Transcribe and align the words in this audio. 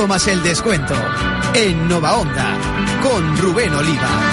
5 0.00 0.08
más 0.08 0.26
el 0.28 0.42
descuento. 0.42 0.94
En 1.52 1.86
Nova 1.86 2.14
Onda, 2.14 2.56
con 3.02 3.36
Rubén 3.36 3.74
Oliva. 3.74 4.29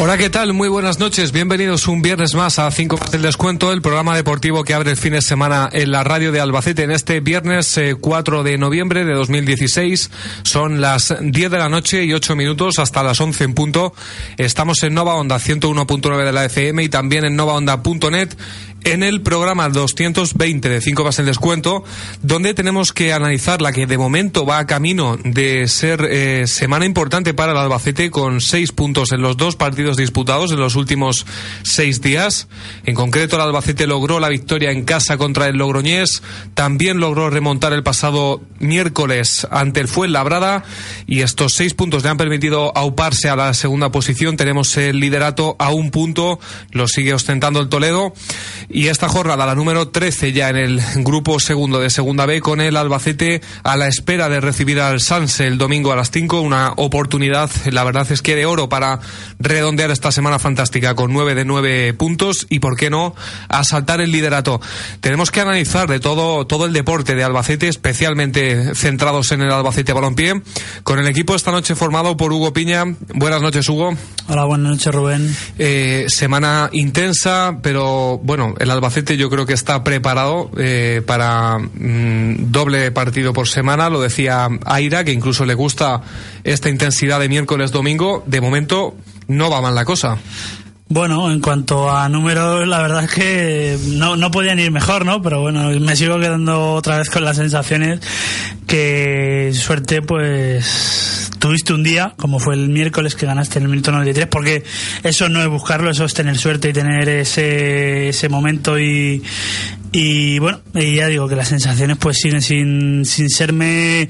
Hola, 0.00 0.16
¿qué 0.16 0.30
tal? 0.30 0.52
Muy 0.52 0.68
buenas 0.68 1.00
noches. 1.00 1.32
Bienvenidos 1.32 1.88
un 1.88 2.02
viernes 2.02 2.36
más 2.36 2.60
a 2.60 2.70
5 2.70 3.00
del 3.10 3.22
descuento, 3.22 3.72
el 3.72 3.82
programa 3.82 4.14
deportivo 4.14 4.62
que 4.62 4.72
abre 4.72 4.92
el 4.92 4.96
fin 4.96 5.14
de 5.14 5.22
semana 5.22 5.68
en 5.72 5.90
la 5.90 6.04
radio 6.04 6.30
de 6.30 6.38
Albacete. 6.38 6.84
En 6.84 6.92
este 6.92 7.18
viernes 7.18 7.80
4 8.00 8.40
eh, 8.40 8.44
de 8.44 8.58
noviembre 8.58 9.04
de 9.04 9.12
2016 9.12 10.08
son 10.44 10.80
las 10.80 11.12
10 11.20 11.50
de 11.50 11.58
la 11.58 11.68
noche 11.68 12.04
y 12.04 12.12
8 12.12 12.36
minutos 12.36 12.78
hasta 12.78 13.02
las 13.02 13.20
11 13.20 13.42
en 13.42 13.54
punto. 13.54 13.92
Estamos 14.36 14.84
en 14.84 14.94
Nova 14.94 15.16
Onda 15.16 15.40
101.9 15.40 16.24
de 16.24 16.32
la 16.32 16.44
FM 16.44 16.84
y 16.84 16.88
también 16.88 17.24
en 17.24 17.34
novaonda.net 17.34 18.36
en 18.92 19.02
el 19.02 19.20
programa 19.20 19.68
220 19.68 20.68
de 20.68 20.80
5 20.80 21.04
más 21.04 21.18
el 21.18 21.26
descuento, 21.26 21.84
donde 22.22 22.54
tenemos 22.54 22.94
que 22.94 23.12
analizar 23.12 23.60
la 23.60 23.72
que 23.72 23.86
de 23.86 23.98
momento 23.98 24.46
va 24.46 24.58
a 24.58 24.66
camino 24.66 25.18
de 25.22 25.68
ser 25.68 26.06
eh, 26.10 26.46
semana 26.46 26.86
importante 26.86 27.34
para 27.34 27.52
el 27.52 27.58
Albacete 27.58 28.10
con 28.10 28.40
seis 28.40 28.72
puntos 28.72 29.12
en 29.12 29.20
los 29.20 29.36
dos 29.36 29.56
partidos 29.56 29.98
disputados 29.98 30.52
en 30.52 30.60
los 30.60 30.74
últimos 30.74 31.26
seis 31.64 32.00
días. 32.00 32.48
En 32.84 32.94
concreto, 32.94 33.36
el 33.36 33.42
Albacete 33.42 33.86
logró 33.86 34.20
la 34.20 34.30
victoria 34.30 34.70
en 34.70 34.84
casa 34.84 35.18
contra 35.18 35.48
el 35.48 35.56
Logroñés, 35.56 36.22
también 36.54 36.98
logró 36.98 37.28
remontar 37.28 37.74
el 37.74 37.82
pasado 37.82 38.40
miércoles 38.58 39.46
ante 39.50 39.80
el 39.80 39.88
Fuenlabrada 39.88 40.64
y 41.06 41.20
estos 41.20 41.52
seis 41.52 41.74
puntos 41.74 42.04
le 42.04 42.08
han 42.08 42.16
permitido 42.16 42.74
auparse 42.74 43.28
a 43.28 43.36
la 43.36 43.52
segunda 43.52 43.90
posición. 43.90 44.36
Tenemos 44.36 44.74
el 44.78 44.98
liderato 44.98 45.56
a 45.58 45.70
un 45.70 45.90
punto, 45.90 46.40
lo 46.72 46.88
sigue 46.88 47.12
ostentando 47.12 47.60
el 47.60 47.68
Toledo 47.68 48.14
esta 48.86 49.08
jornada, 49.08 49.44
la 49.44 49.56
número 49.56 49.88
13 49.88 50.32
ya 50.32 50.50
en 50.50 50.56
el 50.56 50.80
grupo 50.98 51.40
segundo 51.40 51.80
de 51.80 51.90
Segunda 51.90 52.26
B, 52.26 52.40
con 52.40 52.60
el 52.60 52.76
Albacete 52.76 53.40
a 53.64 53.76
la 53.76 53.88
espera 53.88 54.28
de 54.28 54.40
recibir 54.40 54.80
al 54.80 55.00
Sanse 55.00 55.48
el 55.48 55.58
domingo 55.58 55.90
a 55.90 55.96
las 55.96 56.12
5. 56.12 56.40
Una 56.40 56.74
oportunidad, 56.76 57.50
la 57.72 57.82
verdad 57.82 58.06
es 58.12 58.22
que 58.22 58.36
de 58.36 58.46
oro 58.46 58.68
para 58.68 59.00
redondear 59.40 59.90
esta 59.90 60.12
semana 60.12 60.38
fantástica 60.38 60.94
con 60.94 61.12
9 61.12 61.34
de 61.34 61.44
9 61.44 61.94
puntos 61.94 62.46
y, 62.50 62.60
por 62.60 62.76
qué 62.76 62.88
no, 62.88 63.16
asaltar 63.48 64.00
el 64.00 64.12
liderato. 64.12 64.60
Tenemos 65.00 65.32
que 65.32 65.40
analizar 65.40 65.88
de 65.88 65.98
todo, 65.98 66.46
todo 66.46 66.64
el 66.64 66.72
deporte 66.72 67.16
de 67.16 67.24
Albacete, 67.24 67.66
especialmente 67.66 68.76
centrados 68.76 69.32
en 69.32 69.42
el 69.42 69.50
Albacete 69.50 69.92
Balompié, 69.92 70.40
con 70.84 71.00
el 71.00 71.08
equipo 71.08 71.34
esta 71.34 71.50
noche 71.50 71.74
formado 71.74 72.16
por 72.16 72.32
Hugo 72.32 72.52
Piña. 72.52 72.84
Buenas 73.14 73.42
noches, 73.42 73.68
Hugo. 73.68 73.96
Hola, 74.28 74.44
buenas 74.44 74.72
noches, 74.72 74.94
Rubén. 74.94 75.36
Eh, 75.58 76.04
semana 76.08 76.68
intensa, 76.72 77.58
pero 77.62 78.20
bueno, 78.22 78.54
el 78.58 78.70
Albacete 78.70 79.16
yo 79.16 79.30
creo 79.30 79.46
que 79.46 79.52
está 79.52 79.84
preparado 79.84 80.50
eh, 80.58 81.02
para 81.06 81.58
mm, 81.58 82.50
doble 82.50 82.90
partido 82.90 83.32
por 83.32 83.48
semana. 83.48 83.88
Lo 83.88 84.00
decía 84.00 84.48
Aira, 84.64 85.04
que 85.04 85.12
incluso 85.12 85.44
le 85.44 85.54
gusta 85.54 86.02
esta 86.44 86.68
intensidad 86.68 87.20
de 87.20 87.28
miércoles-domingo. 87.28 88.24
De 88.26 88.40
momento 88.40 88.96
no 89.28 89.50
va 89.50 89.60
mal 89.60 89.74
la 89.74 89.84
cosa. 89.84 90.18
Bueno, 90.90 91.30
en 91.30 91.40
cuanto 91.40 91.90
a 91.90 92.08
números, 92.08 92.66
la 92.66 92.80
verdad 92.80 93.04
es 93.04 93.10
que 93.10 93.78
no, 93.88 94.16
no 94.16 94.30
podían 94.30 94.58
ir 94.58 94.70
mejor, 94.70 95.04
¿no? 95.04 95.20
Pero 95.20 95.42
bueno, 95.42 95.68
me 95.80 95.94
sigo 95.96 96.18
quedando 96.18 96.72
otra 96.72 96.96
vez 96.96 97.10
con 97.10 97.24
las 97.24 97.36
sensaciones 97.36 98.00
que 98.66 99.50
suerte, 99.52 100.00
pues 100.00 101.27
tuviste 101.38 101.72
un 101.72 101.82
día, 101.82 102.14
como 102.16 102.38
fue 102.38 102.54
el 102.54 102.68
miércoles 102.68 103.14
que 103.14 103.26
ganaste 103.26 103.58
en 103.58 103.64
el 103.64 103.70
minuto 103.70 103.92
93, 103.92 104.26
porque 104.26 104.64
eso 105.02 105.28
no 105.28 105.40
es 105.42 105.48
buscarlo, 105.48 105.90
eso 105.90 106.04
es 106.04 106.14
tener 106.14 106.36
suerte 106.38 106.70
y 106.70 106.72
tener 106.72 107.08
ese, 107.08 108.08
ese 108.08 108.28
momento 108.28 108.78
y, 108.78 109.22
y 109.92 110.38
bueno, 110.38 110.60
y 110.74 110.96
ya 110.96 111.06
digo 111.06 111.28
que 111.28 111.36
las 111.36 111.48
sensaciones 111.48 111.96
pues 111.98 112.18
siguen 112.18 112.42
sin, 112.42 113.04
sin 113.04 113.30
serme 113.30 114.08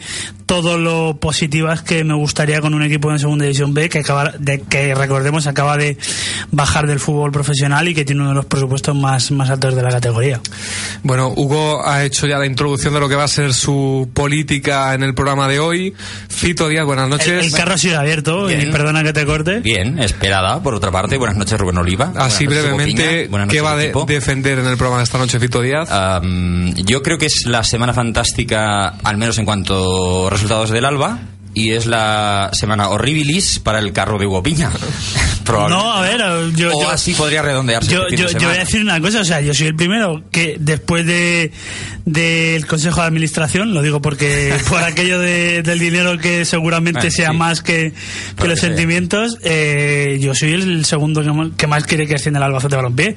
todo 0.49 0.79
lo 0.79 1.19
positivas 1.21 1.83
que 1.83 2.03
me 2.05 2.15
gustaría 2.15 2.63
con 2.63 2.73
un 2.73 2.83
equipo 2.83 3.13
en 3.13 3.19
segunda 3.19 3.45
división 3.45 3.75
B 3.75 3.91
que 3.91 3.99
acaba 3.99 4.33
de 4.39 4.63
que 4.63 4.95
recordemos 4.95 5.47
acaba 5.47 5.77
de 5.77 5.99
bajar 6.51 6.87
del 6.87 7.01
fútbol 7.01 7.31
profesional 7.31 7.87
y 7.87 7.95
que 7.95 8.07
tiene 8.07 8.23
uno 8.23 8.31
de 8.31 8.37
los 8.37 8.47
presupuestos 8.47 8.97
más, 8.97 9.31
más 9.31 9.51
altos 9.51 9.77
de 9.77 9.83
la 9.83 9.91
categoría. 9.91 10.41
Bueno, 11.03 11.35
Hugo 11.37 11.87
ha 11.87 12.03
hecho 12.03 12.27
ya 12.27 12.39
la 12.39 12.47
introducción 12.47 12.95
de 12.95 13.01
lo 13.01 13.11
que 13.11 13.15
va 13.15 13.25
a 13.25 13.29
ser 13.29 13.53
su 13.53 14.09
política 14.15 14.95
en 14.95 15.03
el 15.03 15.15
programa 15.15 15.49
de 15.49 15.61
hoy. 15.61 15.95
Fito 16.29 16.67
Díaz, 16.67 16.87
buenas 16.87 17.11
noches. 17.11 17.45
El, 17.45 17.53
carro 17.53 17.75
ha 17.75 17.79
sido 17.79 18.01
abierto 18.01 18.51
y 18.51 18.67
perdona 18.73 19.05
que 19.05 19.13
te 19.13 19.27
corte. 19.27 19.61
Bien, 19.61 19.99
esperada 19.99 20.63
por 20.63 20.75
otra 20.75 20.91
parte. 20.91 21.19
Buenas 21.19 21.37
noches 21.37 21.61
Rubén 21.61 21.77
Oliva. 21.77 22.15
Así 22.17 22.47
brevemente, 22.47 23.29
¿qué 23.51 23.61
va 23.61 23.73
a 23.73 23.77
defender 23.77 24.61
en 24.61 24.67
el 24.67 24.79
programa 24.79 24.99
de 24.99 25.05
esta 25.05 25.19
noche 25.19 25.39
Fito 25.39 25.61
Díaz? 25.61 25.68
Yo 26.85 27.03
creo 27.03 27.19
que 27.19 27.27
es 27.27 27.47
la 27.47 27.65
semana 27.65 27.93
fantástica, 27.93 28.89
al 28.89 29.17
menos 29.17 29.39
en 29.39 29.45
cuanto 29.45 30.27
a 30.27 30.31
resultados 30.31 30.71
del 30.71 30.85
Alba 30.85 31.19
y 31.59 31.73
es 31.73 31.87
la 31.87 32.51
semana 32.53 32.89
horribilis 32.89 33.59
para 33.59 33.81
el 33.81 33.93
carro 33.93 34.17
de 34.17 34.27
Hugo 34.27 34.45
Piña. 34.45 34.71
no, 35.49 35.93
a 35.93 36.03
ver, 36.03 36.23
yo, 36.55 36.71
o 36.73 36.89
así 36.89 37.15
podría 37.15 37.43
redondearse. 37.43 37.91
Yo, 37.91 38.09
yo, 38.09 38.27
voy 38.39 38.57
a 38.57 38.61
decir 38.61 38.81
una 38.81 39.01
cosa, 39.01 39.23
o 39.23 39.25
sea, 39.25 39.41
yo 39.41 39.53
soy 39.53 39.67
el 39.67 39.75
primero 39.75 40.23
que 40.31 40.57
después 40.61 41.05
de 41.05 41.51
del 42.05 42.67
Consejo 42.67 43.03
de 43.03 43.07
Administración, 43.07 43.75
lo 43.75 43.83
digo 43.83 44.01
porque 44.01 44.55
por 44.69 44.83
aquello 44.83 45.19
de, 45.19 45.63
del 45.63 45.79
dinero 45.79 46.17
que 46.17 46.45
seguramente 46.45 47.11
sea 47.11 47.33
más 47.33 47.61
que, 47.61 47.93
que 48.41 48.49
los 48.49 48.59
sentimientos, 48.59 49.39
eh, 49.43 50.19
yo 50.21 50.35
soy 50.35 50.53
el 50.53 50.85
segundo 50.85 51.23
que, 51.57 51.67
más 51.67 51.85
quiere 51.85 52.07
que 52.07 52.15
ascienda 52.15 52.39
el 52.39 52.45
Albacete 52.45 52.77
Balompié, 52.77 53.15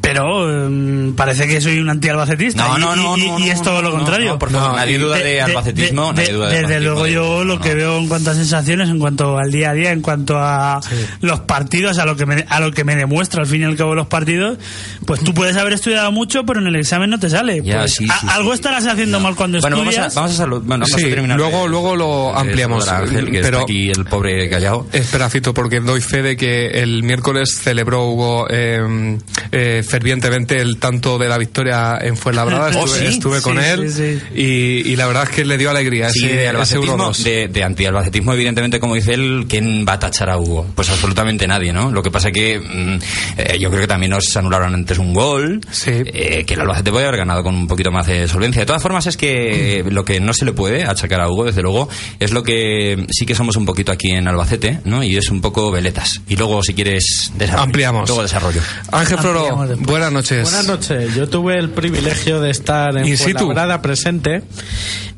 pero 0.00 0.66
em, 0.66 1.14
parece 1.14 1.46
que 1.46 1.60
soy 1.60 1.80
un 1.80 1.90
anti-albacetista 1.90 2.66
no, 2.66 2.78
no, 2.78 2.96
no, 2.96 3.38
y, 3.38 3.50
es 3.50 3.60
todo 3.62 3.82
lo 3.82 3.90
contrario. 3.90 4.38
por 4.38 4.50
favor, 4.50 4.76
nadie 4.76 4.98
duda 4.98 5.18
de, 5.18 5.40
albacetismo, 5.40 6.12
Desde 6.14 6.80
luego 6.80 7.06
yo 7.06 7.44
lo 7.44 7.60
que 7.60 7.74
veo 7.80 7.98
en 7.98 8.08
cuanto 8.08 8.30
a 8.30 8.34
sensaciones, 8.34 8.88
en 8.88 8.98
cuanto 8.98 9.38
al 9.38 9.50
día 9.50 9.70
a 9.70 9.74
día, 9.74 9.92
en 9.92 10.02
cuanto 10.02 10.38
a 10.38 10.80
los 11.20 11.40
partidos, 11.40 11.98
a 11.98 12.04
lo 12.04 12.16
que 12.16 12.26
me, 12.26 12.44
a 12.48 12.60
lo 12.60 12.72
que 12.72 12.84
me 12.84 12.96
demuestra 12.96 13.42
al 13.42 13.46
fin 13.46 13.62
y 13.62 13.64
al 13.64 13.76
cabo 13.76 13.94
los 13.94 14.06
partidos, 14.06 14.58
pues 15.06 15.22
tú 15.22 15.34
puedes 15.34 15.56
haber 15.56 15.72
estudiado 15.72 16.12
mucho, 16.12 16.44
pero 16.44 16.60
en 16.60 16.66
el 16.66 16.76
examen 16.76 17.10
no 17.10 17.18
te 17.18 17.30
sale. 17.30 17.62
Pues, 17.62 17.98
algo 18.28 18.54
estarás 18.54 18.86
haciendo 18.86 19.20
mal 19.20 19.34
cuando 19.34 19.60
bueno, 19.60 19.78
estudias. 19.78 20.14
Vamos 20.14 20.40
a, 20.40 20.46
vamos 20.46 20.92
a, 20.92 20.96
terminar. 20.96 21.36
Luego, 21.36 21.66
luego 21.68 21.96
lo 21.96 22.36
ampliamos. 22.36 22.86
pero 23.30 23.62
aquí 23.62 23.90
el 23.90 24.04
pobre 24.04 24.48
callado. 24.48 24.86
Espera, 24.92 25.30
Fito, 25.30 25.54
porque 25.54 25.80
doy 25.80 26.00
fe 26.00 26.22
de 26.22 26.36
que 26.36 26.82
el 26.82 27.02
miércoles 27.02 27.58
celebró 27.62 28.06
Hugo 28.06 28.46
eh, 28.50 29.18
eh, 29.52 29.82
fervientemente 29.86 30.60
el 30.60 30.78
tanto 30.78 31.18
de 31.18 31.28
la 31.28 31.38
victoria 31.38 31.98
en 32.00 32.16
Fuenlabrada. 32.16 32.70
Oh, 32.80 32.84
estuve, 32.84 33.08
estuve 33.08 33.42
con 33.42 33.58
él 33.58 34.20
y, 34.34 34.90
y, 34.90 34.96
la 34.96 35.06
verdad 35.06 35.24
es 35.24 35.30
que 35.30 35.44
le 35.44 35.58
dio 35.58 35.70
alegría 35.70 36.08
ese, 36.08 36.28
de, 36.28 37.48
de, 37.48 37.64
antialbacetismo, 37.70 38.32
evidentemente, 38.32 38.80
como 38.80 38.94
dice 38.94 39.14
él, 39.14 39.46
¿quién 39.48 39.84
va 39.88 39.94
a 39.94 39.98
tachar 39.98 40.30
a 40.30 40.38
Hugo? 40.38 40.66
Pues 40.74 40.90
absolutamente 40.90 41.46
nadie, 41.46 41.72
¿no? 41.72 41.90
Lo 41.90 42.02
que 42.02 42.10
pasa 42.10 42.30
que 42.30 42.58
mm, 42.58 42.98
eh, 43.38 43.58
yo 43.58 43.70
creo 43.70 43.82
que 43.82 43.86
también 43.86 44.10
nos 44.10 44.36
anularon 44.36 44.74
antes 44.74 44.98
un 44.98 45.14
gol, 45.14 45.60
que 45.84 46.44
el 46.48 46.60
Albacete 46.60 46.90
puede 46.90 47.06
haber 47.06 47.18
ganado 47.18 47.42
con 47.42 47.54
un 47.54 47.66
poquito 47.66 47.90
más 47.90 48.06
de 48.06 48.28
solvencia. 48.28 48.62
De 48.62 48.66
todas 48.66 48.82
formas, 48.82 49.06
es 49.06 49.16
que 49.16 49.84
lo 49.90 50.04
que 50.04 50.20
no 50.20 50.32
se 50.32 50.44
le 50.44 50.52
puede 50.52 50.84
achacar 50.84 51.20
a 51.20 51.28
Hugo, 51.28 51.44
desde 51.44 51.62
luego, 51.62 51.88
es 52.18 52.32
lo 52.32 52.42
que 52.42 53.06
sí 53.10 53.26
que 53.26 53.34
somos 53.34 53.56
un 53.56 53.64
poquito 53.64 53.92
aquí 53.92 54.10
en 54.10 54.28
Albacete, 54.28 54.80
¿no? 54.84 55.02
Y 55.02 55.16
es 55.16 55.30
un 55.30 55.40
poco 55.40 55.70
veletas. 55.70 56.20
Y 56.28 56.36
luego, 56.36 56.62
si 56.62 56.74
quieres, 56.74 57.32
ampliamos. 57.56 58.08
Luego 58.08 58.22
desarrollo. 58.22 58.60
Ángel 58.92 59.18
Floro, 59.18 59.56
buenas 59.78 60.12
noches. 60.12 60.42
Buenas 60.42 60.66
noches. 60.66 61.14
Yo 61.14 61.28
tuve 61.28 61.58
el 61.58 61.70
privilegio 61.70 62.40
de 62.40 62.50
estar 62.50 62.96
en 62.96 63.16
Fuenlabrada 63.16 63.82
presente 63.82 64.42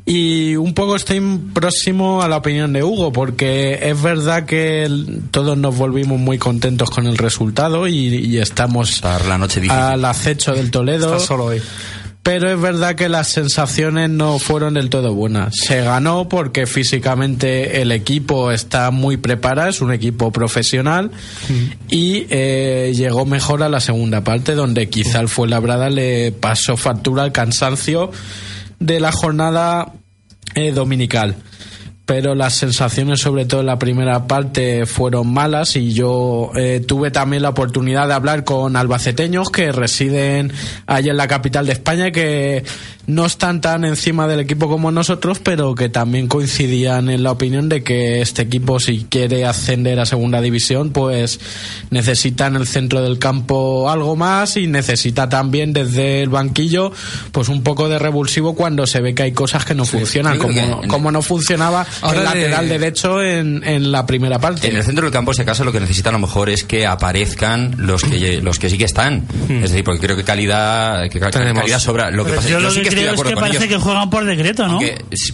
y 0.05 0.55
un 0.55 0.73
poco 0.73 0.95
estoy 0.95 1.21
próximo 1.53 2.21
a 2.21 2.27
la 2.27 2.37
opinión 2.37 2.73
de 2.73 2.83
Hugo, 2.83 3.13
porque 3.13 3.79
es 3.83 4.01
verdad 4.01 4.45
que 4.45 4.89
todos 5.31 5.57
nos 5.57 5.77
volvimos 5.77 6.19
muy 6.19 6.37
contentos 6.37 6.89
con 6.89 7.07
el 7.07 7.17
resultado 7.17 7.87
y, 7.87 8.37
estamos 8.37 9.01
la 9.01 9.37
noche 9.37 9.61
al 9.69 10.03
acecho 10.03 10.53
del 10.53 10.71
Toledo. 10.71 11.19
solo 11.19 11.45
hoy 11.45 11.61
pero 12.23 12.49
es 12.49 12.59
verdad 12.59 12.95
que 12.95 13.09
las 13.09 13.27
sensaciones 13.27 14.09
no 14.09 14.39
fueron 14.39 14.75
del 14.75 14.89
todo 14.89 15.13
buenas. 15.13 15.53
Se 15.55 15.81
ganó 15.81 16.29
porque 16.29 16.65
físicamente 16.65 17.81
el 17.81 17.91
equipo 17.91 18.53
está 18.53 18.91
muy 18.91 19.17
preparado, 19.17 19.69
es 19.69 19.81
un 19.81 19.91
equipo 19.91 20.31
profesional 20.31 21.11
mm. 21.49 21.53
y 21.89 22.25
eh, 22.29 22.93
llegó 22.95 23.25
mejor 23.25 23.61
a 23.61 23.67
la 23.67 23.81
segunda 23.81 24.23
parte 24.23 24.55
donde 24.55 24.87
quizá 24.87 25.19
el 25.19 25.27
Fuenlabrada 25.27 25.89
le 25.89 26.31
pasó 26.31 26.77
factura 26.77 27.23
al 27.23 27.33
cansancio 27.33 28.09
de 28.83 28.99
la 28.99 29.11
jornada 29.11 29.93
eh, 30.55 30.71
dominical. 30.71 31.35
pero 32.05 32.35
las 32.35 32.55
sensaciones 32.55 33.21
sobre 33.21 33.45
todo 33.45 33.61
en 33.61 33.67
la 33.67 33.79
primera 33.79 34.27
parte 34.27 34.85
fueron 34.85 35.33
malas 35.33 35.77
y 35.77 35.93
yo 35.93 36.51
eh, 36.53 36.83
tuve 36.85 37.11
también 37.11 37.43
la 37.43 37.49
oportunidad 37.49 38.09
de 38.09 38.13
hablar 38.13 38.43
con 38.43 38.75
albaceteños 38.75 39.49
que 39.49 39.71
residen 39.71 40.51
allí 40.85 41.09
en 41.09 41.15
la 41.15 41.29
capital 41.29 41.65
de 41.65 41.71
España 41.71 42.11
que 42.11 42.65
no 43.05 43.25
están 43.25 43.59
tan 43.59 43.83
encima 43.83 44.27
del 44.27 44.39
equipo 44.39 44.69
como 44.69 44.89
nosotros, 44.91 45.39
pero 45.39 45.75
que 45.75 45.89
también 45.89 46.27
coincidían 46.27 47.09
en 47.09 47.23
la 47.23 47.31
opinión 47.31 47.67
de 47.67 47.83
que 47.83 48.21
este 48.21 48.43
equipo, 48.43 48.79
si 48.79 49.05
quiere 49.09 49.45
ascender 49.45 49.99
a 49.99 50.05
segunda 50.05 50.39
división, 50.39 50.91
pues 50.91 51.39
necesita 51.89 52.47
en 52.47 52.55
el 52.55 52.65
centro 52.65 53.01
del 53.01 53.19
campo 53.19 53.89
algo 53.89 54.15
más 54.15 54.55
y 54.55 54.67
necesita 54.67 55.27
también 55.27 55.73
desde 55.73 56.23
el 56.23 56.29
banquillo, 56.29 56.93
pues 57.33 57.49
un 57.49 57.61
poco 57.61 57.89
de 57.89 57.99
revulsivo 57.99 58.55
cuando 58.55 58.87
se 58.87 59.01
ve 59.01 59.13
que 59.13 59.23
hay 59.23 59.31
cosas 59.33 59.65
que 59.65 59.75
no 59.75 59.83
funcionan, 59.83 60.37
como, 60.37 60.81
como 60.87 61.11
no 61.11 61.21
funcionaba 61.21 61.85
el 62.09 62.23
lateral 62.23 62.69
derecho 62.69 63.21
en, 63.21 63.63
en, 63.65 63.91
la 63.91 64.05
primera 64.05 64.39
parte. 64.39 64.69
En 64.69 64.77
el 64.77 64.83
centro 64.83 65.03
del 65.03 65.11
campo, 65.11 65.33
si 65.33 65.41
acaso, 65.41 65.65
lo 65.65 65.73
que 65.73 65.81
necesita 65.81 66.09
a 66.09 66.13
lo 66.13 66.19
mejor 66.19 66.49
es 66.49 66.63
que 66.63 66.87
aparezcan 66.87 67.75
los 67.77 68.03
que 68.03 68.41
los 68.41 68.59
que 68.59 68.69
sí 68.69 68.77
que 68.77 68.85
están. 68.85 69.25
Hmm. 69.49 69.63
Es 69.63 69.71
decir, 69.71 69.83
porque 69.83 69.99
creo 69.99 70.15
que 70.15 70.23
calidad, 70.23 71.09
que 71.09 71.19
calidad 71.19 71.79
sobra. 71.79 72.09
Lo 72.09 72.23
que 72.23 72.33
pasa 72.33 72.47
yo, 72.47 72.71
sí 72.71 72.81
que 72.81 72.92
creo 72.93 73.13
es 73.13 73.21
que 73.21 73.35
parece 73.35 73.67
que 73.67 73.77
juegan 73.77 74.09
por 74.09 74.25
decreto, 74.25 74.67
¿no? 74.67 74.79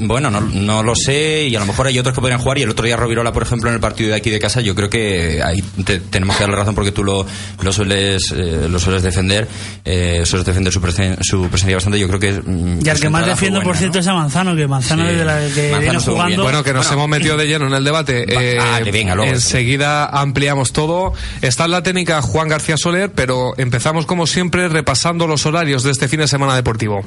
bueno, 0.01 0.29
no, 0.29 0.41
no, 0.41 0.83
lo 0.83 0.95
sé 0.95 1.47
y 1.47 1.55
a 1.55 1.59
lo 1.59 1.65
mejor 1.65 1.87
hay 1.87 1.99
otros 1.99 2.15
que 2.15 2.21
podrían 2.21 2.39
jugar 2.39 2.57
y 2.57 2.63
el 2.63 2.69
otro 2.69 2.85
día 2.85 2.97
Rovirola, 2.97 3.31
por 3.31 3.43
ejemplo, 3.43 3.69
en 3.69 3.75
el 3.75 3.81
partido 3.81 4.09
de 4.09 4.15
aquí 4.15 4.29
de 4.29 4.39
casa, 4.39 4.61
yo 4.61 4.75
creo 4.75 4.89
que 4.89 5.41
ahí 5.43 5.61
tenemos 6.09 6.35
que 6.35 6.43
dar 6.43 6.49
la 6.49 6.57
razón 6.57 6.75
porque 6.75 6.91
tú 6.91 7.03
lo, 7.03 7.25
lo 7.61 7.73
sueles 7.73 8.31
eh, 8.35 8.67
lo 8.69 8.79
sueles 8.79 9.03
defender, 9.03 9.47
eh, 9.85 10.21
sueles 10.25 10.45
defender 10.45 10.71
su, 10.73 10.79
su 10.79 11.49
presencia 11.49 11.75
bastante, 11.75 11.99
yo 11.99 12.07
creo 12.07 12.19
que 12.19 12.31
mm, 12.33 12.85
Y 12.85 12.89
al 12.89 12.99
que 12.99 13.09
más 13.09 13.25
defiendo, 13.25 13.61
por 13.61 13.75
cierto, 13.75 13.99
es 13.99 14.07
a 14.07 14.13
Manzano, 14.13 14.55
que 14.55 14.67
Manzano 14.67 15.07
es 15.07 15.17
de 15.17 15.25
la 15.25 15.39
que 15.53 15.77
viene 15.79 15.99
jugando. 15.99 16.43
Bueno, 16.43 16.63
que 16.63 16.73
nos 16.73 16.91
hemos 16.91 17.07
metido 17.07 17.37
de 17.37 17.47
lleno 17.47 17.67
en 17.67 17.73
el 17.73 17.83
debate. 17.83 18.25
ah, 18.59 18.79
que 18.83 18.91
venga, 18.91 19.15
luego, 19.15 19.31
enseguida 19.31 20.05
ampliamos 20.05 20.71
todo. 20.71 21.13
Está 21.41 21.65
en 21.65 21.71
la 21.71 21.83
técnica 21.83 22.21
Juan 22.21 22.47
García 22.47 22.77
Soler, 22.77 23.11
pero 23.11 23.53
empezamos 23.57 24.05
como 24.05 24.27
siempre 24.27 24.67
repasando 24.69 25.27
los 25.27 25.45
horarios 25.45 25.83
de 25.83 25.91
este 25.91 26.07
fin 26.07 26.19
de 26.19 26.27
semana 26.27 26.55
deportivo. 26.55 27.03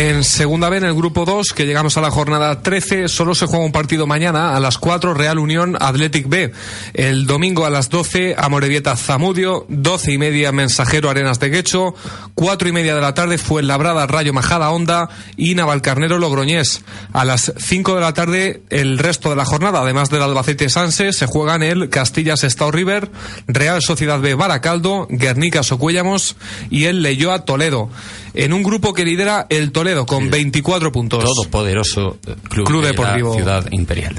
En 0.00 0.24
segunda 0.24 0.70
vez, 0.70 0.82
en 0.82 0.88
el 0.88 0.94
grupo 0.94 1.26
2, 1.26 1.48
que 1.54 1.66
llegamos 1.66 1.98
a 1.98 2.00
la 2.00 2.10
jornada 2.10 2.62
13, 2.62 3.06
solo 3.06 3.34
se 3.34 3.44
juega 3.44 3.66
un 3.66 3.70
partido 3.70 4.06
mañana 4.06 4.56
a 4.56 4.60
las 4.60 4.78
4, 4.78 5.12
Real 5.12 5.38
Unión 5.38 5.76
Athletic 5.78 6.26
B. 6.26 6.52
El 6.94 7.26
domingo 7.26 7.66
a 7.66 7.70
las 7.70 7.90
12, 7.90 8.34
Amorebieta 8.38 8.96
Zamudio, 8.96 9.66
12 9.68 10.12
y 10.12 10.16
media, 10.16 10.52
Mensajero 10.52 11.10
Arenas 11.10 11.38
de 11.38 11.50
Guecho, 11.50 11.94
4 12.34 12.70
y 12.70 12.72
media 12.72 12.94
de 12.94 13.02
la 13.02 13.12
tarde, 13.12 13.36
fue 13.36 13.62
Labrada 13.62 14.06
Rayo 14.06 14.32
Majada 14.32 14.70
Onda 14.70 15.10
y 15.36 15.54
Navalcarnero 15.54 16.18
Logroñés. 16.18 16.82
A 17.12 17.26
las 17.26 17.52
5 17.58 17.94
de 17.94 18.00
la 18.00 18.14
tarde, 18.14 18.62
el 18.70 18.98
resto 18.98 19.28
de 19.28 19.36
la 19.36 19.44
jornada, 19.44 19.82
además 19.82 20.08
del 20.08 20.22
Albacete 20.22 20.70
Sanse, 20.70 21.12
se 21.12 21.26
juegan 21.26 21.62
el 21.62 21.90
Castillas 21.90 22.42
Estado 22.42 22.70
River, 22.70 23.10
Real 23.48 23.82
Sociedad 23.82 24.18
B 24.18 24.34
Baracaldo, 24.34 25.08
Guernica 25.10 25.62
Socuéllamos 25.62 26.36
y 26.70 26.86
el 26.86 27.02
Leyoa 27.02 27.44
Toledo 27.44 27.90
en 28.34 28.52
un 28.52 28.62
grupo 28.62 28.92
que 28.92 29.04
lidera 29.04 29.46
el 29.48 29.72
Toledo 29.72 30.06
con 30.06 30.30
24 30.30 30.92
puntos. 30.92 31.24
Todopoderoso 31.24 32.18
club, 32.48 32.66
club 32.66 32.84
deportivo. 32.84 33.34
Ciudad 33.34 33.66
Imperial. 33.70 34.14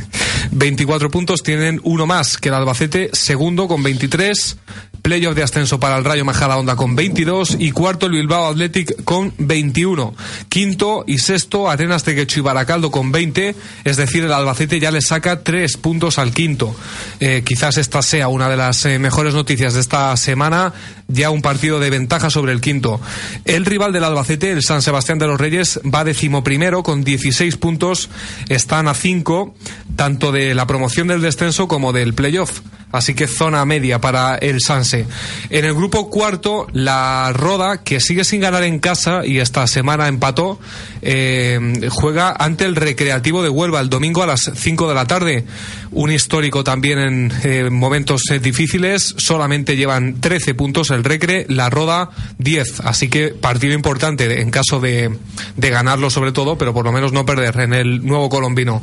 24 0.51 1.09
puntos, 1.09 1.43
tienen 1.43 1.79
uno 1.83 2.05
más 2.05 2.37
que 2.37 2.49
el 2.49 2.55
Albacete, 2.55 3.09
segundo 3.13 3.67
con 3.67 3.83
23, 3.83 4.57
playoff 5.01 5.35
de 5.35 5.43
ascenso 5.43 5.79
para 5.79 5.97
el 5.97 6.05
Rayo 6.05 6.25
Majada 6.25 6.57
Onda 6.57 6.75
con 6.75 6.95
22 6.95 7.57
y 7.59 7.71
cuarto 7.71 8.05
el 8.05 8.13
Bilbao 8.13 8.51
Athletic 8.51 9.03
con 9.03 9.33
21. 9.37 10.13
Quinto 10.49 11.03
y 11.07 11.17
sexto 11.17 11.69
Arenas 11.69 12.05
de 12.05 12.27
y 12.35 12.39
Baracaldo 12.39 12.91
con 12.91 13.11
20, 13.11 13.55
es 13.83 13.97
decir, 13.97 14.23
el 14.23 14.33
Albacete 14.33 14.79
ya 14.79 14.91
le 14.91 15.01
saca 15.01 15.43
tres 15.43 15.77
puntos 15.77 16.19
al 16.19 16.33
quinto. 16.33 16.75
Eh, 17.19 17.43
quizás 17.45 17.77
esta 17.77 18.01
sea 18.01 18.27
una 18.27 18.49
de 18.49 18.57
las 18.57 18.85
eh, 18.85 18.99
mejores 18.99 19.33
noticias 19.33 19.73
de 19.73 19.79
esta 19.79 20.15
semana, 20.17 20.73
ya 21.07 21.29
un 21.29 21.41
partido 21.41 21.79
de 21.79 21.89
ventaja 21.89 22.29
sobre 22.29 22.51
el 22.53 22.61
quinto. 22.61 23.01
El 23.45 23.65
rival 23.65 23.93
del 23.93 24.03
Albacete, 24.03 24.51
el 24.51 24.61
San 24.61 24.81
Sebastián 24.81 25.19
de 25.19 25.27
los 25.27 25.39
Reyes, 25.39 25.79
va 25.83 26.03
decimoprimero 26.03 26.83
con 26.83 27.03
16 27.03 27.57
puntos, 27.57 28.09
están 28.49 28.87
a 28.87 28.93
5 28.93 29.55
tanto 29.95 30.31
de 30.31 30.55
la 30.55 30.67
promoción 30.67 31.07
del 31.07 31.21
descenso 31.21 31.67
como 31.67 31.93
del 31.93 32.13
playoff 32.13 32.61
así 32.91 33.13
que 33.13 33.27
zona 33.27 33.65
media 33.65 33.99
para 33.99 34.35
el 34.35 34.61
Sanse. 34.61 35.05
En 35.49 35.65
el 35.65 35.73
grupo 35.73 36.09
cuarto, 36.09 36.67
la 36.73 37.31
Roda, 37.33 37.83
que 37.83 37.99
sigue 37.99 38.23
sin 38.23 38.41
ganar 38.41 38.63
en 38.63 38.79
casa 38.79 39.25
y 39.25 39.39
esta 39.39 39.67
semana 39.67 40.07
empató, 40.07 40.59
eh, 41.01 41.89
juega 41.89 42.35
ante 42.37 42.65
el 42.65 42.75
Recreativo 42.75 43.41
de 43.43 43.49
Huelva 43.49 43.79
el 43.79 43.89
domingo 43.89 44.23
a 44.23 44.27
las 44.27 44.51
5 44.53 44.87
de 44.87 44.95
la 44.95 45.05
tarde. 45.05 45.45
Un 45.91 46.11
histórico 46.11 46.63
también 46.63 46.99
en 46.99 47.33
eh, 47.43 47.69
momentos 47.69 48.21
eh, 48.31 48.39
difíciles, 48.39 49.15
solamente 49.17 49.75
llevan 49.75 50.21
13 50.21 50.53
puntos 50.53 50.89
el 50.91 51.03
Recre, 51.03 51.45
la 51.49 51.69
Roda 51.69 52.11
10, 52.37 52.81
así 52.81 53.09
que 53.09 53.29
partido 53.29 53.73
importante 53.73 54.41
en 54.41 54.51
caso 54.51 54.79
de, 54.79 55.11
de 55.57 55.69
ganarlo 55.69 56.09
sobre 56.09 56.31
todo, 56.31 56.57
pero 56.57 56.73
por 56.73 56.85
lo 56.85 56.91
menos 56.91 57.11
no 57.11 57.25
perder 57.25 57.59
en 57.59 57.73
el 57.73 58.05
nuevo 58.05 58.29
colombino. 58.29 58.81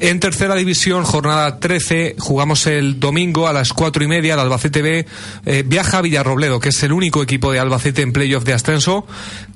En 0.00 0.18
tercera 0.18 0.54
división, 0.54 1.04
jornada 1.04 1.60
13, 1.60 2.16
jugamos 2.18 2.66
el 2.66 2.98
domingo 2.98 3.46
a 3.46 3.52
las 3.52 3.72
cuatro 3.72 4.02
y 4.02 4.08
media 4.08 4.34
el 4.34 4.40
Albacete 4.40 4.82
B 4.82 5.06
viaja 5.64 5.98
a 5.98 6.02
Villarrobledo, 6.02 6.58
que 6.58 6.70
es 6.70 6.82
el 6.82 6.92
único 6.92 7.22
equipo 7.22 7.52
de 7.52 7.58
Albacete 7.58 8.02
en 8.02 8.12
playoff 8.12 8.44
de 8.44 8.54
ascenso. 8.54 9.06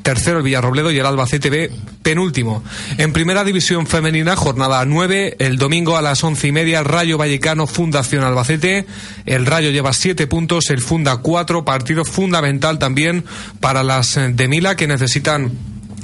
Tercero 0.05 0.37
el 0.37 0.45
Villarrobledo 0.45 0.91
y 0.91 0.99
el 0.99 1.07
Albacete 1.07 1.49
B 1.49 1.71
penúltimo. 2.03 2.63
En 2.99 3.15
primera 3.15 3.43
división 3.43 3.87
femenina, 3.87 4.37
jornada 4.37 4.85
9, 4.85 5.37
el 5.39 5.57
domingo 5.57 5.97
a 5.97 6.03
las 6.03 6.23
once 6.23 6.47
y 6.47 6.53
media, 6.53 6.83
Rayo 6.83 7.17
Vallecano 7.17 7.67
Fundación 7.67 8.23
Albacete. 8.23 8.85
El 9.25 9.47
Rayo 9.47 9.71
lleva 9.71 9.95
siete 9.95 10.27
puntos, 10.27 10.69
el 10.69 10.83
Funda 10.83 11.17
cuatro, 11.17 11.65
partido 11.65 12.05
fundamental 12.05 12.79
también 12.79 13.25
para 13.61 13.83
las 13.83 14.21
de 14.29 14.47
Mila 14.47 14.77
que 14.77 14.87
necesitan 14.87 15.53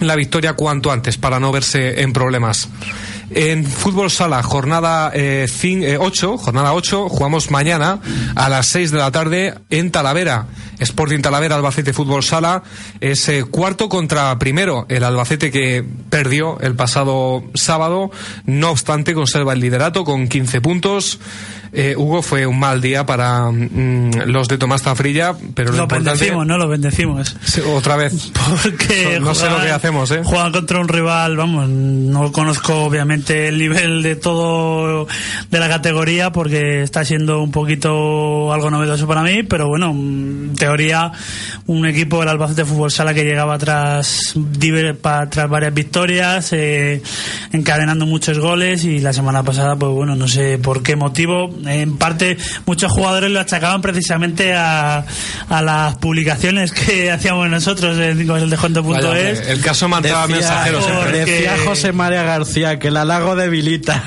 la 0.00 0.16
victoria 0.16 0.54
cuanto 0.54 0.90
antes 0.90 1.18
para 1.18 1.38
no 1.38 1.52
verse 1.52 2.00
en 2.00 2.14
problemas. 2.14 2.70
En 3.32 3.64
fútbol 3.64 4.10
sala, 4.10 4.42
jornada 4.42 5.08
8, 5.08 5.14
eh, 5.14 5.46
eh, 5.46 5.98
jornada 6.36 6.74
8, 6.74 7.08
jugamos 7.08 7.52
mañana 7.52 8.00
a 8.34 8.48
las 8.48 8.66
6 8.66 8.90
de 8.90 8.98
la 8.98 9.12
tarde 9.12 9.54
en 9.70 9.92
Talavera. 9.92 10.46
Sporting 10.80 11.20
Talavera, 11.20 11.54
Albacete 11.54 11.92
Fútbol 11.92 12.24
Sala, 12.24 12.64
es 13.00 13.28
eh, 13.28 13.44
cuarto 13.44 13.88
contra 13.88 14.36
primero. 14.38 14.86
El 14.88 15.04
Albacete 15.04 15.52
que 15.52 15.84
perdió 16.08 16.58
el 16.60 16.74
pasado 16.74 17.44
sábado, 17.54 18.10
no 18.46 18.70
obstante 18.70 19.14
conserva 19.14 19.52
el 19.52 19.60
liderato 19.60 20.04
con 20.04 20.26
15 20.26 20.60
puntos. 20.60 21.20
Eh, 21.72 21.94
Hugo, 21.96 22.22
fue 22.22 22.46
un 22.46 22.58
mal 22.58 22.80
día 22.80 23.06
para 23.06 23.50
mm, 23.50 24.26
los 24.26 24.48
de 24.48 24.58
Tomás 24.58 24.82
Tafrilla, 24.82 25.34
pero 25.54 25.70
lo, 25.70 25.78
lo 25.78 25.86
bendecimos, 25.86 26.46
¿no? 26.46 26.58
Lo 26.58 26.68
bendecimos. 26.68 27.36
otra 27.74 27.96
vez. 27.96 28.32
Porque 28.62 29.18
no, 29.20 29.34
sé 29.34 29.48
lo 29.48 29.60
que 29.60 29.70
hacemos, 29.70 30.10
¿eh? 30.10 30.22
Juegan 30.24 30.52
contra 30.52 30.80
un 30.80 30.88
rival, 30.88 31.36
vamos, 31.36 31.68
no 31.68 32.32
conozco 32.32 32.84
obviamente 32.84 33.48
el 33.48 33.58
nivel 33.58 34.02
de 34.02 34.16
todo 34.16 35.06
de 35.50 35.60
la 35.60 35.68
categoría 35.68 36.32
porque 36.32 36.82
está 36.82 37.04
siendo 37.04 37.40
un 37.40 37.50
poquito 37.50 38.52
algo 38.52 38.70
novedoso 38.70 39.06
para 39.06 39.22
mí, 39.22 39.42
pero 39.42 39.68
bueno, 39.68 39.90
en 39.90 40.54
teoría 40.56 41.12
un 41.66 41.86
equipo 41.86 42.20
del 42.20 42.30
Albacete 42.30 42.64
Fútbol 42.64 42.90
Sala 42.90 43.14
que 43.14 43.24
llegaba 43.24 43.58
tras, 43.58 44.34
tras 45.30 45.48
varias 45.48 45.74
victorias, 45.74 46.52
eh, 46.52 47.02
encadenando 47.52 48.06
muchos 48.06 48.38
goles 48.38 48.84
y 48.84 48.98
la 48.98 49.12
semana 49.12 49.42
pasada, 49.42 49.76
pues 49.76 49.92
bueno, 49.92 50.16
no 50.16 50.26
sé 50.26 50.58
por 50.58 50.82
qué 50.82 50.96
motivo 50.96 51.50
en 51.66 51.96
parte 51.96 52.36
muchos 52.66 52.92
jugadores 52.92 53.30
lo 53.30 53.40
achacaban 53.40 53.82
precisamente 53.82 54.54
a, 54.54 55.04
a 55.48 55.62
las 55.62 55.96
publicaciones 55.96 56.72
que 56.72 57.10
hacíamos 57.12 57.48
nosotros 57.48 57.98
en 57.98 58.20
el 58.20 58.50
descuento.es. 58.50 59.40
El 59.48 59.60
caso 59.60 59.88
mandaba 59.88 60.26
mensajeros. 60.26 60.84
Decía 61.12 61.56
José 61.64 61.92
María 61.92 62.22
García 62.22 62.78
que 62.78 62.88
el 62.88 62.96
halago 62.96 63.36
debilita. 63.36 64.02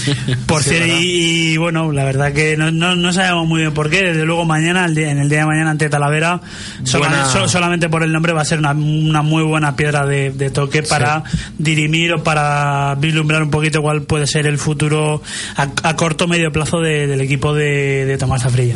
Por 0.46 0.62
cierto, 0.62 0.88
y, 0.88 1.56
bueno, 1.56 1.92
la 1.92 2.04
verdad 2.04 2.32
que 2.32 2.56
no, 2.56 2.70
no, 2.70 3.12
sabemos 3.12 3.46
muy 3.46 3.60
bien 3.60 3.74
por 3.74 3.90
qué. 3.90 4.02
Desde 4.02 4.24
luego 4.24 4.44
mañana, 4.44 4.86
en 4.86 5.18
el 5.18 5.28
día 5.28 5.40
de 5.40 5.46
mañana 5.46 5.70
ante 5.70 5.88
Talavera, 5.88 6.40
solamente, 6.84 7.88
por 7.88 8.02
el 8.02 8.12
nombre 8.12 8.32
va 8.32 8.42
a 8.42 8.44
ser 8.44 8.58
una, 8.58 8.72
una 8.72 9.22
muy 9.22 9.42
buena 9.42 9.76
piedra 9.76 10.06
de, 10.06 10.50
toque 10.50 10.82
para 10.82 11.22
dirimir 11.58 12.14
o 12.14 12.22
para 12.22 12.94
vislumbrar 12.96 13.42
un 13.42 13.50
poquito 13.50 13.82
cuál 13.82 14.02
puede 14.02 14.26
ser 14.26 14.46
el 14.46 14.58
futuro 14.58 15.22
a, 15.56 15.68
a 15.82 15.96
corto 15.96 16.26
medio 16.26 16.50
plazo 16.50 16.80
de 16.80 16.97
del 17.06 17.20
equipo 17.20 17.54
de, 17.54 18.16
Tomás 18.18 18.42
Zafrilla. 18.42 18.74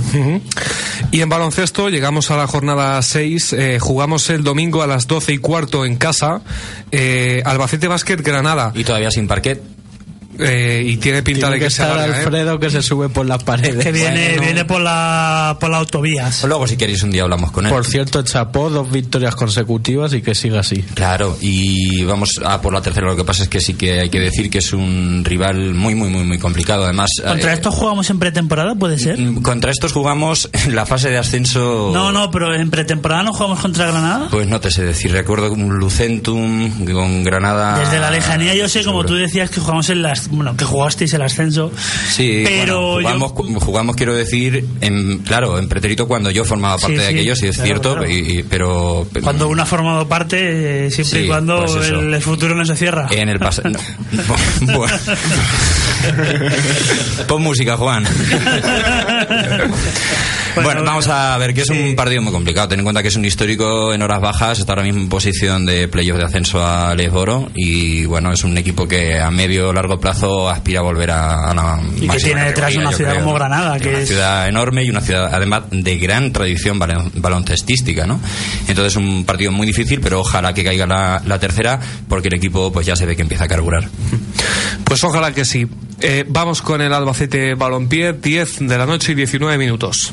Y 1.11 1.21
en 1.21 1.29
baloncesto 1.29 1.89
llegamos 1.89 2.31
a 2.31 2.37
la 2.37 2.47
jornada 2.47 3.01
6, 3.03 3.53
eh, 3.53 3.79
jugamos 3.81 4.31
el 4.31 4.45
domingo 4.45 4.83
a 4.83 4.87
las 4.87 5.07
12 5.07 5.35
y 5.35 5.39
cuarto 5.39 5.85
en 5.85 5.97
casa, 5.97 6.43
eh, 6.91 7.43
Albacete 7.45 7.89
Basket 7.89 8.17
Granada. 8.17 8.73
Y 8.75 8.85
todavía 8.85 9.11
sin 9.11 9.27
parquet. 9.27 9.61
Eh, 10.39 10.83
y 10.87 10.97
tiene 10.97 11.23
pinta 11.23 11.51
de 11.51 11.59
que, 11.59 11.71
se 11.71 11.83
está 11.83 12.05
Alfredo 12.05 12.59
que 12.59 12.71
se 12.71 12.83
sube 12.83 13.09
por 13.09 13.27
las 13.27 13.43
paredes. 13.43 13.85
Que 13.85 13.93
viene, 13.93 14.39
viene 14.39 14.65
por 14.65 14.81
la 14.81 15.57
por 15.61 15.71
las 15.71 15.81
autovías. 15.81 16.39
Pues 16.41 16.49
luego 16.49 16.67
si 16.67 16.77
queréis 16.77 17.03
un 17.03 17.11
día 17.11 17.23
hablamos 17.23 17.51
con 17.51 17.67
él. 17.67 17.73
Por 17.73 17.85
cierto, 17.85 18.23
chapó 18.23 18.71
dos 18.71 18.91
victorias 18.91 19.35
consecutivas 19.35 20.15
y 20.15 20.23
que 20.23 20.35
siga 20.35 20.61
así. 20.61 20.83
Claro, 20.95 21.37
y 21.41 22.05
vamos 22.05 22.41
a 22.45 22.61
por 22.61 22.73
la 22.73 22.81
tercera. 22.81 23.07
Lo 23.07 23.17
que 23.17 23.25
pasa 23.25 23.43
es 23.43 23.49
que 23.49 23.61
sí 23.61 23.75
que 23.75 24.01
hay 24.01 24.11
que 24.11 24.21
decir 24.21 24.49
que 24.49 24.59
es 24.59 24.73
un 24.73 25.23
rival 25.25 25.75
muy 25.75 25.95
muy 25.95 26.09
muy 26.09 26.25
muy 26.25 26.39
complicado. 26.39 26.85
Además, 26.85 27.11
contra 27.23 27.51
eh, 27.51 27.55
estos 27.55 27.75
jugamos 27.75 28.09
en 28.11 28.19
pretemporada, 28.19 28.75
puede 28.75 28.99
ser. 28.99 29.19
Mm, 29.19 29.43
contra 29.43 29.71
estos 29.71 29.93
jugamos 29.93 30.49
en 30.53 30.75
la 30.75 30.87
fase 30.87 31.11
de 31.11 31.19
ascenso. 31.19 31.91
No, 31.93 32.11
no, 32.11 32.31
pero 32.31 32.55
en 32.55 32.71
pretemporada 32.71 33.23
no 33.23 33.33
jugamos 33.33 33.61
contra 33.61 33.87
Granada. 33.87 34.29
Pues 34.31 34.47
no 34.49 34.61
te 34.61 34.71
sé 34.71 34.83
decir. 34.83 35.13
Recuerdo 35.13 35.53
un 35.53 35.79
Lucentum 35.79 36.87
con 36.87 37.23
Granada. 37.23 37.79
Desde 37.79 37.99
la 37.99 38.11
lejanía 38.11 38.55
yo 38.55 38.69
sé, 38.69 38.85
como 38.85 39.05
tú 39.05 39.15
decías, 39.15 39.51
que 39.51 39.61
jugamos 39.61 39.91
en 39.91 40.03
las 40.03 40.22
bueno, 40.31 40.57
que 40.57 40.65
jugasteis 40.65 41.13
el 41.15 41.23
ascenso. 41.23 41.73
Sí, 42.11 42.43
pero 42.45 42.95
jugamos, 42.95 43.33
jugamos, 43.33 43.97
quiero 43.97 44.15
decir, 44.15 44.67
en, 44.81 45.19
claro, 45.19 45.59
en 45.59 45.69
pretérito 45.69 46.07
cuando 46.07 46.31
yo 46.31 46.45
formaba 46.45 46.79
parte 46.79 46.99
de 46.99 47.09
aquello, 47.09 47.37
sí 47.37 47.47
es 47.47 47.61
cierto, 47.61 47.99
pero... 48.49 49.07
Cuando 49.23 49.49
uno 49.49 49.63
ha 49.63 49.67
formado 49.67 50.07
parte, 50.09 50.87
eh, 50.87 50.91
siempre 50.91 51.25
y 51.25 51.29
cuando 51.29 51.65
pues 51.65 51.89
el, 51.89 52.21
futuro 52.23 52.55
no 52.55 52.65
se 52.65 52.77
cierra. 52.77 53.09
En 53.11 53.29
el 53.29 53.39
pasado... 53.39 53.71
Pon 57.29 57.43
música, 57.43 57.77
Juan. 57.77 58.05
Bueno, 60.55 60.83
vamos 60.85 61.09
a 61.09 61.37
ver 61.39 61.55
que 61.55 61.63
es 61.63 61.71
un 61.71 61.95
partido 61.97 62.23
muy 62.23 62.33
complicado. 62.33 62.69
Ten 62.69 62.81
en 62.81 62.85
cuenta 62.85 63.03
que 63.03 63.09
es 63.09 63.17
un 63.17 63.25
histórico 63.25 63.93
en 63.93 64.03
horas 64.03 64.21
bajas, 64.21 64.59
está 64.59 64.73
ahora 64.73 64.83
mismo 64.83 65.01
en 65.01 65.09
posición 65.09 65.65
de 65.67 65.89
playoff 65.89 66.19
de 66.19 66.25
ascenso 66.25 66.65
a 66.65 66.95
Lesboro 66.95 67.51
y 67.55 68.05
bueno, 68.05 68.33
es 68.33 68.45
un 68.45 68.57
equipo 68.59 68.87
que 68.87 69.19
a 69.19 69.31
medio 69.31 69.73
largo 69.73 69.99
plazo 69.99 70.49
aspira 70.49 70.81
a 70.81 70.83
volver 70.83 71.11
a, 71.11 71.55
la 71.55 71.81
Y 72.01 72.09
que 72.09 72.19
tiene 72.19 72.45
detrás 72.45 72.75
una 72.77 72.93
ciudad 72.93 73.15
como 73.21 73.35
Granada, 73.35 73.79
que 73.79 73.89
una 73.89 73.99
es 73.99 74.09
ciudad 74.09 74.49
enorme 74.49 74.85
y 74.85 74.91
una 74.91 75.01
ciudad 75.01 75.31
además 75.33 75.65
de 75.71 75.99
gran 75.99 76.33
tradición 76.33 76.79
baloncestística, 76.79 78.07
¿no? 78.07 78.21
Entonces 78.69 78.93
es 78.93 78.97
un 78.97 79.25
partido 79.25 79.53
muy 79.53 79.67
difícil, 79.67 80.01
pero 80.01 80.21
ojalá 80.21 80.53
que 80.55 80.65
caiga 80.65 80.87
la, 80.87 81.23
la 81.25 81.39
tercera 81.39 81.81
porque 82.09 82.29
el 82.29 82.35
equipo 82.35 82.73
pues 82.73 82.87
ya 82.87 82.97
se 82.97 83.07
ve 83.07 83.17
que 83.17 83.23
empieza 83.23 83.45
a 83.45 83.49
carburar. 83.49 83.89
Pues 84.85 85.03
ojalá 85.05 85.33
que 85.33 85.45
sí. 85.45 85.67
Eh, 86.01 86.25
vamos 86.27 86.63
con 86.63 86.81
el 86.81 86.93
Albacete 86.93 87.55
Balompié, 87.55 88.13
10 88.13 88.69
de 88.69 88.79
la 88.79 88.87
noche 88.87 89.13
y 89.13 89.15
19 89.15 89.57
minutos. 89.57 90.13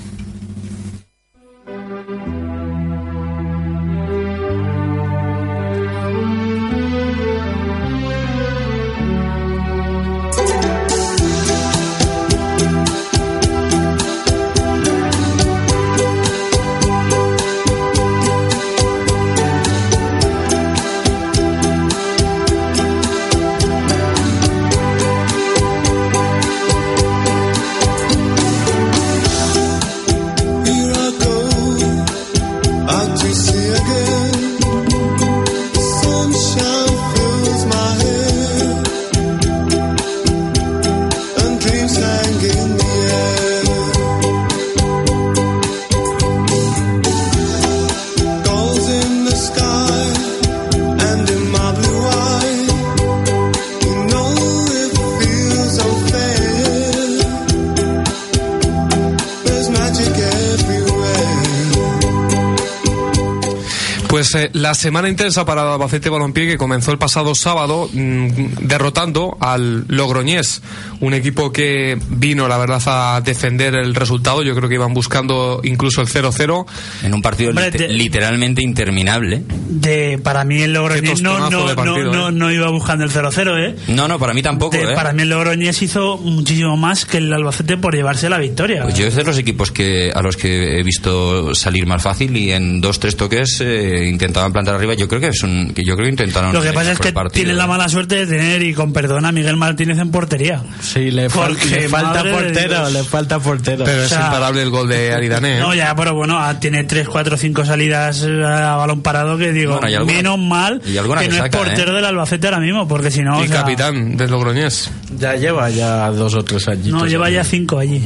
La 64.54 64.74
semana 64.74 65.10
intensa 65.10 65.46
para 65.46 65.62
el 65.62 65.68
Albacete 65.70 66.10
Balompié 66.10 66.48
que 66.48 66.58
comenzó 66.58 66.92
el 66.92 66.98
pasado 66.98 67.36
sábado 67.36 67.90
mm, 67.92 68.28
derrotando 68.62 69.38
al 69.40 69.86
Logroñés, 69.88 70.62
un 71.00 71.14
equipo 71.14 71.52
que 71.52 71.98
vino, 72.10 72.48
la 72.48 72.58
verdad, 72.58 72.82
a 72.86 73.22
defender 73.22 73.76
el 73.76 73.96
resultado. 73.96 74.44
Yo 74.44 74.56
creo 74.56 74.70
que 74.70 74.76
iban 74.76 74.94
buscando 74.94 75.62
incluso 75.64 76.02
el 76.02 76.08
0-0. 76.08 76.66
En 77.04 77.14
un 77.14 77.22
partido 77.22 77.52
literalmente 77.52 78.62
interminable. 78.62 79.44
De, 79.70 80.20
para 80.24 80.44
mí 80.44 80.64
el 80.64 80.74
Logroñés 80.74 81.22
no, 81.22 81.38
no, 81.38 81.74
no, 81.76 82.30
¿eh? 82.30 82.32
no, 82.32 82.52
iba 82.52 82.70
buscando 82.72 83.04
el 83.04 83.12
0-0, 83.12 83.70
¿eh? 83.70 83.76
No, 83.90 84.08
no, 84.08 84.18
para 84.18 84.34
mí 84.34 84.42
tampoco. 84.42 84.76
¿eh? 84.76 84.96
Para 84.96 85.14
mí 85.14 85.22
el 85.22 85.30
Logroñés 85.30 85.80
hizo 85.84 86.18
muchísimo 86.18 86.76
más 86.76 87.06
que 87.06 87.18
el 87.18 87.32
Albacete 87.32 87.78
por 87.78 87.96
llevarse 87.96 88.30
la 88.30 88.40
victoria. 88.40 88.82
Pues 88.84 88.96
yo 88.96 89.06
es 89.06 89.16
de 89.16 89.24
los 89.24 89.38
equipos 89.38 89.72
que 89.72 90.12
a 90.14 90.22
los 90.24 90.38
que 90.38 90.80
he 90.80 90.84
visto 90.84 91.54
salir 91.54 91.86
más 91.86 92.02
fácil 92.02 92.36
y 92.36 92.52
en 92.52 92.82
dos, 92.82 93.00
tres 93.00 93.16
toques 93.16 93.62
eh, 93.62 94.08
intentaban 94.10 94.52
plantar 94.52 94.74
arriba. 94.74 94.96
Yo 94.96 95.08
creo 95.08 95.22
que 95.22 95.28
es 95.28 95.44
un, 95.44 95.72
que 95.74 95.84
yo 95.84 95.96
creo 95.96 96.06
que 96.06 96.12
intentaron. 96.12 96.52
Lo 96.52 96.62
que 96.64 96.74
pasa 96.74 96.94
es 96.94 97.00
que 97.00 97.14
tienen 97.32 97.58
la 97.58 97.68
mala 97.68 97.88
suerte 97.90 98.16
de 98.16 98.28
tener, 98.28 98.64
y 98.64 98.74
con 98.74 98.92
perdón, 98.92 99.26
a 99.26 99.32
Miguel 99.32 99.58
Martínez 99.58 100.00
en 100.00 100.10
portería. 100.10 100.64
Sí, 100.82 101.12
le, 101.12 101.30
falta 101.30 102.24
portero, 102.24 102.90
le 102.90 103.04
falta 103.04 103.40
portero. 103.40 103.86
Pero 103.86 104.04
es 104.04 104.12
imparable 104.12 104.64
el 104.64 104.72
gol 104.72 104.90
de 104.90 105.14
Aridané. 105.14 105.58
¿eh? 105.58 105.60
No, 105.60 105.76
ya, 105.76 105.96
pero 105.96 106.16
bueno, 106.16 106.40
ah, 106.40 106.60
tiene 106.60 106.84
3, 106.84 107.08
4, 107.08 107.38
5 107.38 107.66
salidas 107.66 108.24
a 108.24 108.76
balón 108.76 109.02
parado 109.02 109.38
que 109.38 109.52
digo, 109.60 109.80
menos 110.06 110.40
mal 110.40 110.82
que 110.82 111.02
no 111.02 111.46
es 111.46 111.50
portero 111.50 111.92
¿eh? 111.92 111.96
del 111.96 112.06
Albacete 112.06 112.48
ahora 112.48 112.60
mismo, 112.60 112.88
porque 112.88 113.12
si 113.12 113.22
no. 113.22 113.44
Y 113.44 113.48
capitán 113.48 114.18
del 114.18 114.32
Logroñés. 114.32 114.92
Ya 115.18 115.36
lleva 115.36 115.70
ya 115.70 116.10
dos 116.12 116.36
o 116.36 116.44
tres 116.44 116.68
años. 116.68 116.88
No, 116.88 117.06
lleva 117.06 117.30
ya 117.30 117.44
cinco 117.44 117.80
allí. 117.80 118.02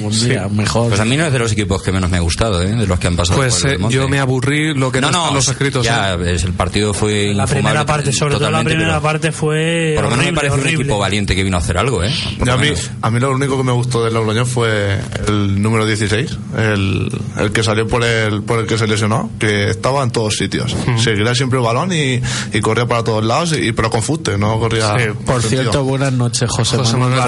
mejor. 0.52 0.90
Pues 0.90 1.00
a 1.00 1.06
mí 1.06 1.18
no 1.18 1.26
es 1.26 1.34
de 1.34 1.40
los 1.40 1.52
equipos 1.52 1.82
que 1.82 1.92
menos 1.92 2.10
me 2.10 2.18
ha 2.18 2.22
gustado, 2.22 2.62
¿eh? 2.62 2.76
de 2.76 2.88
los 2.88 3.00
que 3.00 3.08
han 3.08 3.16
pasado. 3.16 3.40
Pues 3.40 3.64
yo 3.90 4.08
me 4.08 4.20
aburrí 4.20 4.74
lo 4.74 4.92
que 4.92 5.02
no, 5.02 5.12
no, 5.12 5.34
los 5.34 5.48
escritos. 5.48 5.86
Ya, 5.86 6.16
es, 6.16 6.44
el 6.44 6.54
partido 6.54 6.94
fue. 6.94 7.34
La 7.34 7.48
primera 7.48 7.86
parte, 7.86 8.12
sobre 8.12 8.36
todo 8.36 8.52
la 8.52 8.64
primera 8.64 9.00
parte 9.00 9.32
fue. 9.32 9.94
Por 9.96 10.06
lo 10.06 10.10
menos 10.12 10.26
me 10.26 10.34
parece 10.34 10.56
un 10.56 10.68
equipo 10.68 10.98
valiente 10.98 11.36
que 11.36 11.44
vino 11.44 11.58
a 11.58 11.60
hacer 11.60 11.78
algo, 11.78 12.04
¿eh? 12.04 12.12
A 12.48 12.58
mí, 12.58 12.70
a 13.02 13.12
mí 13.12 13.20
lo 13.20 13.32
único 13.32 13.58
que 13.58 13.64
me 13.64 13.72
gustó 13.72 14.04
del 14.04 14.14
Logroñés 14.14 14.48
fue 14.48 15.00
el 15.28 15.62
número 15.62 15.86
16, 15.86 16.38
el, 16.58 17.10
el 17.40 17.52
que 17.52 17.64
salió 17.64 17.88
por 17.88 18.04
el, 18.04 18.44
por 18.44 18.60
el 18.60 18.68
que 18.68 18.78
se 18.78 18.88
lesionó, 18.88 19.32
que 19.40 19.70
estaba 19.70 20.04
en 20.04 20.12
todos 20.12 20.36
sitios. 20.36 20.76
Seguía 20.98 21.34
siempre 21.44 21.60
el 21.60 21.66
balón 21.66 21.92
y, 21.92 22.22
y, 22.54 22.62
corría 22.62 22.86
para 22.86 23.04
todos 23.04 23.24
lados, 23.24 23.54
y, 23.58 23.74
pero 23.74 23.90
con 23.90 24.02
fuste, 24.02 24.38
no 24.38 24.58
corría. 24.60 24.96
por 25.26 25.42
cierto, 25.42 25.84
buenas 25.84 26.14
noches, 26.14 26.50
José, 26.50 26.78
Manuel, 26.98 27.22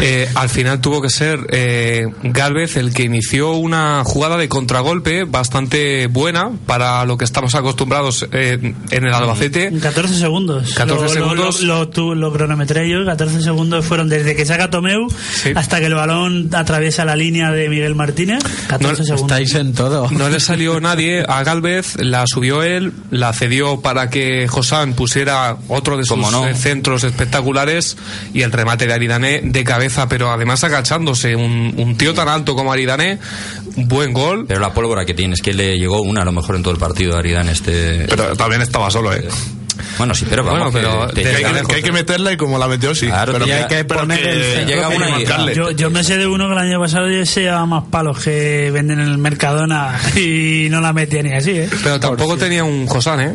eh, 0.00 0.28
al 0.34 0.48
final 0.48 0.80
tuvo 0.80 1.00
que 1.00 1.08
ser 1.08 1.46
eh, 1.50 2.06
Galvez 2.22 2.76
el 2.76 2.92
que 2.92 3.04
inició 3.04 3.52
una 3.52 4.02
jugada 4.04 4.36
de 4.36 4.48
contragolpe 4.48 5.24
bastante 5.24 6.08
buena 6.08 6.50
para 6.66 7.04
lo 7.04 7.16
que 7.16 7.24
estamos 7.24 7.54
acostumbrados 7.54 8.26
eh, 8.32 8.74
en 8.90 9.04
el 9.04 9.14
Albacete. 9.14 9.72
14 9.80 10.14
segundos. 10.14 10.74
14 10.74 11.02
lo, 11.02 11.08
segundos. 11.08 11.62
Lo, 11.62 11.84
lo, 11.84 12.14
lo, 12.14 12.32
cronometré 12.32 12.88
yo, 12.88 13.04
14 13.04 13.42
segundos 13.42 13.84
fueron 13.84 14.08
desde 14.08 14.34
que 14.34 14.44
saca 14.44 14.70
Tomeu 14.70 15.06
hasta 15.54 15.78
que 15.78 15.86
el 15.86 15.94
balón 15.94 16.50
atraviesa 16.52 17.04
la 17.04 17.14
línea 17.14 17.52
de 17.52 17.68
Miguel 17.68 17.94
Martínez. 17.94 18.42
14 18.66 19.04
segundos. 19.04 19.22
Estáis 19.22 19.54
en 19.54 19.74
todo. 19.74 20.10
No 20.10 20.28
le 20.28 20.40
salió 20.40 20.80
nadie 20.80 21.24
a 21.28 21.44
Galvez, 21.44 21.96
la 21.98 22.26
subió 22.26 22.62
él, 22.62 22.92
la 23.12 23.34
cedió 23.34 23.82
para 23.82 24.08
que 24.08 24.48
Josán 24.48 24.94
pusiera 24.94 25.58
otro 25.68 25.98
de 25.98 26.04
sus 26.04 26.18
centros 26.56 27.04
espectaculares 27.04 27.98
y 28.32 28.40
el 28.40 28.50
remate 28.50 28.86
de 28.86 28.94
Aridané 28.94 29.42
de 29.44 29.64
cabeza, 29.64 30.08
pero 30.08 30.32
además 30.32 30.64
agachándose. 30.64 31.36
Un, 31.36 31.74
un 31.76 31.96
tío 31.98 32.14
tan 32.14 32.28
alto 32.28 32.56
como 32.56 32.72
Aridané, 32.72 33.18
buen 33.76 34.14
gol. 34.14 34.46
Pero 34.48 34.60
la 34.60 34.72
pólvora 34.72 35.04
que 35.04 35.12
tiene 35.12 35.34
es 35.34 35.42
que 35.42 35.52
le 35.52 35.78
llegó 35.78 36.00
una 36.00 36.22
a 36.22 36.24
lo 36.24 36.32
mejor 36.32 36.56
en 36.56 36.62
todo 36.62 36.72
el 36.72 36.80
partido 36.80 37.14
a 37.14 37.18
Aridané 37.18 37.52
este. 37.52 38.06
Pero 38.08 38.34
también 38.34 38.62
estaba 38.62 38.90
solo, 38.90 39.12
¿eh? 39.12 39.28
Bueno, 39.98 40.14
sí, 40.14 40.26
pero 40.28 40.44
vamos, 40.44 40.70
pero 40.72 41.08
que, 41.08 41.26
hay, 41.26 41.82
que, 41.82 41.92
meterla 41.92 42.32
y 42.32 42.36
como 42.36 42.58
la 42.58 42.68
metió, 42.68 42.94
sí. 42.94 43.06
Claro, 43.06 43.32
pero 43.32 43.44
hay 43.44 43.66
que 43.66 43.84
poner 43.84 44.26
el 44.26 44.66
llega 44.66 44.88
una 44.88 45.20
y, 45.20 45.54
yo, 45.54 45.70
yo 45.70 45.90
me 45.90 46.04
sé 46.04 46.16
de 46.16 46.26
uno 46.26 46.46
que 46.46 46.52
el 46.52 46.58
año 46.58 46.80
pasado 46.80 47.08
yo 47.08 47.24
se 47.26 47.50
más 47.50 47.84
palos 47.84 48.22
que 48.22 48.70
venden 48.70 49.00
en 49.00 49.08
el 49.08 49.18
Mercadona 49.18 49.98
y 50.16 50.68
no 50.70 50.80
la 50.80 50.92
metía 50.92 51.22
ni 51.22 51.32
así, 51.32 51.52
¿eh? 51.52 51.68
Pero 51.82 52.00
tampoco 52.00 52.36
tenía 52.36 52.64
un 52.64 52.86
Josán, 52.86 53.20
¿eh? 53.20 53.34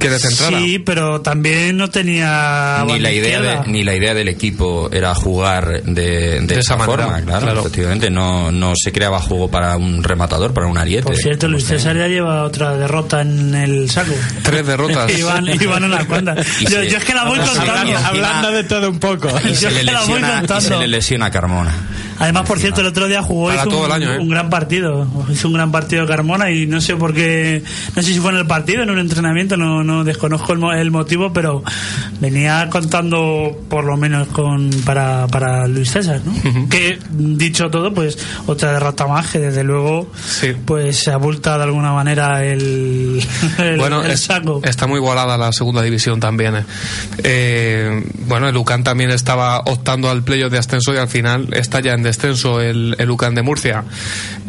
Que 0.00 0.08
de 0.08 0.18
centrada. 0.18 0.58
Sí, 0.58 0.78
pero 0.80 1.20
también 1.20 1.76
no 1.76 1.88
tenía 1.90 2.84
ni 2.86 2.98
la 2.98 3.12
idea 3.12 3.40
de, 3.40 3.70
ni 3.70 3.84
la 3.84 3.94
idea 3.94 4.14
del 4.14 4.28
equipo 4.28 4.90
era 4.90 5.14
jugar 5.14 5.82
de, 5.84 6.40
de, 6.40 6.58
esa, 6.58 6.78
forma, 6.78 7.20
claro, 7.20 7.60
efectivamente 7.60 8.10
no, 8.10 8.50
no 8.50 8.72
se 8.74 8.90
creaba 8.90 9.20
juego 9.20 9.48
para 9.48 9.76
un 9.76 10.02
rematador, 10.02 10.52
para 10.52 10.66
un 10.66 10.78
ariete. 10.78 11.04
Por 11.04 11.16
cierto, 11.16 11.46
Luis 11.46 11.64
César 11.64 11.96
ya 11.96 12.08
lleva 12.08 12.42
otra 12.44 12.76
derrota 12.76 13.20
en 13.20 13.54
el 13.54 13.90
saco. 13.90 14.14
Tres 14.42 14.66
derrotas. 14.66 15.10
iban, 15.18 15.46
iban 15.48 15.84
unas 15.84 16.06
cuantas. 16.06 16.46
Yo, 16.60 16.82
yo, 16.82 16.98
es 16.98 17.04
que 17.04 17.14
la 17.14 17.24
voy 17.24 17.38
contando. 17.38 17.96
Hablando 17.98 18.52
de 18.52 18.64
todo 18.64 18.90
un 18.90 18.98
poco. 18.98 19.28
Y 19.48 19.54
se, 19.54 19.70
le 19.70 19.84
lesiona, 19.84 20.42
y 20.58 20.60
se 20.60 20.76
le 20.76 20.88
lesiona 20.88 21.30
Carmona. 21.30 21.74
Además, 22.20 22.46
por 22.46 22.58
cierto, 22.58 22.82
el 22.82 22.86
otro 22.86 23.08
día 23.08 23.22
jugó 23.22 23.52
hizo 23.52 23.84
un, 23.84 23.90
año, 23.90 24.12
¿eh? 24.12 24.18
un, 24.18 24.28
gran 24.28 24.50
partido. 24.50 25.06
Hizo 25.30 25.48
un 25.48 25.54
gran 25.54 25.72
partido 25.72 26.06
Carmona 26.06 26.50
y 26.50 26.66
no 26.66 26.80
sé 26.80 26.94
por 26.94 27.14
qué, 27.14 27.62
no 27.96 28.02
sé 28.02 28.12
si 28.12 28.20
fue 28.20 28.30
en 28.30 28.36
el 28.36 28.46
partido, 28.46 28.82
en 28.82 28.90
un 28.90 28.98
entrenamiento, 28.98 29.56
no, 29.56 29.82
no 29.82 30.04
desconozco 30.04 30.52
el, 30.52 30.62
el 30.78 30.90
motivo, 30.90 31.32
pero 31.32 31.64
venía 32.20 32.68
contando 32.70 33.58
por 33.68 33.84
lo 33.84 33.96
menos 33.96 34.28
con 34.28 34.70
para, 34.84 35.26
para 35.28 35.66
Luis 35.66 35.90
César, 35.90 36.20
¿no? 36.24 36.68
Que 36.68 36.98
dicho 37.10 37.70
todo, 37.70 37.92
pues 37.92 38.18
otra 38.46 38.72
derrota 38.72 39.06
más 39.06 39.30
que 39.30 39.38
desde 39.38 39.64
luego 39.64 40.10
pues 40.64 40.98
se 40.98 41.10
abulta 41.10 41.56
de 41.56 41.64
alguna 41.64 41.92
manera 41.92 42.44
el, 42.44 43.22
el 43.58 43.78
bueno, 43.78 44.02
el 44.02 44.16
saco. 44.18 44.60
está 44.64 44.86
muy 44.86 44.98
igualada 44.98 45.38
la 45.38 45.52
segunda 45.52 45.82
división 45.82 46.20
también. 46.20 46.56
¿eh? 46.56 46.64
Eh, 47.24 48.04
bueno, 48.26 48.48
el 48.48 48.56
UCAN 48.56 48.84
también 48.84 49.10
estaba 49.10 49.60
optando 49.60 50.10
al 50.10 50.22
playoff 50.22 50.52
de 50.52 50.58
ascenso 50.58 50.92
y 50.94 50.98
al 50.98 51.08
final 51.08 51.48
está 51.52 51.80
ya 51.80 51.92
en 51.92 52.02
descenso 52.10 52.60
el, 52.60 52.96
el 52.98 53.10
UCAN 53.10 53.34
de 53.34 53.42
Murcia. 53.42 53.84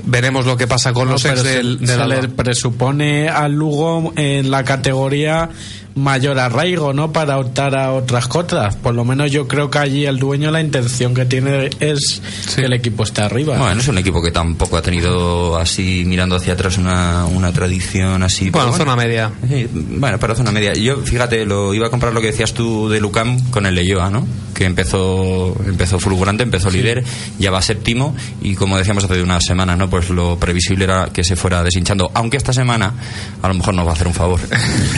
Veremos 0.04 0.46
lo 0.46 0.58
que 0.58 0.68
pasa 0.68 0.94
con 0.94 1.06
no, 1.06 1.14
los 1.14 1.26
ex 1.26 1.44
del, 1.44 1.80
se, 1.80 1.88
se 1.88 2.06
le 2.06 2.28
presupone 2.30 3.30
al 3.30 3.54
Lugo 3.54 4.14
en 4.16 4.50
la 4.50 4.64
categoría 4.64 5.50
mayor 5.96 6.40
arraigo, 6.40 6.94
¿no? 6.94 7.12
Para 7.12 7.38
optar 7.38 7.76
a 7.76 7.92
otras 7.94 8.28
cosas. 8.28 8.76
Por 8.76 8.96
lo 8.96 9.06
menos 9.06 9.32
yo 9.32 9.48
creo 9.48 9.70
que 9.70 9.80
allí 9.80 10.06
el 10.06 10.18
dueño 10.18 10.52
la 10.52 10.62
intención 10.62 11.14
que 11.14 11.26
tiene 11.26 11.70
es 11.80 12.22
sí. 12.48 12.56
que 12.58 12.66
el 12.66 12.74
equipo 12.74 13.04
esté 13.04 13.22
arriba. 13.22 13.58
Bueno, 13.58 13.82
es 13.82 13.88
un 13.88 13.98
equipo 13.98 14.22
que 14.22 14.32
tampoco 14.32 14.78
ha 14.78 14.82
tenido 14.82 15.58
así 15.58 16.04
mirando 16.06 16.36
hacia 16.36 16.54
atrás 16.54 16.78
una, 16.78 17.26
una 17.26 17.52
tradición 17.52 18.24
así. 18.24 18.50
Bueno, 18.50 18.70
bueno, 18.70 18.78
zona 18.78 18.96
media. 18.96 19.32
Sí, 19.48 19.68
bueno, 19.74 20.20
para 20.20 20.36
zona 20.36 20.52
media. 20.52 20.74
Yo, 20.74 20.98
fíjate, 20.98 21.46
lo 21.46 21.74
iba 21.74 21.88
a 21.88 21.90
comprar 21.90 22.14
lo 22.14 22.22
que 22.22 22.28
decías 22.28 22.54
tú 22.54 22.90
de 22.90 23.00
Lucam 23.00 23.40
con 23.50 23.66
el 23.66 23.76
Leyoa, 23.76 24.10
¿no? 24.10 24.26
Que 24.54 24.66
empezó 24.66 25.56
empezó 25.66 26.00
fulgurante, 26.00 26.44
empezó 26.44 26.70
sí. 26.70 26.78
líder, 26.78 27.04
ya 27.40 27.52
va 27.52 27.62
séptimo 27.62 28.16
y 28.42 28.56
como 28.56 28.78
decíamos 28.78 29.04
hace 29.04 29.22
unas 29.22 29.44
semanas, 29.44 29.78
¿no? 29.78 29.90
Pues 29.90 30.10
lo 30.10 30.38
previsible 30.38 30.86
era 30.86 31.10
que 31.12 31.24
se 31.24 31.36
fuera 31.36 31.64
deshinchando, 31.64 32.12
aunque 32.14 32.38
esta 32.38 32.54
semana 32.54 32.94
a 33.42 33.48
lo 33.48 33.54
mejor 33.54 33.74
nos 33.74 33.86
va 33.86 33.92
a 33.92 33.94
hacer 33.94 34.08
un 34.08 34.14
favor. 34.14 34.40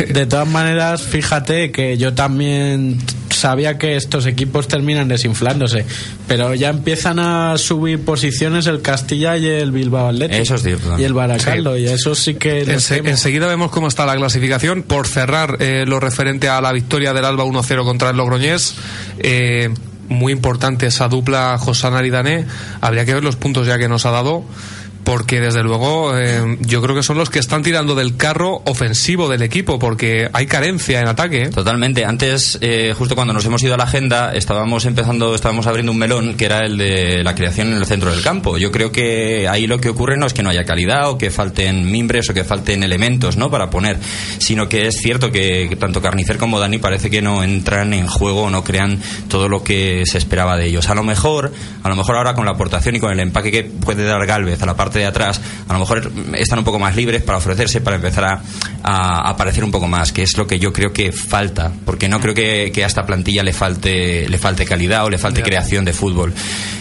de 0.08 0.26
todas 0.26 0.48
maneras, 0.48 0.83
fíjate 0.98 1.72
que 1.72 1.98
yo 1.98 2.14
también 2.14 3.00
sabía 3.44 3.78
que 3.78 3.98
estos 3.98 4.26
equipos 4.26 4.68
terminan 4.68 5.08
desinflándose, 5.08 5.86
pero 6.28 6.54
ya 6.56 6.70
empiezan 6.70 7.20
a 7.20 7.58
subir 7.58 8.06
posiciones 8.06 8.68
el 8.68 8.82
Castilla 8.82 9.36
y 9.38 9.46
el 9.48 9.72
Bilbao 9.72 10.08
Athletic. 10.08 10.40
Eso 10.40 10.56
es 10.56 10.64
cierto. 10.64 10.98
Y 10.98 11.04
el 11.04 11.14
Baracaldo, 11.14 11.76
sí. 11.76 11.82
y 11.82 11.86
eso 11.88 12.16
sí 12.16 12.36
que... 12.36 12.62
Ense 12.62 13.02
enseguida 13.04 13.48
vemos 13.48 13.70
cómo 13.72 13.88
está 13.88 14.06
la 14.06 14.16
clasificación. 14.16 14.84
Por 14.84 15.08
cerrar 15.08 15.58
eh, 15.60 15.84
lo 15.86 16.00
referente 16.00 16.48
a 16.48 16.62
la 16.62 16.72
victoria 16.72 17.14
del 17.14 17.26
Alba 17.26 17.44
1-0 17.44 17.84
contra 17.84 18.12
el 18.12 18.18
Logroñés, 18.18 18.76
eh, 19.20 19.70
muy 20.08 20.32
importante 20.32 20.88
esa 20.88 21.08
dupla 21.08 21.58
Josanar 21.58 22.06
y 22.06 22.10
Dané. 22.10 22.46
Habría 22.82 23.06
que 23.06 23.14
ver 23.14 23.24
los 23.24 23.36
puntos 23.36 23.68
ya 23.68 23.78
que 23.78 23.90
nos 23.90 24.06
ha 24.06 24.12
dado 24.12 24.46
porque 25.04 25.40
desde 25.40 25.64
luego 25.64 26.18
eh, 26.18 26.58
yo 26.62 26.82
creo 26.82 26.96
que 26.96 27.04
son 27.04 27.18
los 27.18 27.30
que 27.30 27.40
están 27.40 27.64
tirando 27.64 27.96
del 27.96 28.16
carro 28.16 28.62
ofensivo 28.66 29.30
del 29.30 29.42
equipo 29.42 29.80
porque 29.80 30.30
hay 30.32 30.46
carencia 30.46 31.00
en 31.02 31.08
ataque. 31.08 31.44
¿eh? 31.44 31.50
Totalmente. 31.50 32.06
Antes, 32.06 32.58
eh, 32.62 32.94
justo 32.98 33.16
cuando 33.16 33.34
nos 33.34 33.46
hemos 33.46 33.62
ido 33.64 33.74
a 33.74 33.78
la 33.78 33.84
agenda, 33.84 34.34
estábamos 34.34 34.86
empezando, 34.86 35.36
estábamos 35.36 35.68
abriendo 35.68 35.92
un 35.92 35.98
melón 35.98 36.36
que 36.36 36.46
era 36.46 36.62
el 36.62 36.78
de 36.78 37.24
la 37.24 37.36
creación 37.36 37.70
en 37.70 37.78
el 37.78 37.86
centro 37.86 38.12
del 38.12 38.22
campo. 38.22 38.58
Yo 38.58 38.72
creo 38.72 38.92
que 38.92 39.48
ahí 39.48 39.68
lo 39.68 39.80
que 39.80 39.90
ocurre 39.90 40.18
no 40.18 40.26
es 40.26 40.34
que 40.34 40.44
no 40.44 40.50
haya 40.50 40.64
calidad 40.64 41.10
o 41.10 41.18
que 41.18 41.30
falten 41.30 41.92
mimbres 41.92 42.30
o 42.30 42.34
que 42.34 42.44
falten 42.44 42.84
elementos, 42.84 43.38
¿no? 43.38 43.50
Para 43.50 43.70
poner, 43.70 43.98
sino 44.38 44.70
que 44.70 44.88
es 44.88 44.96
cierto 44.98 45.32
que, 45.32 45.76
tanto 45.80 46.02
Carnicer 46.02 46.38
como 46.38 46.60
Dani 46.60 46.78
parece 46.78 47.10
que 47.10 47.22
no 47.22 47.44
entran 47.44 47.94
en 47.94 48.08
juego 48.08 48.50
no 48.50 48.64
crean 48.64 49.00
todo 49.28 49.50
lo 49.50 49.64
que 49.64 50.04
se 50.06 50.18
esperaba 50.18 50.58
de 50.58 50.68
ellos. 50.68 50.90
A 50.90 50.96
lo 50.96 51.04
mejor, 51.04 51.52
a 51.82 51.90
lo 51.90 51.96
mejor 51.96 52.16
ahora 52.16 52.34
con 52.34 52.46
la 52.46 52.52
aportación 52.52 52.96
y 52.96 53.00
con 53.00 53.12
el 53.12 53.20
empaque 53.20 53.52
que 53.52 53.64
puede 53.64 54.04
dar 54.06 54.26
Galvez 54.26 54.62
a 54.62 54.66
la 54.66 54.76
parte 54.76 54.93
de 55.00 55.06
atrás, 55.06 55.42
a 55.68 55.74
lo 55.74 55.80
mejor 55.80 56.12
están 56.36 56.60
un 56.60 56.66
poco 56.66 56.80
más 56.80 56.96
libres 56.96 57.22
para 57.22 57.38
ofrecerse, 57.38 57.82
para 57.82 57.98
empezar 57.98 58.26
a, 58.26 58.42
a, 58.84 59.30
aparecer 59.30 59.64
un 59.64 59.72
poco 59.72 59.88
más, 59.88 60.12
que 60.12 60.24
es 60.24 60.38
lo 60.38 60.46
que 60.48 60.60
yo 60.60 60.72
creo 60.74 60.92
que 60.92 61.12
falta, 61.12 61.72
porque 61.86 62.08
no 62.08 62.20
creo 62.20 62.34
que, 62.34 62.72
que 62.74 62.84
a 62.84 62.88
esta 62.88 63.06
plantilla 63.06 63.44
le 63.44 63.54
falte, 63.54 64.28
le 64.28 64.38
falte 64.38 64.66
calidad 64.66 65.06
o 65.06 65.10
le 65.10 65.18
falte 65.18 65.40
yeah. 65.40 65.46
creación 65.46 65.86
de 65.86 65.94
fútbol. 65.94 66.34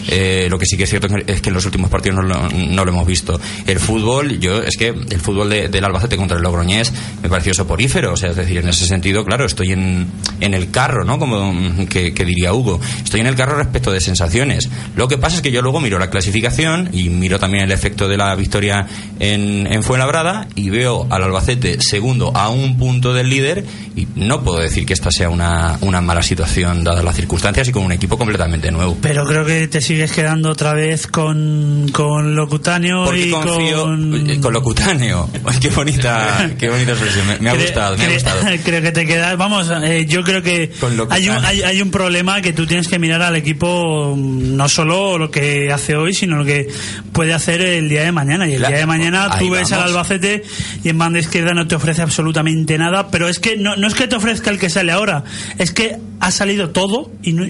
Eh, 0.09 0.49
lo 0.51 0.59
que 0.59 0.67
sí 0.67 0.77
que 0.77 0.85
es 0.85 0.91
cierto 0.91 1.09
es 1.27 1.41
que 1.41 1.49
en 1.49 1.55
los 1.55 1.65
últimos 1.65 1.91
partidos 1.91 2.17
no 2.17 2.23
lo, 2.23 2.49
no 2.49 2.85
lo 2.85 2.91
hemos 2.91 3.07
visto. 3.07 3.41
El 3.67 3.79
fútbol, 3.79 4.39
yo, 4.41 4.63
es 4.63 4.77
que 4.77 4.89
el 4.89 5.21
fútbol 5.21 5.51
de, 5.51 5.69
del 5.69 5.85
Albacete 5.85 6.17
contra 6.17 6.37
el 6.37 6.43
Logroñés 6.43 6.93
me 7.23 7.29
pareció 7.29 7.55
soporífero, 7.55 8.13
o 8.13 8.17
sea, 8.17 8.31
es 8.31 8.37
decir, 8.37 8.59
en 8.59 8.69
ese 8.69 8.87
sentido, 8.87 9.25
claro, 9.25 9.47
estoy 9.47 9.73
en, 9.73 10.09
en 10.41 10.55
el 10.55 10.71
carro, 10.71 11.05
¿no? 11.05 11.19
Como 11.19 11.87
que, 11.89 12.13
que 12.13 12.25
diría 12.25 12.53
Hugo, 12.53 12.81
estoy 13.03 13.21
en 13.21 13.27
el 13.27 13.37
carro 13.37 13.57
respecto 13.57 13.93
de 13.93 14.01
sensaciones. 14.01 14.69
Lo 14.97 15.09
que 15.09 15.19
pasa 15.19 15.37
es 15.37 15.43
que 15.43 15.53
yo 15.53 15.63
luego 15.63 15.81
miro 15.81 15.99
la 15.99 16.11
clasificación 16.11 16.91
y 16.93 17.09
miro 17.09 17.39
también 17.39 17.65
el 17.65 17.73
efecto 17.73 18.02
de 18.09 18.17
la 18.17 18.35
victoria 18.35 18.87
en, 19.19 19.67
en 19.73 19.83
Fuenlabrada 19.83 20.49
y 20.55 20.71
veo 20.71 21.07
al 21.11 21.23
Albacete 21.23 21.81
segundo 21.81 22.33
a 22.37 22.51
un 22.51 22.79
punto 22.79 23.13
del 23.13 23.29
líder 23.29 23.65
y 23.95 24.07
no 24.17 24.43
puedo 24.43 24.61
decir 24.61 24.87
que 24.87 24.93
esta 24.93 25.11
sea 25.11 25.29
una, 25.29 25.79
una 25.83 26.01
mala 26.01 26.23
situación 26.23 26.85
dadas 26.85 27.05
las 27.05 27.17
circunstancias 27.17 27.69
y 27.69 27.73
con 27.73 27.85
un 27.85 27.93
equipo 27.93 28.17
completamente 28.17 28.71
nuevo. 28.71 28.97
Pero 29.01 29.25
creo 29.25 29.45
que 29.45 29.69
te 29.69 29.81
sigues 29.81 30.13
quedando 30.13 30.51
otra 30.51 30.73
vez 30.75 31.07
con, 31.07 31.89
con 31.93 32.35
Locutáneo 32.35 33.05
Porque 33.05 33.27
y 33.27 33.31
confío 33.31 33.83
con... 33.85 34.41
con 34.41 34.53
Locutáneo. 34.53 35.29
Qué 35.61 35.69
bonita, 35.69 36.51
qué 36.59 36.69
bonita 36.69 36.93
expresión. 36.93 37.27
Me, 37.27 37.39
me 37.39 37.51
ha 37.51 37.55
gustado, 37.55 37.97
me 37.97 38.05
ha 38.05 38.13
gustado. 38.13 38.41
Creo 38.65 38.83
que 38.83 38.93
te 38.93 39.07
quedas, 39.07 39.37
vamos, 39.37 39.71
eh, 39.85 40.07
yo 40.07 40.23
creo 40.23 40.43
que 40.43 40.73
hay 41.11 41.29
un, 41.29 41.45
hay, 41.45 41.63
hay 41.63 41.83
un 41.83 41.91
problema 41.91 42.41
que 42.41 42.53
tú 42.53 42.67
tienes 42.67 42.89
que 42.89 42.99
mirar 42.99 43.23
al 43.23 43.37
equipo 43.37 44.15
no 44.17 44.69
solo 44.69 45.19
lo 45.19 45.31
que 45.31 45.71
hace 45.73 45.97
hoy, 45.97 46.15
sino 46.15 46.37
lo 46.37 46.45
que 46.45 46.69
puede 47.13 47.35
hacer 47.35 47.61
el 47.61 47.89
día 47.93 48.03
de 48.03 48.13
mañana. 48.13 48.49
Y 48.49 48.55
el 48.55 48.63
la, 48.63 48.69
día 48.69 48.79
de 48.79 48.87
mañana 48.87 49.29
tú 49.39 49.51
ves 49.51 49.71
vamos. 49.71 49.73
al 49.73 49.91
Albacete 49.91 50.43
y 50.83 50.89
en 50.89 50.99
banda 50.99 51.19
izquierda 51.19 51.55
no 51.55 51.67
te 51.67 51.75
ofrece 51.75 52.03
absolutamente 52.03 52.77
nada, 52.79 53.09
pero 53.09 53.29
es 53.29 53.39
que 53.39 53.57
no, 53.57 53.77
no 53.77 53.87
es 53.87 53.95
que 53.95 54.09
te 54.09 54.17
ofrezca 54.17 54.51
el 54.51 54.59
que 54.59 54.71
sale 54.71 54.93
ahora, 54.93 55.25
es 55.59 55.73
que 55.73 55.97
ha 56.21 56.31
salido 56.31 56.71
todo, 56.71 57.11
y 57.23 57.33
no, 57.33 57.45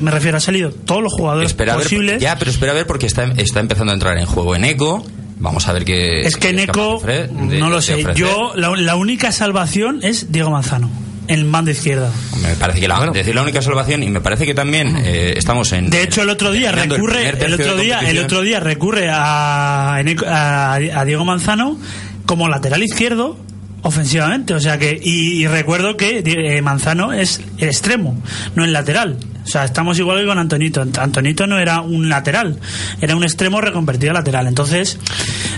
me 0.00 0.10
refiero, 0.10 0.36
ha 0.36 0.40
salido 0.40 0.70
todos 0.70 1.02
los 1.02 1.12
jugadores 1.12 1.50
espera 1.50 1.76
posibles. 1.76 2.14
Ver, 2.14 2.20
ya, 2.20 2.38
pero 2.38 2.50
espera 2.50 2.72
a 2.72 2.74
ver 2.74 2.86
porque 2.86 3.06
está, 3.06 3.24
está 3.36 3.60
empezando 3.60 3.92
a 3.92 3.94
entrar 3.94 4.18
en 4.18 4.26
juego 4.26 4.56
en 4.56 4.64
Eco. 4.64 5.04
Vamos 5.38 5.68
a 5.68 5.72
ver 5.74 5.84
qué. 5.84 6.22
Es 6.22 6.36
que 6.36 6.48
en 6.48 6.60
Eco, 6.60 7.02
no 7.32 7.68
lo 7.68 7.82
sé. 7.82 8.04
Yo, 8.14 8.52
la, 8.56 8.70
la 8.70 8.96
única 8.96 9.32
salvación 9.32 10.00
es 10.02 10.32
Diego 10.32 10.50
Manzano 10.50 11.05
en 11.28 11.50
banda 11.52 11.70
izquierda. 11.70 12.10
Me 12.42 12.54
parece 12.56 12.80
que 12.80 12.88
la, 12.88 12.96
bueno. 12.96 13.12
decir 13.12 13.34
la 13.34 13.42
única 13.42 13.62
salvación 13.62 14.02
y 14.02 14.10
me 14.10 14.20
parece 14.20 14.46
que 14.46 14.54
también 14.54 14.96
eh, 14.98 15.34
estamos 15.36 15.72
en. 15.72 15.90
De 15.90 16.02
hecho, 16.02 16.22
el 16.22 16.30
otro 16.30 16.52
día 16.52 16.72
recurre, 16.72 17.28
el, 17.28 17.42
el 17.42 17.54
otro 17.54 17.76
día, 17.76 18.00
el 18.00 18.18
otro 18.18 18.42
día 18.42 18.60
recurre 18.60 19.08
a, 19.10 19.96
a, 19.96 20.74
a 20.74 21.04
Diego 21.04 21.24
Manzano 21.24 21.78
como 22.26 22.48
lateral 22.48 22.82
izquierdo 22.82 23.38
ofensivamente, 23.82 24.52
o 24.54 24.60
sea 24.60 24.78
que 24.78 24.98
y, 25.00 25.42
y 25.42 25.46
recuerdo 25.46 25.96
que 25.96 26.22
eh, 26.24 26.60
Manzano 26.62 27.12
es 27.12 27.40
el 27.58 27.68
extremo, 27.68 28.20
no 28.54 28.64
el 28.64 28.72
lateral. 28.72 29.16
O 29.46 29.48
sea, 29.48 29.64
estamos 29.64 29.96
igual 29.98 30.20
que 30.20 30.26
con 30.26 30.38
Antonito. 30.38 30.82
Antonito 30.82 31.46
no 31.46 31.58
era 31.58 31.80
un 31.80 32.08
lateral, 32.08 32.58
era 33.00 33.14
un 33.14 33.22
extremo 33.22 33.60
reconvertido 33.60 34.10
a 34.10 34.14
lateral. 34.14 34.48
Entonces. 34.48 34.98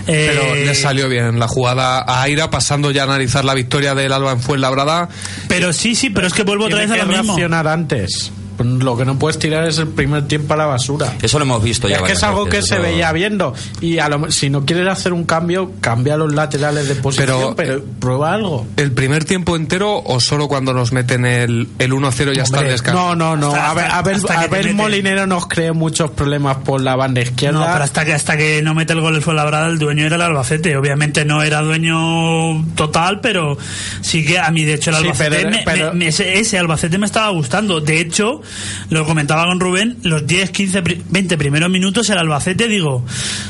Eh... 0.05 0.31
Pero 0.31 0.55
le 0.55 0.75
salió 0.75 1.09
bien 1.09 1.39
la 1.39 1.47
jugada 1.47 1.99
a 1.99 2.21
Aira, 2.21 2.51
pasando 2.51 2.91
ya 2.91 3.01
a 3.01 3.05
analizar 3.05 3.43
la 3.43 3.55
victoria 3.55 3.95
del 3.95 4.13
Alba 4.13 4.31
en 4.31 4.41
Fuenlabrada. 4.41 5.09
Pero 5.47 5.73
sí, 5.73 5.95
sí, 5.95 6.11
pero 6.11 6.27
es 6.27 6.33
que 6.33 6.43
vuelvo 6.43 6.65
otra 6.65 6.79
vez 6.79 6.91
a 6.91 6.97
lo 6.97 7.05
mismo. 7.07 7.23
reaccionar 7.23 7.67
antes 7.67 8.31
lo 8.63 8.97
que 8.97 9.05
no 9.05 9.17
puedes 9.17 9.39
tirar 9.39 9.67
es 9.67 9.77
el 9.77 9.87
primer 9.87 10.27
tiempo 10.27 10.53
a 10.53 10.57
la 10.57 10.65
basura. 10.65 11.13
Eso 11.21 11.39
lo 11.39 11.45
hemos 11.45 11.63
visto 11.63 11.87
ya. 11.87 11.97
Es 11.97 12.01
que 12.03 12.11
es 12.13 12.23
algo 12.23 12.45
veces, 12.45 12.65
que 12.65 12.75
se 12.75 12.79
veía 12.79 13.11
viendo. 13.11 13.53
Y 13.81 13.99
a 13.99 14.09
lo, 14.09 14.31
si 14.31 14.49
no 14.49 14.65
quieres 14.65 14.87
hacer 14.87 15.13
un 15.13 15.23
cambio, 15.23 15.71
cambia 15.81 16.17
los 16.17 16.33
laterales 16.33 16.87
de 16.87 16.95
posición, 16.95 17.55
pero, 17.55 17.55
pero 17.55 17.83
prueba 17.99 18.33
algo. 18.33 18.67
¿El 18.77 18.91
primer 18.91 19.25
tiempo 19.25 19.55
entero 19.55 20.01
o 20.03 20.19
solo 20.19 20.47
cuando 20.47 20.73
nos 20.73 20.91
meten 20.91 21.25
el, 21.25 21.67
el 21.79 21.91
1-0 21.91 22.35
ya 22.35 22.43
está 22.43 22.61
el 22.61 22.69
descanso? 22.69 22.99
No, 22.99 23.15
no, 23.15 23.35
no. 23.35 23.47
Hasta, 23.47 23.69
a 23.69 23.73
ver, 23.73 23.85
a 23.85 24.01
ver, 24.01 24.17
a 24.29 24.47
ver 24.47 24.73
Molinero 24.73 25.27
nos 25.27 25.47
creó 25.47 25.73
muchos 25.73 26.11
problemas 26.11 26.57
por 26.57 26.81
la 26.81 26.95
banda 26.95 27.21
izquierda. 27.21 27.59
No, 27.59 27.65
pero 27.71 27.83
hasta 27.83 28.05
que, 28.05 28.13
hasta 28.13 28.37
que 28.37 28.61
no 28.61 28.73
mete 28.73 28.93
el 28.93 29.01
gol 29.01 29.15
el 29.15 29.21
Fuenlabrada, 29.21 29.67
el 29.67 29.79
dueño 29.79 30.05
era 30.05 30.15
el 30.15 30.21
Albacete. 30.21 30.75
Obviamente 30.75 31.25
no 31.25 31.43
era 31.43 31.61
dueño 31.61 32.65
total, 32.75 33.19
pero 33.21 33.57
sí 34.01 34.25
que 34.25 34.39
a 34.39 34.51
mí, 34.51 34.63
de 34.63 34.75
hecho, 34.75 34.89
el 34.91 34.97
Albacete, 34.97 35.37
sí, 35.37 35.43
pero, 35.43 35.49
me, 35.49 35.63
pero... 35.63 35.93
Me, 35.93 36.07
ese, 36.07 36.39
ese 36.39 36.57
Albacete 36.57 36.97
me 36.97 37.05
estaba 37.05 37.29
gustando. 37.29 37.79
De 37.81 37.99
hecho, 37.99 38.41
lo 38.89 39.05
comentaba 39.05 39.45
con 39.45 39.59
Rubén, 39.59 39.97
los 40.03 40.25
10, 40.25 40.51
15, 40.51 40.81
20 41.09 41.37
primeros 41.37 41.69
minutos 41.69 42.09
el 42.09 42.17
Albacete, 42.17 42.67
digo, 42.67 43.03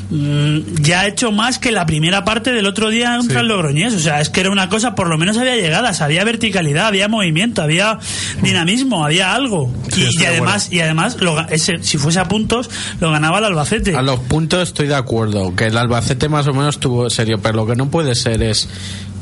mm, 0.10 0.82
ya 0.82 1.02
ha 1.02 1.08
hecho 1.08 1.32
más 1.32 1.60
que 1.60 1.72
la 1.72 1.86
primera 1.86 2.24
parte 2.26 2.52
del 2.52 2.66
otro 2.66 2.90
día 2.90 3.18
contra 3.18 3.42
el 3.42 3.48
Logroñés. 3.48 3.94
O 3.94 4.00
sea, 4.00 4.22
es 4.22 4.30
que 4.30 4.42
era 4.42 4.52
una 4.52 4.70
cosa, 4.70 4.96
por 4.96 5.08
lo 5.08 5.18
menos 5.18 5.38
había 5.38 5.56
llegadas, 5.56 6.02
había 6.02 6.24
verticalidad, 6.24 6.88
había 6.88 7.08
movimiento, 7.08 7.62
había 7.62 8.00
dinamismo, 8.42 9.06
había 9.06 9.34
algo. 9.34 9.74
y, 9.96 10.24
además, 10.26 10.70
y 10.72 10.82
además, 10.82 11.18
ese, 11.50 11.84
si 11.84 11.98
fuese 11.98 12.20
a 12.20 12.28
puntos, 12.28 12.70
lo 13.00 13.12
ganaba 13.12 13.40
el 13.40 13.46
Albacete. 13.46 13.96
A 13.96 14.02
los 14.02 14.20
puntos 14.22 14.70
estoy 14.70 14.88
de 14.88 14.96
acuerdo, 14.96 15.56
que 15.56 15.66
el 15.66 15.78
Albacete 15.78 16.30
más 16.30 16.48
o 16.48 16.54
menos 16.54 16.80
tuvo 16.80 17.10
serio, 17.10 17.40
pero 17.42 17.56
lo 17.56 17.68
que 17.68 17.76
no 17.76 17.90
puede 17.90 18.16
ser 18.16 18.44
es 18.44 18.70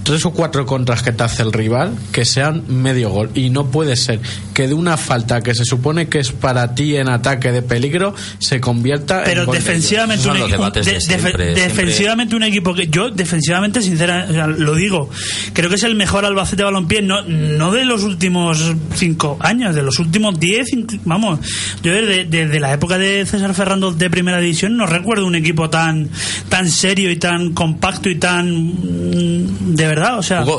tres 0.08 0.24
o 0.24 0.32
cuatro 0.32 0.66
contras 0.66 1.04
que 1.04 1.12
te 1.12 1.22
hace 1.22 1.44
el 1.44 1.52
rival 1.52 1.94
que 2.14 2.24
sean 2.24 2.64
medio 2.70 3.10
gol. 3.10 3.30
Y 3.36 3.50
no 3.50 3.70
puede 3.70 3.98
ser 3.98 4.22
que 4.54 4.66
de 4.66 4.74
una 4.74 4.96
falta 4.96 5.42
que 5.42 5.54
se 5.54 5.66
supone 5.66 6.08
que 6.08 6.20
es 6.20 6.32
para 6.32 6.74
ti 6.74 6.96
en 6.96 7.10
ataque 7.10 7.52
de 7.52 7.62
peligro 7.62 8.16
se 8.40 8.62
convierta 8.62 9.24
Pero 9.26 9.42
en. 9.42 9.48
Pero 9.48 9.52
defensivamente, 9.52 10.30
un, 10.30 11.56
defensivamente 11.56 12.36
un 12.38 12.44
equipo 12.44 12.74
que. 12.74 12.88
Yo, 12.88 13.10
defensivamente, 13.10 13.82
sinceramente, 13.82 14.64
lo 14.64 14.76
digo, 14.76 15.10
creo 15.52 15.70
que 15.70 15.76
es 15.76 15.84
el 15.84 15.96
mejor 15.96 16.24
Albacete 16.24 16.64
Balompié, 16.64 17.02
no, 17.02 17.24
no 17.24 17.74
de 17.74 17.84
los 17.84 18.04
últimos 18.04 18.64
cinco 18.96 19.38
años, 19.42 19.76
de 19.76 19.84
los 19.84 20.00
últimos 20.00 20.40
diez, 20.40 20.70
vamos. 21.04 21.42
Yo 21.84 21.92
desde, 21.92 22.24
desde 22.24 22.62
la 22.62 22.72
época 22.72 22.98
de 22.98 23.26
César 23.26 23.54
Ferrando 23.54 23.92
de 23.92 24.10
primera 24.10 24.40
división 24.40 24.78
no 24.78 24.86
recuerdo 24.86 25.26
un 25.26 25.36
equipo 25.36 25.70
tan, 25.70 26.10
tan 26.48 26.70
serio 26.70 27.12
y 27.12 27.18
tan 27.18 27.52
compacto 27.52 28.10
y 28.10 28.16
tan. 28.16 28.54
Mm, 28.54 29.76
de 29.76 29.86
verdad 29.86 29.97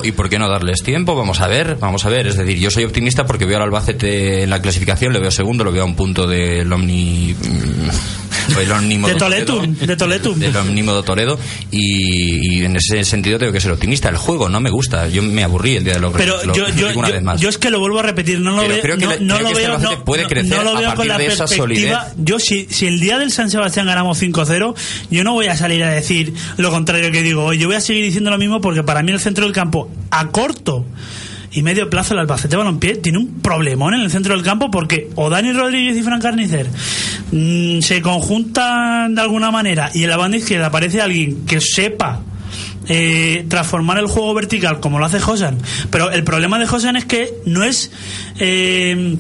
¿y 0.05 0.13
por 0.13 0.29
qué 0.29 0.39
no 0.39 0.49
darles 0.49 0.83
tiempo? 0.83 1.15
Vamos 1.15 1.41
a 1.41 1.49
ver, 1.49 1.77
vamos 1.81 2.05
a 2.05 2.09
ver. 2.09 2.27
Es 2.27 2.37
decir, 2.37 2.59
yo 2.59 2.71
soy 2.71 2.85
optimista 2.85 3.27
porque 3.27 3.45
veo 3.45 3.57
al 3.57 3.65
Albacete 3.65 4.43
en 4.43 4.51
la 4.51 4.61
clasificación, 4.61 5.13
le 5.13 5.21
veo 5.21 5.31
segundo, 5.31 5.65
lo 5.65 5.73
veo 5.73 5.83
a 5.83 5.87
un 5.87 5.97
punto 5.97 6.27
del 6.27 6.73
Omni... 6.73 7.35
El 8.49 9.03
de 9.03 9.15
Toledo, 9.15 9.63
de 9.63 9.97
Toledo. 9.97 10.35
Del 10.35 10.53
de 10.53 11.03
Toledo. 11.05 11.39
Y, 11.71 12.65
en 12.65 12.77
ese 12.77 13.05
sentido 13.05 13.39
tengo 13.39 13.53
que 13.53 13.61
ser 13.61 13.73
optimista. 13.73 14.09
El 14.09 14.17
juego 14.17 14.49
no 14.49 14.61
me 14.61 14.71
gusta. 14.71 15.09
Yo 15.09 15.23
me 15.23 15.45
aburrí 15.45 15.77
el 15.77 15.85
día 15.85 15.95
de 15.95 16.01
lo 16.01 16.13
Pero 16.13 16.43
yo, 16.53 16.69
yo, 16.69 17.37
yo, 17.37 17.49
es 17.49 17.59
que 17.59 17.71
lo 17.71 17.81
vuelvo 17.81 18.01
a 18.01 18.03
repetir. 18.03 18.41
No 18.41 18.53
lo 18.53 18.69
veo. 18.69 18.81
Creo 18.81 18.97
que, 18.97 19.07
no, 19.21 19.41
lo 19.41 19.53
veo. 19.53 19.79
No, 19.79 20.05
puede 20.05 20.27
crecer 20.27 20.57
no, 20.57 20.65
lo 20.65 20.79
veo 20.79 20.95
con 20.95 21.09
la 21.09 21.17
perspectiva. 21.17 22.09
Yo, 22.17 22.39
si, 22.39 22.67
si 22.71 22.87
el 22.87 23.01
día 23.01 23.19
del 23.19 23.31
San 23.31 23.51
Sebastián 23.51 23.87
ganamos 23.87 24.21
5-0, 24.23 24.75
yo 25.11 25.25
no 25.25 25.33
voy 25.33 25.47
a 25.47 25.57
salir 25.57 25.83
a 25.85 25.91
decir 25.91 26.35
lo 26.57 26.71
contrario 26.71 27.11
que 27.11 27.23
digo 27.23 27.45
hoy. 27.45 27.59
Yo 27.59 27.67
voy 27.69 27.77
a 27.77 27.81
seguir 27.81 28.05
diciendo 28.05 28.31
lo 28.31 28.39
mismo 28.39 28.61
porque 28.61 28.83
para 28.83 29.03
mí 29.03 29.13
el 29.13 29.21
centro 29.21 29.45
del 29.45 29.53
campo, 29.53 29.91
a 30.11 30.29
corto 30.29 30.85
y 31.53 31.63
medio 31.63 31.89
plazo 31.89 32.15
el 32.15 32.21
Albacete 32.21 32.57
Balompié 32.57 32.97
tiene 32.97 33.19
un 33.19 33.41
problemón 33.41 33.95
en 33.95 34.01
el 34.01 34.11
centro 34.11 34.35
del 34.35 34.45
campo 34.45 34.71
porque 34.71 35.11
o 35.15 35.31
Dani 35.31 35.53
Rodríguez 35.53 35.97
y 35.97 36.03
Fran 36.03 36.21
Carnicer 36.21 36.69
mm, 37.33 37.81
se 37.81 38.03
conjuntan 38.03 39.15
de 39.15 39.21
alguna 39.21 39.51
manera 39.51 39.91
y 39.95 40.05
en 40.05 40.11
la 40.11 40.17
banda 40.17 40.37
izquierda 40.37 40.67
aparece 40.67 41.01
alguien 41.01 41.47
que 41.47 41.61
sepa 41.61 42.21
eh, 42.87 43.45
transformar 43.49 43.99
el 43.99 44.07
juego 44.07 44.35
vertical 44.35 44.81
como 44.81 44.99
lo 44.99 45.07
hace 45.07 45.21
Josan 45.21 45.59
pero 45.91 46.11
el 46.11 46.25
problema 46.25 46.59
de 46.59 46.67
Josan 46.67 46.97
es 46.97 47.05
que 47.05 47.33
no 47.45 47.65
es 47.65 47.91
eh, 48.39 49.17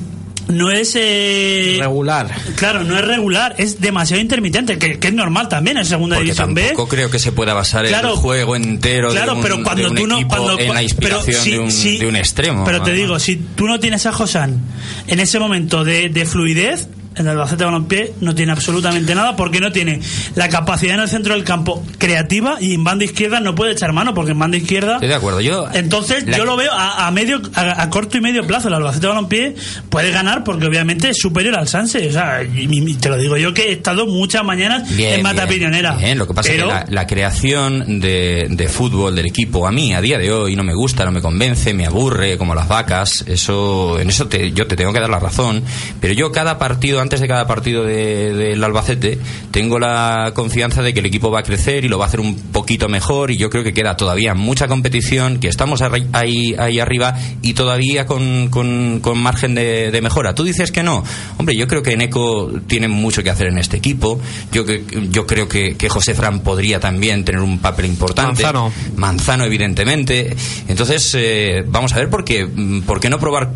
no 0.48 0.70
es 0.70 0.96
eh, 0.96 1.76
regular. 1.80 2.30
Claro, 2.56 2.84
no 2.84 2.96
es 2.96 3.04
regular, 3.04 3.54
es 3.58 3.80
demasiado 3.80 4.20
intermitente, 4.20 4.78
que, 4.78 4.98
es 5.00 5.14
normal 5.14 5.48
también 5.48 5.76
en 5.76 5.84
segunda 5.84 6.16
Porque 6.16 6.32
división 6.32 6.54
tampoco 6.54 6.84
B. 6.84 6.90
creo 6.90 7.10
que 7.10 7.18
se 7.18 7.32
pueda 7.32 7.54
basar 7.54 7.86
en 7.86 7.94
el 7.94 8.06
juego 8.12 8.56
entero 8.56 9.10
claro, 9.10 9.32
de 9.32 9.36
un, 9.38 9.42
pero 9.42 9.62
cuando 9.62 9.92
tú 9.92 10.06
no, 10.06 10.26
cuando, 10.26 10.58
en 10.58 10.74
la 10.74 10.82
inspiración 10.82 11.68
de, 11.68 12.06
un, 12.06 12.16
extremo. 12.16 12.64
Pero 12.64 12.82
te 12.82 12.92
digo, 12.92 13.18
si 13.18 13.36
tú 13.36 13.66
no 13.66 13.78
tienes 13.78 14.06
a 14.06 14.12
Josan 14.12 14.60
en 15.06 15.20
ese 15.20 15.38
momento 15.38 15.84
de, 15.84 16.08
de 16.08 16.26
fluidez, 16.26 16.88
el 17.26 17.32
Albacete 17.32 17.64
Balompié 17.64 18.14
no 18.20 18.34
tiene 18.34 18.52
absolutamente 18.52 19.14
nada 19.14 19.36
porque 19.36 19.60
no 19.60 19.72
tiene 19.72 20.00
la 20.34 20.48
capacidad 20.48 20.94
en 20.94 21.00
el 21.00 21.08
centro 21.08 21.34
del 21.34 21.44
campo 21.44 21.84
creativa 21.98 22.56
y 22.60 22.74
en 22.74 22.84
banda 22.84 23.04
izquierda 23.04 23.40
no 23.40 23.54
puede 23.54 23.72
echar 23.72 23.92
mano 23.92 24.14
porque 24.14 24.32
en 24.32 24.38
banda 24.38 24.56
izquierda 24.56 24.94
Estoy 24.94 25.08
de 25.08 25.14
acuerdo. 25.14 25.40
Yo 25.40 25.68
entonces 25.72 26.24
yo 26.26 26.44
lo 26.44 26.56
veo 26.56 26.72
a, 26.72 27.10
medio 27.10 27.40
a, 27.54 27.88
corto 27.90 28.16
y 28.16 28.20
medio 28.20 28.46
plazo. 28.46 28.68
El 28.68 28.74
Albacete 28.74 29.06
Balompié 29.06 29.54
puede 29.88 30.10
ganar 30.10 30.44
porque 30.44 30.66
obviamente 30.66 31.10
es 31.10 31.18
superior 31.18 31.56
al 31.56 31.68
Sanse. 31.68 32.08
O 32.08 32.12
sea 32.12 32.42
y, 32.42 32.94
te 32.94 33.08
lo 33.08 33.16
digo 33.16 33.36
yo 33.36 33.54
que 33.54 33.68
he 33.68 33.72
estado 33.72 34.06
muchas 34.06 34.44
mañanas 34.44 34.90
en 34.98 35.22
Mata 35.22 35.46
Piñonera. 35.46 35.98
lo 36.14 36.26
que 36.26 36.34
pasa 36.34 36.52
es 36.52 36.62
que 36.62 36.92
la, 36.92 37.06
creación 37.06 38.00
de, 38.00 38.46
de, 38.50 38.68
fútbol 38.68 39.16
del 39.16 39.26
equipo 39.26 39.66
a 39.66 39.72
mí 39.72 39.94
a 39.94 40.00
día 40.00 40.18
de 40.18 40.30
hoy 40.30 40.56
no 40.56 40.62
me 40.62 40.74
gusta 40.74 41.04
no 41.04 41.12
me 41.12 41.22
convence 41.22 41.72
me 41.72 41.86
aburre 41.86 42.36
como 42.36 42.54
las 42.54 42.68
vacas. 42.68 43.24
Eso 43.26 43.98
en 43.98 44.08
eso 44.10 44.28
te, 44.28 44.52
yo 44.52 44.66
te 44.66 44.76
tengo 44.76 44.92
que 44.92 45.00
dar 45.00 45.10
la 45.10 45.18
razón. 45.18 45.62
Pero 46.00 46.14
yo 46.14 46.32
cada 46.32 46.58
partido 46.58 47.00
antes 47.00 47.07
de 47.16 47.26
cada 47.26 47.46
partido 47.46 47.84
del 47.84 48.62
Albacete, 48.62 49.18
tengo 49.50 49.78
la 49.78 50.32
confianza 50.34 50.82
de 50.82 50.92
que 50.92 51.00
el 51.00 51.06
equipo 51.06 51.30
va 51.30 51.40
a 51.40 51.42
crecer 51.42 51.84
y 51.84 51.88
lo 51.88 51.98
va 51.98 52.04
a 52.04 52.08
hacer 52.08 52.20
un 52.20 52.36
poquito 52.36 52.88
mejor. 52.88 53.30
Y 53.30 53.38
yo 53.38 53.48
creo 53.48 53.64
que 53.64 53.72
queda 53.72 53.96
todavía 53.96 54.34
mucha 54.34 54.68
competición, 54.68 55.38
que 55.38 55.48
estamos 55.48 55.80
ahí, 55.82 56.54
ahí 56.58 56.78
arriba 56.78 57.16
y 57.42 57.54
todavía 57.54 58.06
con, 58.06 58.48
con, 58.50 59.18
margen 59.18 59.54
de, 59.54 59.98
mejora. 60.02 60.34
Tú 60.34 60.44
dices 60.44 60.70
que 60.70 60.82
no. 60.82 61.02
Hombre, 61.38 61.56
yo 61.56 61.66
creo 61.66 61.82
que 61.82 61.92
Eneco 61.92 62.50
tiene 62.66 62.88
mucho 62.88 63.22
que 63.22 63.30
hacer 63.30 63.48
en 63.48 63.58
este 63.58 63.78
equipo. 63.78 64.20
Yo, 64.52 64.64
yo 65.10 65.26
creo 65.26 65.48
que, 65.48 65.76
que 65.76 65.88
José 65.88 66.14
Fran 66.14 66.40
podría 66.40 66.78
también 66.78 67.24
tener 67.24 67.40
un 67.40 67.58
papel 67.58 67.86
importante. 67.86 68.42
Manzano. 68.42 68.72
Manzano, 68.96 69.44
evidentemente. 69.44 70.36
Entonces, 70.68 71.14
eh, 71.16 71.64
vamos 71.66 71.92
a 71.94 71.96
ver 71.96 72.10
por 72.10 72.24
qué, 72.24 72.46
por 72.86 73.00
qué 73.00 73.08
no 73.08 73.18
probar 73.18 73.50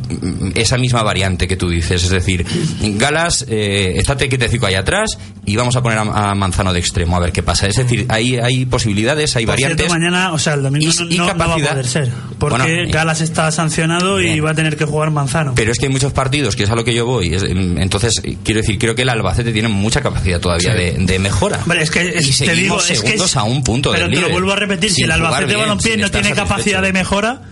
esa 0.54 0.78
misma 0.78 1.02
variante 1.02 1.46
que 1.46 1.56
tú 1.56 1.68
dices. 1.68 2.04
Es 2.04 2.10
decir, 2.10 2.46
Galas 2.80 3.41
eh, 3.48 3.94
estate 3.96 4.28
quietecico 4.28 4.66
ahí 4.66 4.74
atrás 4.74 5.18
y 5.44 5.56
vamos 5.56 5.76
a 5.76 5.82
poner 5.82 5.98
a, 5.98 6.34
Manzano 6.34 6.72
de 6.72 6.80
extremo 6.80 7.16
a 7.16 7.20
ver 7.20 7.32
qué 7.32 7.42
pasa. 7.42 7.66
Es 7.66 7.76
decir, 7.76 8.06
hay, 8.08 8.38
hay 8.38 8.66
posibilidades, 8.66 9.36
hay 9.36 9.44
variantes. 9.44 9.88
mañana, 9.88 10.32
o 10.32 10.38
sea, 10.38 10.54
el 10.54 10.62
domingo 10.62 10.90
no, 11.10 11.26
va 11.36 11.44
a 11.44 11.56
poder 11.56 11.86
ser. 11.86 12.10
Porque 12.38 12.86
Galas 12.86 13.20
está 13.20 13.50
sancionado 13.50 14.20
y 14.20 14.40
va 14.40 14.50
a 14.50 14.54
tener 14.54 14.76
que 14.76 14.84
jugar 14.84 15.10
Manzano. 15.10 15.54
Pero 15.54 15.72
es 15.72 15.78
que 15.78 15.86
hay 15.86 15.92
muchos 15.92 16.12
partidos, 16.12 16.56
que 16.56 16.64
es 16.64 16.70
a 16.70 16.74
lo 16.74 16.84
que 16.84 16.94
yo 16.94 17.06
voy. 17.06 17.34
entonces, 17.34 18.20
quiero 18.44 18.60
decir, 18.60 18.78
creo 18.78 18.94
que 18.94 19.02
el 19.02 19.08
Albacete 19.08 19.52
tiene 19.52 19.68
mucha 19.68 20.00
capacidad 20.00 20.40
todavía 20.40 20.74
de, 20.74 21.18
mejora. 21.18 21.60
es 21.78 21.90
que 21.90 22.18
y 22.20 22.32
te 22.32 22.54
digo, 22.54 22.78
es 22.80 23.02
que 23.02 23.16
a 23.34 23.44
un 23.44 23.62
punto 23.62 23.92
Pero 23.92 24.08
te 24.08 24.20
lo 24.20 24.30
vuelvo 24.30 24.52
a 24.52 24.56
repetir, 24.56 24.90
si 24.90 25.02
el 25.02 25.10
Albacete 25.10 25.56
Balompié 25.56 25.96
no 25.96 26.10
tiene 26.10 26.32
capacidad 26.32 26.82
de 26.82 26.92
mejora 26.92 27.42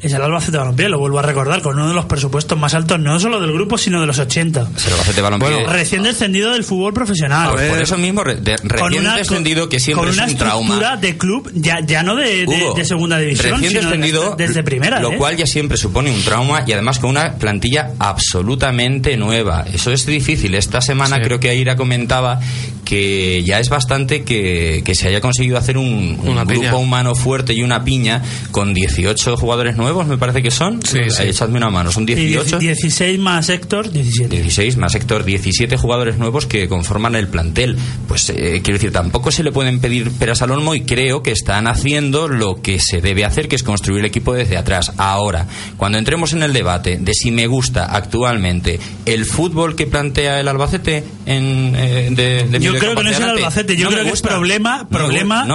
es 0.00 0.12
el 0.12 0.22
Albacete 0.22 0.58
Balompié, 0.58 0.88
lo 0.88 0.98
vuelvo 0.98 1.18
a 1.18 1.22
recordar, 1.22 1.60
con 1.60 1.76
uno 1.76 1.88
de 1.88 1.94
los 1.94 2.04
presupuestos 2.04 2.56
más 2.58 2.74
altos, 2.74 3.00
no 3.00 3.18
solo 3.18 3.40
del 3.40 3.52
grupo, 3.52 3.76
sino 3.76 4.00
de 4.00 4.06
los 4.06 4.18
80. 4.18 4.60
el 4.60 4.92
Albacete 4.92 5.20
Balompié. 5.20 5.50
Bueno, 5.50 5.72
recién 5.72 6.02
descendido 6.02 6.52
del 6.52 6.62
fútbol 6.62 6.92
profesional. 6.92 7.50
por 7.50 7.82
eso 7.82 7.98
mismo, 7.98 8.22
recién 8.22 9.04
descendido, 9.16 9.68
que 9.68 9.80
siempre 9.80 10.10
con 10.10 10.20
es 10.20 10.32
un 10.32 10.38
trauma. 10.38 10.96
de 10.96 11.16
club, 11.16 11.50
ya, 11.54 11.80
ya 11.80 12.02
no 12.02 12.14
de, 12.14 12.46
de, 12.46 12.84
segunda 12.84 13.18
división, 13.18 13.60
recién 13.60 13.72
descendido, 13.72 14.36
desde, 14.36 14.62
primera. 14.62 15.00
Lo 15.00 15.12
¿eh? 15.12 15.16
cual 15.16 15.36
ya 15.36 15.46
siempre 15.46 15.76
supone 15.76 16.10
un 16.10 16.22
trauma 16.22 16.64
y 16.66 16.72
además 16.72 16.98
con 16.98 17.10
una 17.10 17.34
plantilla 17.34 17.92
absolutamente 17.98 19.16
nueva. 19.16 19.64
Eso 19.72 19.90
es 19.90 20.06
difícil. 20.06 20.54
Esta 20.54 20.80
semana 20.80 21.20
creo 21.20 21.40
que 21.40 21.50
Aira 21.50 21.76
comentaba 21.76 22.40
que 22.88 23.42
ya 23.44 23.60
es 23.60 23.68
bastante 23.68 24.22
que, 24.22 24.80
que 24.82 24.94
se 24.94 25.08
haya 25.08 25.20
conseguido 25.20 25.58
hacer 25.58 25.76
un, 25.76 26.16
grupo 26.46 26.78
humano 26.78 27.14
fuerte 27.14 27.52
y 27.52 27.60
una 27.60 27.84
piña 27.84 28.22
con 28.50 28.72
18 28.72 29.36
jugadores 29.36 29.76
nuevos, 29.76 30.06
me 30.06 30.16
parece 30.16 30.42
que 30.42 30.50
son. 30.50 30.80
Sí, 30.82 31.00
sí. 31.10 31.24
Echadme 31.24 31.58
una 31.58 31.68
mano, 31.68 31.92
son 31.92 32.06
18. 32.06 32.58
16 32.58 33.18
más 33.18 33.50
Héctor, 33.50 33.92
17. 33.92 34.34
16 34.34 34.78
más 34.78 34.94
Héctor, 34.94 35.24
17 35.24 35.76
jugadores 35.76 36.16
nuevos 36.16 36.46
que 36.46 36.66
conforman 36.66 37.14
el 37.14 37.28
plantel. 37.28 37.76
Pues 38.06 38.30
eh, 38.30 38.62
quiero 38.64 38.78
decir, 38.78 38.90
tampoco 38.90 39.30
se 39.32 39.42
le 39.42 39.52
pueden 39.52 39.80
pedir 39.80 40.10
peras 40.12 40.40
al 40.40 40.52
olmo 40.52 40.74
y 40.74 40.80
creo 40.80 41.22
que 41.22 41.32
están 41.32 41.66
haciendo 41.66 42.26
lo 42.26 42.62
que 42.62 42.80
se 42.80 43.02
debe 43.02 43.26
hacer, 43.26 43.48
que 43.48 43.56
es 43.56 43.62
construir 43.62 44.00
el 44.00 44.06
equipo 44.06 44.32
desde 44.32 44.56
atrás. 44.56 44.92
Ahora, 44.96 45.46
cuando 45.76 45.98
entremos 45.98 46.32
en 46.32 46.42
el 46.42 46.54
debate 46.54 46.96
de 46.98 47.12
si 47.12 47.32
me 47.32 47.48
gusta 47.48 47.84
actualmente 47.84 48.80
el 49.04 49.26
fútbol 49.26 49.76
que 49.76 49.86
plantea 49.86 50.40
el 50.40 50.48
Albacete 50.48 51.04
en, 51.26 51.74
eh, 51.76 52.08
de, 52.12 52.44
de 52.44 52.77
creo 52.78 52.94
que 52.94 53.04
no 53.04 53.10
es 53.10 53.18
el 53.18 53.28
Albacete, 53.30 53.76
yo 53.76 53.88
creo 53.88 54.04
que 54.04 54.10
es 54.10 54.22
problema, 54.22 54.88
problema 54.88 55.46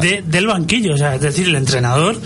del, 0.00 0.46
banquillo. 0.46 0.94
O 0.94 0.96
sea, 0.96 1.14
es 1.14 1.20
decir, 1.20 1.48
el 1.48 1.56
entrenador 1.56 2.20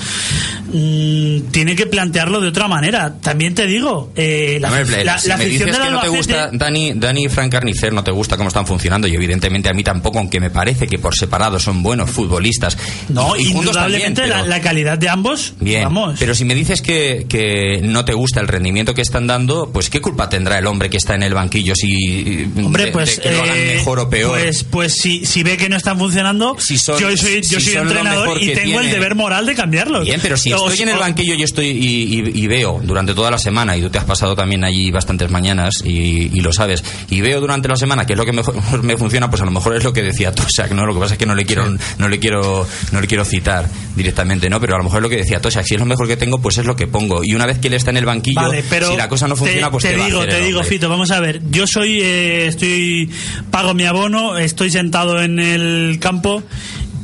mm, 0.72 1.50
tiene 1.50 1.76
que 1.76 1.86
plantearlo 1.86 2.40
de 2.40 2.48
otra 2.48 2.68
manera. 2.68 3.14
También 3.20 3.54
te 3.54 3.66
digo, 3.66 4.12
eh, 4.16 4.58
la, 4.60 4.70
la, 5.04 5.18
si 5.18 5.28
me 5.30 5.46
dices 5.46 5.76
que 5.76 5.90
no 5.90 6.00
te 6.00 6.08
gusta, 6.08 6.50
Dani, 6.52 6.92
Dani 6.94 7.24
y 7.24 7.28
Frank 7.28 7.52
Carnicer 7.52 7.92
no 7.92 8.04
te 8.04 8.10
gusta 8.10 8.36
cómo 8.36 8.48
están 8.48 8.66
funcionando, 8.66 9.06
y 9.06 9.14
evidentemente 9.14 9.68
a 9.68 9.72
mí 9.72 9.82
tampoco, 9.82 10.18
aunque 10.18 10.40
me 10.40 10.50
parece 10.50 10.86
que 10.86 10.98
por 10.98 11.14
separado 11.14 11.58
son 11.58 11.82
buenos 11.82 12.10
futbolistas. 12.10 12.76
No, 13.08 13.36
y, 13.36 13.48
indudablemente 13.48 14.26
la, 14.26 14.60
calidad 14.60 14.98
de 14.98 15.08
ambos. 15.08 15.54
Bien, 15.60 15.84
vamos. 15.84 16.16
pero 16.18 16.34
si 16.34 16.44
me 16.44 16.54
dices 16.54 16.82
que, 16.82 17.26
que 17.28 17.80
no 17.82 18.04
te 18.04 18.14
gusta 18.14 18.40
el 18.40 18.48
rendimiento 18.48 18.94
que 18.94 19.02
están 19.02 19.26
dando, 19.26 19.70
pues 19.72 19.90
¿qué 19.90 20.00
culpa 20.00 20.28
tendrá 20.28 20.58
el 20.58 20.66
hombre 20.66 20.88
que 20.88 20.96
está 20.96 21.14
en 21.14 21.22
el 21.22 21.34
banquillo 21.34 21.74
si 21.74 22.50
Hombre, 22.56 22.92
pues, 22.92 23.18
que 23.18 23.30
lo 23.30 23.42
hagan 23.42 23.56
eh, 23.56 23.74
mejor 23.76 24.00
o 24.00 24.10
peor? 24.10 24.21
Pues, 24.28 24.64
pues 24.64 24.94
si, 24.94 25.24
si 25.24 25.42
ve 25.42 25.56
que 25.56 25.68
no 25.68 25.76
están 25.76 25.98
funcionando, 25.98 26.56
yo 26.56 27.16
soy, 27.16 27.42
yo 27.42 27.60
soy 27.60 27.74
entrenador 27.74 28.42
y 28.42 28.52
tengo 28.54 28.80
el 28.80 28.90
deber 28.90 29.14
moral 29.14 29.46
de 29.46 29.54
cambiarlos. 29.54 30.04
Bien, 30.04 30.20
pero 30.22 30.36
si 30.36 30.52
o, 30.52 30.68
estoy 30.68 30.82
en 30.82 30.90
el 30.90 30.98
banquillo 30.98 31.34
y 31.34 31.42
estoy 31.42 31.68
y, 31.68 32.46
veo 32.46 32.80
durante 32.82 33.14
toda 33.14 33.30
la 33.30 33.38
semana, 33.38 33.76
y 33.76 33.80
tú 33.80 33.88
te 33.88 33.98
has 33.98 34.04
pasado 34.04 34.34
también 34.34 34.64
allí 34.64 34.90
bastantes 34.90 35.30
mañanas 35.30 35.82
y, 35.84 36.40
lo 36.40 36.52
sabes, 36.52 36.84
y 37.08 37.20
veo 37.20 37.40
durante 37.40 37.68
la 37.68 37.76
semana 37.76 38.04
que 38.04 38.14
es 38.14 38.18
lo 38.18 38.24
que 38.24 38.32
mejor 38.32 38.82
me 38.82 38.96
funciona, 38.96 39.30
pues 39.30 39.42
a 39.42 39.44
lo 39.44 39.50
mejor 39.50 39.76
es 39.76 39.84
lo 39.84 39.92
que 39.92 40.02
decía 40.02 40.32
Tosak, 40.34 40.72
¿no? 40.72 40.86
Lo 40.86 40.94
que 40.94 41.00
pasa 41.00 41.14
es 41.14 41.18
que 41.18 41.26
no 41.26 41.34
le 41.34 41.44
quiero, 41.44 41.64
no 41.98 42.08
le 42.08 42.18
quiero, 42.18 42.66
no 42.90 43.00
le 43.00 43.06
quiero 43.06 43.24
citar 43.24 43.68
directamente, 43.96 44.50
¿no? 44.50 44.60
Pero 44.60 44.74
a 44.74 44.78
lo 44.78 44.84
mejor 44.84 44.98
es 44.98 45.02
lo 45.02 45.08
que 45.08 45.16
decía 45.16 45.40
Tosak, 45.40 45.64
si 45.64 45.74
es 45.74 45.80
lo 45.80 45.86
mejor 45.86 46.06
que 46.08 46.16
tengo, 46.16 46.40
pues 46.40 46.58
es 46.58 46.66
lo 46.66 46.76
que 46.76 46.86
pongo. 46.86 47.22
Y 47.24 47.34
una 47.34 47.46
vez 47.46 47.58
que 47.58 47.68
él 47.68 47.74
está 47.74 47.90
en 47.90 47.98
el 47.98 48.04
banquillo, 48.04 48.50
si 48.50 48.96
la 48.96 49.08
cosa 49.08 49.28
no 49.28 49.36
funciona, 49.36 49.70
pues 49.70 49.84
te, 49.84 49.96
digo, 49.96 50.26
te 50.26 50.40
digo, 50.40 50.62
Fito, 50.62 50.88
vamos 50.88 51.10
a 51.10 51.20
ver. 51.20 51.40
Yo 51.50 51.66
soy, 51.66 52.00
eh, 52.00 52.46
estoy, 52.46 53.10
pago 53.50 53.74
mi 53.74 53.84
abono, 53.84 54.11
estoy 54.38 54.70
sentado 54.70 55.20
en 55.22 55.38
el 55.38 55.98
campo 56.00 56.42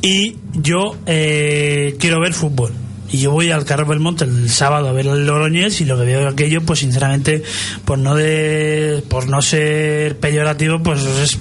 y 0.02 0.36
yo 0.52 0.96
eh, 1.06 1.96
quiero 1.98 2.20
ver 2.20 2.32
fútbol 2.34 2.72
y 3.10 3.18
yo 3.18 3.30
voy 3.30 3.50
al 3.50 3.64
Carro 3.64 3.86
Belmonte 3.86 4.24
el 4.24 4.50
sábado 4.50 4.88
a 4.88 4.92
ver 4.92 5.06
el 5.06 5.26
Logroñés 5.26 5.80
y 5.80 5.84
lo 5.84 5.98
que 5.98 6.04
veo 6.04 6.28
aquello 6.28 6.60
pues 6.62 6.80
sinceramente 6.80 7.42
por 7.84 7.98
no 7.98 8.14
de 8.14 9.02
por 9.08 9.28
no 9.28 9.40
ser 9.42 10.18
peyorativo 10.18 10.82
pues 10.82 11.02
es 11.04 11.38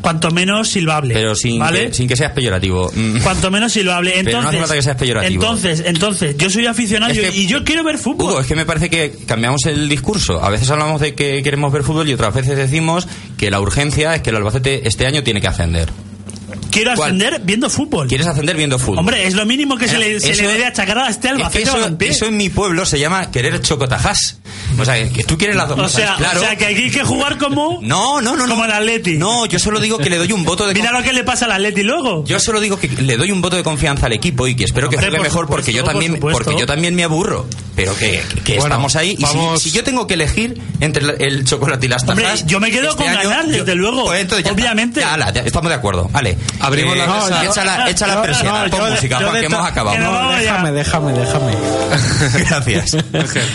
cuanto 0.00 0.30
menos 0.30 0.68
silbable 0.68 1.14
pero 1.14 1.34
sin 1.34 1.58
¿vale? 1.58 1.88
que, 1.88 1.94
sin 1.94 2.08
que 2.08 2.16
seas 2.16 2.32
peyorativo. 2.32 2.90
Mm. 2.94 3.18
cuanto 3.18 3.50
menos 3.50 3.72
silbable. 3.72 4.18
Entonces 4.18 4.30
pero 4.30 4.42
no 4.42 4.48
hace 4.48 4.58
falta 4.58 4.74
que 4.74 4.82
seas 4.82 4.96
peyorativo. 4.96 5.42
entonces 5.42 5.82
entonces 5.86 6.36
yo 6.36 6.50
soy 6.50 6.66
aficionado 6.66 7.12
y 7.14 7.46
yo 7.46 7.64
quiero 7.64 7.84
ver 7.84 7.98
fútbol. 7.98 8.30
Hugo, 8.30 8.40
es 8.40 8.46
que 8.46 8.54
me 8.54 8.66
parece 8.66 8.90
que 8.90 9.12
cambiamos 9.26 9.66
el 9.66 9.88
discurso. 9.88 10.42
A 10.42 10.50
veces 10.50 10.70
hablamos 10.70 11.00
de 11.00 11.14
que 11.14 11.42
queremos 11.42 11.72
ver 11.72 11.82
fútbol 11.82 12.08
y 12.08 12.14
otras 12.14 12.34
veces 12.34 12.56
decimos 12.56 13.06
que 13.36 13.50
la 13.50 13.60
urgencia 13.60 14.14
es 14.14 14.22
que 14.22 14.30
el 14.30 14.36
Albacete 14.36 14.86
este 14.86 15.06
año 15.06 15.22
tiene 15.22 15.40
que 15.40 15.48
ascender 15.48 15.88
Quiero 16.70 16.92
ascender 16.92 17.40
viendo 17.44 17.70
fútbol. 17.70 18.08
¿Quieres 18.08 18.26
ascender 18.26 18.56
viendo 18.56 18.78
fútbol? 18.78 18.98
Hombre, 18.98 19.26
es 19.26 19.34
lo 19.34 19.46
mínimo 19.46 19.76
que 19.76 19.88
se, 19.88 19.98
le, 19.98 20.18
debe 20.18 20.66
achacar 20.66 20.98
a 20.98 21.08
este 21.08 21.28
Albacete 21.28 21.62
eso, 21.62 21.96
eso 22.00 22.26
en 22.26 22.36
mi 22.36 22.48
pueblo 22.48 22.84
se 22.86 22.98
llama 22.98 23.30
querer 23.30 23.60
chocotajas. 23.60 24.38
O 24.78 24.84
sea, 24.84 25.08
que 25.10 25.24
tú 25.24 25.36
quieres 25.36 25.56
las 25.56 25.68
dos 25.68 25.78
o 25.78 25.88
sea, 25.88 26.16
claro. 26.16 26.40
O 26.40 26.42
sea, 26.42 26.56
que 26.56 26.66
hay 26.66 26.90
que 26.90 27.04
jugar 27.04 27.38
como... 27.38 27.80
No, 27.82 28.20
no, 28.20 28.36
no. 28.36 28.46
Como 28.48 28.64
el 28.64 28.70
Atleti. 28.70 29.18
No, 29.18 29.46
yo 29.46 29.58
solo 29.58 29.80
digo 29.80 29.98
que 29.98 30.10
le 30.10 30.16
doy 30.16 30.32
un 30.32 30.44
voto 30.44 30.66
de... 30.66 30.74
Mira 30.74 30.92
lo 30.92 31.02
que 31.02 31.12
le 31.12 31.24
pasa 31.24 31.46
al 31.46 31.52
Atleti 31.52 31.82
luego. 31.82 32.24
Yo 32.24 32.40
solo 32.40 32.60
digo 32.60 32.78
que 32.78 32.88
le 32.88 33.16
doy 33.16 33.30
un 33.30 33.40
voto 33.42 33.56
de 33.56 33.62
confianza 33.62 34.06
al 34.06 34.12
equipo 34.12 34.46
y 34.46 34.54
que 34.54 34.64
espero 34.64 34.88
que 34.88 34.96
juegue 34.96 35.20
mejor 35.20 35.46
porque 35.46 35.72
yo 35.72 35.84
también 35.84 36.18
porque 36.20 36.56
yo 36.58 36.66
también 36.66 36.94
me 36.94 37.04
aburro. 37.04 37.46
Pero 37.76 37.96
que, 37.96 38.22
que 38.44 38.56
estamos 38.56 38.96
ahí. 38.96 39.16
Y 39.18 39.58
si, 39.58 39.70
yo 39.70 39.84
tengo 39.84 40.06
que 40.06 40.14
elegir 40.14 40.60
entre 40.80 41.16
el, 41.24 41.44
chocolate 41.44 41.86
y 41.86 41.88
las 41.88 42.04
tajas... 42.04 42.24
Hombre, 42.24 42.42
yo 42.46 42.60
me 42.60 42.70
quedo 42.70 42.90
este 42.90 43.04
con 43.04 43.12
ganar, 43.12 43.46
desde 43.46 43.74
luego. 43.74 44.04
Pues 44.06 44.26
Obviamente. 44.50 45.00
Ya, 45.00 45.16
estamos 45.44 45.70
de 45.70 45.74
acuerdo. 45.74 46.08
Vale. 46.12 46.36
Abrimos 46.60 46.96
la 46.96 47.06
mesa 47.06 47.44
echa 47.44 47.64
la, 47.64 47.90
echa 47.90 48.06
la 48.06 48.22
presión. 48.22 48.70
pon 48.70 48.90
música, 48.90 49.18
que 49.18 49.46
hemos 49.46 49.66
acabado. 49.66 49.98
No, 49.98 50.32
déjame, 50.32 50.72
déjame, 50.72 51.12
déjame. 51.12 51.52
Gracias. 52.48 52.96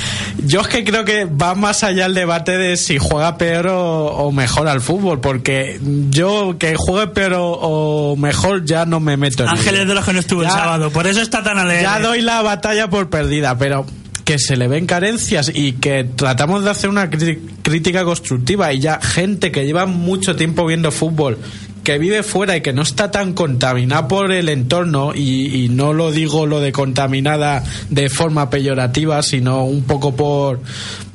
Yo 0.46 0.62
es 0.62 0.68
que 0.68 0.84
creo 0.84 1.06
que 1.06 1.26
va 1.26 1.56
más 1.56 1.84
allá 1.84 2.06
el 2.06 2.14
debate 2.14 2.58
de 2.58 2.78
si 2.78 2.98
juega 2.98 3.38
peor 3.38 3.68
o, 3.70 4.32
mejor 4.32 4.68
al 4.68 4.82
fútbol, 4.82 5.20
porque 5.20 5.80
yo 6.10 6.58
que 6.60 6.76
juegue 6.78 7.08
peor 7.08 7.34
o, 7.38 8.16
mejor 8.18 8.66
ya 8.66 8.86
no 8.86 9.00
me 9.00 9.18
meto 9.18 9.44
en 9.44 9.50
Ángeles 9.50 9.88
de 9.88 9.94
los 9.94 10.06
que 10.06 10.14
no 10.14 10.20
estuvo 10.20 10.44
el 10.44 10.50
sábado, 10.50 10.92
por 10.92 11.08
eso 11.08 11.22
está 11.22 11.42
tan 11.42 11.58
alegre. 11.58 11.84
Ya 11.84 12.00
doy 12.00 12.22
la 12.22 12.42
batalla 12.42 12.90
por 12.90 13.10
perdida, 13.10 13.58
pero 13.58 13.86
que 14.26 14.40
se 14.40 14.58
le 14.58 14.68
ven 14.68 14.88
carencias 14.88 15.52
y 15.54 15.74
que 15.74 16.04
tratamos 16.04 16.64
de 16.64 16.72
hacer 16.72 16.90
una 16.90 17.10
crítica 17.10 18.04
constructiva 18.04 18.74
y 18.74 18.80
ya 18.80 19.00
gente 19.00 19.52
que 19.52 19.66
lleva 19.66 19.86
mucho 19.86 20.36
tiempo 20.36 20.66
viendo 20.66 20.92
fútbol 20.92 21.38
que 21.86 22.00
vive 22.00 22.24
fuera 22.24 22.58
y 22.58 22.62
que 22.62 22.74
no 22.74 22.82
está 22.82 23.12
tan 23.12 23.34
contaminada 23.34 24.10
por 24.10 24.32
el 24.34 24.50
entorno, 24.50 25.14
y, 25.16 25.70
no 25.70 25.94
lo 25.94 26.12
digo 26.12 26.46
lo 26.46 26.60
de 26.60 26.72
contaminada 26.72 27.64
de 27.90 28.10
forma 28.10 28.50
peyorativa, 28.50 29.22
sino 29.22 29.64
un 29.66 29.84
poco 29.84 30.16
por, 30.16 30.62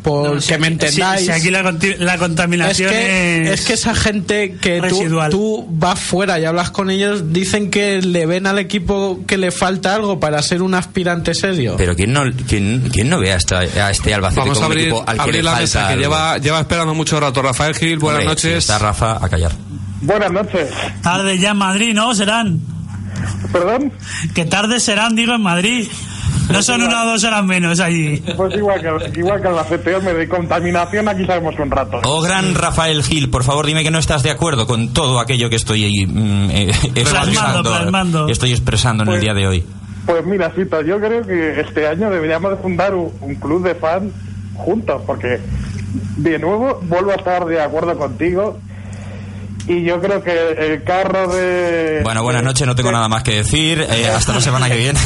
por 0.03 0.43
que 0.43 0.59
me 0.59 0.69
entendáis. 0.69 1.27
Si, 1.27 1.31
aquí 1.31 1.51
la, 1.51 1.63
contaminación 2.19 2.89
es 2.89 2.97
que, 2.97 3.53
es, 3.53 3.61
que 3.63 3.73
esa 3.73 3.95
gente 3.95 4.57
que 4.61 4.81
tú, 5.31 5.67
vas 5.69 5.99
fuera 5.99 6.39
y 6.39 6.45
hablas 6.45 6.71
con 6.71 6.89
ellos, 6.89 7.33
dicen 7.33 7.71
que 7.71 8.01
le 8.01 8.27
ven 8.27 8.47
al 8.47 8.59
equipo 8.59 9.21
que 9.27 9.37
le 9.37 9.51
falta 9.51 9.95
algo 9.95 10.21
para 10.21 10.41
ser 10.43 10.63
un 10.63 10.75
aspirante 10.75 11.35
serio. 11.35 11.75
Pero 11.77 11.97
¿quién 11.97 12.13
no, 12.13 12.23
quién, 12.49 12.89
quién 12.93 13.11
no 13.11 13.19
ve 13.19 13.33
a, 13.33 13.37
este 13.37 14.15
Albacete 14.15 14.41
Vamos 14.41 14.63
a 14.63 14.65
abrir, 14.67 15.45
la 15.45 15.57
mesa, 15.57 15.89
que 15.89 15.97
lleva, 15.97 16.39
lleva 16.39 16.61
esperando 16.61 16.95
mucho 16.95 17.19
rato. 17.19 17.43
Rafael 17.43 17.75
Gil, 17.75 17.99
buenas 17.99 18.25
noches. 18.25 18.59
está 18.59 18.79
Rafa, 18.79 19.25
a 19.25 19.29
callar. 19.29 19.53
Buenas 20.01 20.33
noches. 20.33 20.71
Tarde 21.03 21.39
ya 21.39 21.51
en 21.51 21.57
Madrid, 21.59 21.95
¿no? 21.95 22.15
Serán. 22.15 22.61
¿Perdón? 23.53 23.93
Que 24.35 24.45
tarde 24.45 24.81
serán, 24.81 25.15
digo, 25.15 25.35
en 25.35 25.43
Madrid. 25.43 25.89
No 26.51 26.63
son 26.63 26.83
una 26.83 27.05
o 27.05 27.07
dos 27.07 27.23
horas 27.25 27.45
menos 27.45 27.79
allí. 27.81 28.23
Pues 28.37 28.55
igual 28.57 28.81
que, 28.81 29.21
igual 29.21 29.41
que 29.41 29.49
el 29.49 30.03
me 30.03 30.15
de 30.15 30.29
contaminación, 30.29 31.09
aquí 31.09 31.25
sabemos 31.25 31.55
un 31.59 31.71
rato. 31.71 32.01
Oh, 32.05 32.21
gran 32.23 32.55
Rafael 32.55 33.03
Gil, 33.05 33.31
por 33.31 33.45
favor 33.45 33.67
dime 33.67 33.85
que 33.85 33.91
no 33.91 33.99
estás 33.99 34.23
de 34.23 34.31
acuerdo 34.31 34.67
con 34.67 34.93
todo 34.93 35.21
aquello 35.21 35.49
que 35.49 35.57
estoy 35.57 35.85
ahí, 35.85 36.07
mm, 36.07 36.51
eh, 36.51 36.71
expresando, 36.95 38.29
estoy 38.29 38.51
expresando 38.51 39.05
en 39.05 39.11
el 39.11 39.15
pues, 39.15 39.23
día 39.23 39.35
de 39.35 39.47
hoy. 39.47 39.65
Pues 40.07 40.27
mira, 40.27 40.51
Cita, 40.51 40.83
yo 40.83 40.99
creo 40.99 41.23
que 41.23 41.61
este 41.61 41.87
año 41.87 42.11
deberíamos 42.11 42.51
de 42.51 42.57
fundar 42.57 42.95
un, 42.95 43.13
un 43.21 43.35
club 43.37 43.63
de 43.63 43.77
fans 43.77 44.13
juntos, 44.57 45.03
porque 45.07 45.41
de 46.17 46.39
nuevo 46.39 46.81
vuelvo 46.83 47.13
a 47.13 47.15
estar 47.15 47.45
de 47.47 47.61
acuerdo 47.61 47.97
contigo 47.97 48.59
y 49.66 49.83
yo 49.83 50.01
creo 50.01 50.23
que 50.23 50.53
el 50.53 50.83
carro 50.85 51.29
de... 51.29 52.01
Bueno, 52.03 52.23
buenas 52.23 52.42
noches, 52.42 52.66
no 52.66 52.75
tengo 52.75 52.92
nada 52.92 53.09
más 53.09 53.23
que 53.23 53.37
decir. 53.37 53.87
Eh, 53.90 54.09
hasta 54.14 54.35
la 54.35 54.40
semana 54.40 54.68
que 54.68 54.77
viene. 54.77 55.01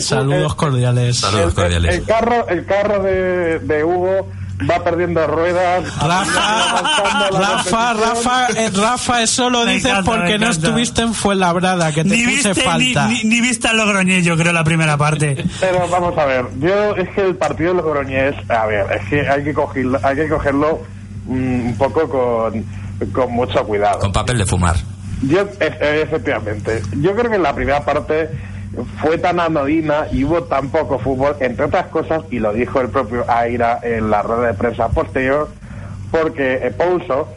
Saludos 0.00 0.54
cordiales. 0.54 1.18
Saludos 1.18 1.54
cordiales. 1.54 1.96
El, 1.96 2.04
carro, 2.04 2.48
el 2.48 2.64
carro 2.64 3.02
de, 3.02 3.58
de 3.60 3.84
Hugo 3.84 4.28
va 4.68 4.82
perdiendo 4.82 5.26
ruedas. 5.26 5.84
Rafa, 5.98 7.30
Rafa, 7.30 7.94
Rafa, 7.94 8.48
eh, 8.56 8.70
Rafa, 8.74 9.22
eso 9.22 9.50
lo 9.50 9.64
dices 9.64 9.92
porque 10.04 10.38
no 10.38 10.50
estuviste 10.50 11.02
en 11.02 11.14
Fuenlabrada, 11.14 11.92
que 11.92 12.04
te 12.04 12.10
ni 12.10 12.24
puse 12.24 12.48
viste, 12.48 12.54
falta. 12.54 13.08
Ni, 13.08 13.22
ni, 13.24 13.40
viste 13.40 13.68
a 13.68 13.72
Logroñés, 13.72 14.24
yo 14.24 14.36
creo, 14.36 14.52
la 14.52 14.64
primera 14.64 14.96
parte. 14.96 15.44
Pero 15.60 15.88
vamos 15.88 16.16
a 16.18 16.24
ver, 16.24 16.46
yo 16.60 16.96
es 16.96 17.08
que 17.10 17.22
el 17.22 17.36
partido 17.36 17.74
de 17.74 17.82
Logroñés, 17.82 18.34
a 18.50 18.66
ver, 18.66 18.86
es 18.92 19.08
que 19.08 19.28
hay 19.28 19.44
que 19.44 19.54
cogerlo, 19.54 20.00
hay 20.02 20.16
que 20.16 20.28
cogerlo 20.28 20.82
mm, 21.26 21.66
un 21.66 21.76
poco 21.76 22.08
con 22.08 22.64
con 23.12 23.32
mucho 23.32 23.64
cuidado. 23.64 24.00
Con 24.00 24.12
papel 24.12 24.38
de 24.38 24.46
fumar. 24.46 24.76
Yo, 25.22 25.40
efectivamente. 25.60 26.82
Yo 26.96 27.14
creo 27.14 27.30
que 27.30 27.36
en 27.36 27.42
la 27.42 27.54
primera 27.54 27.84
parte 27.84 28.28
fue 29.00 29.18
tan 29.18 29.40
anodina 29.40 30.06
y 30.12 30.24
hubo 30.24 30.44
tan 30.44 30.68
poco 30.70 30.98
fútbol, 30.98 31.36
entre 31.40 31.64
otras 31.64 31.86
cosas, 31.86 32.22
y 32.30 32.38
lo 32.38 32.52
dijo 32.52 32.80
el 32.80 32.88
propio 32.88 33.24
Aira 33.28 33.80
en 33.82 34.10
la 34.10 34.22
rueda 34.22 34.48
de 34.48 34.54
prensa 34.54 34.88
posterior, 34.88 35.48
porque 36.10 36.54
eh, 36.62 36.70
Pouso, 36.70 37.28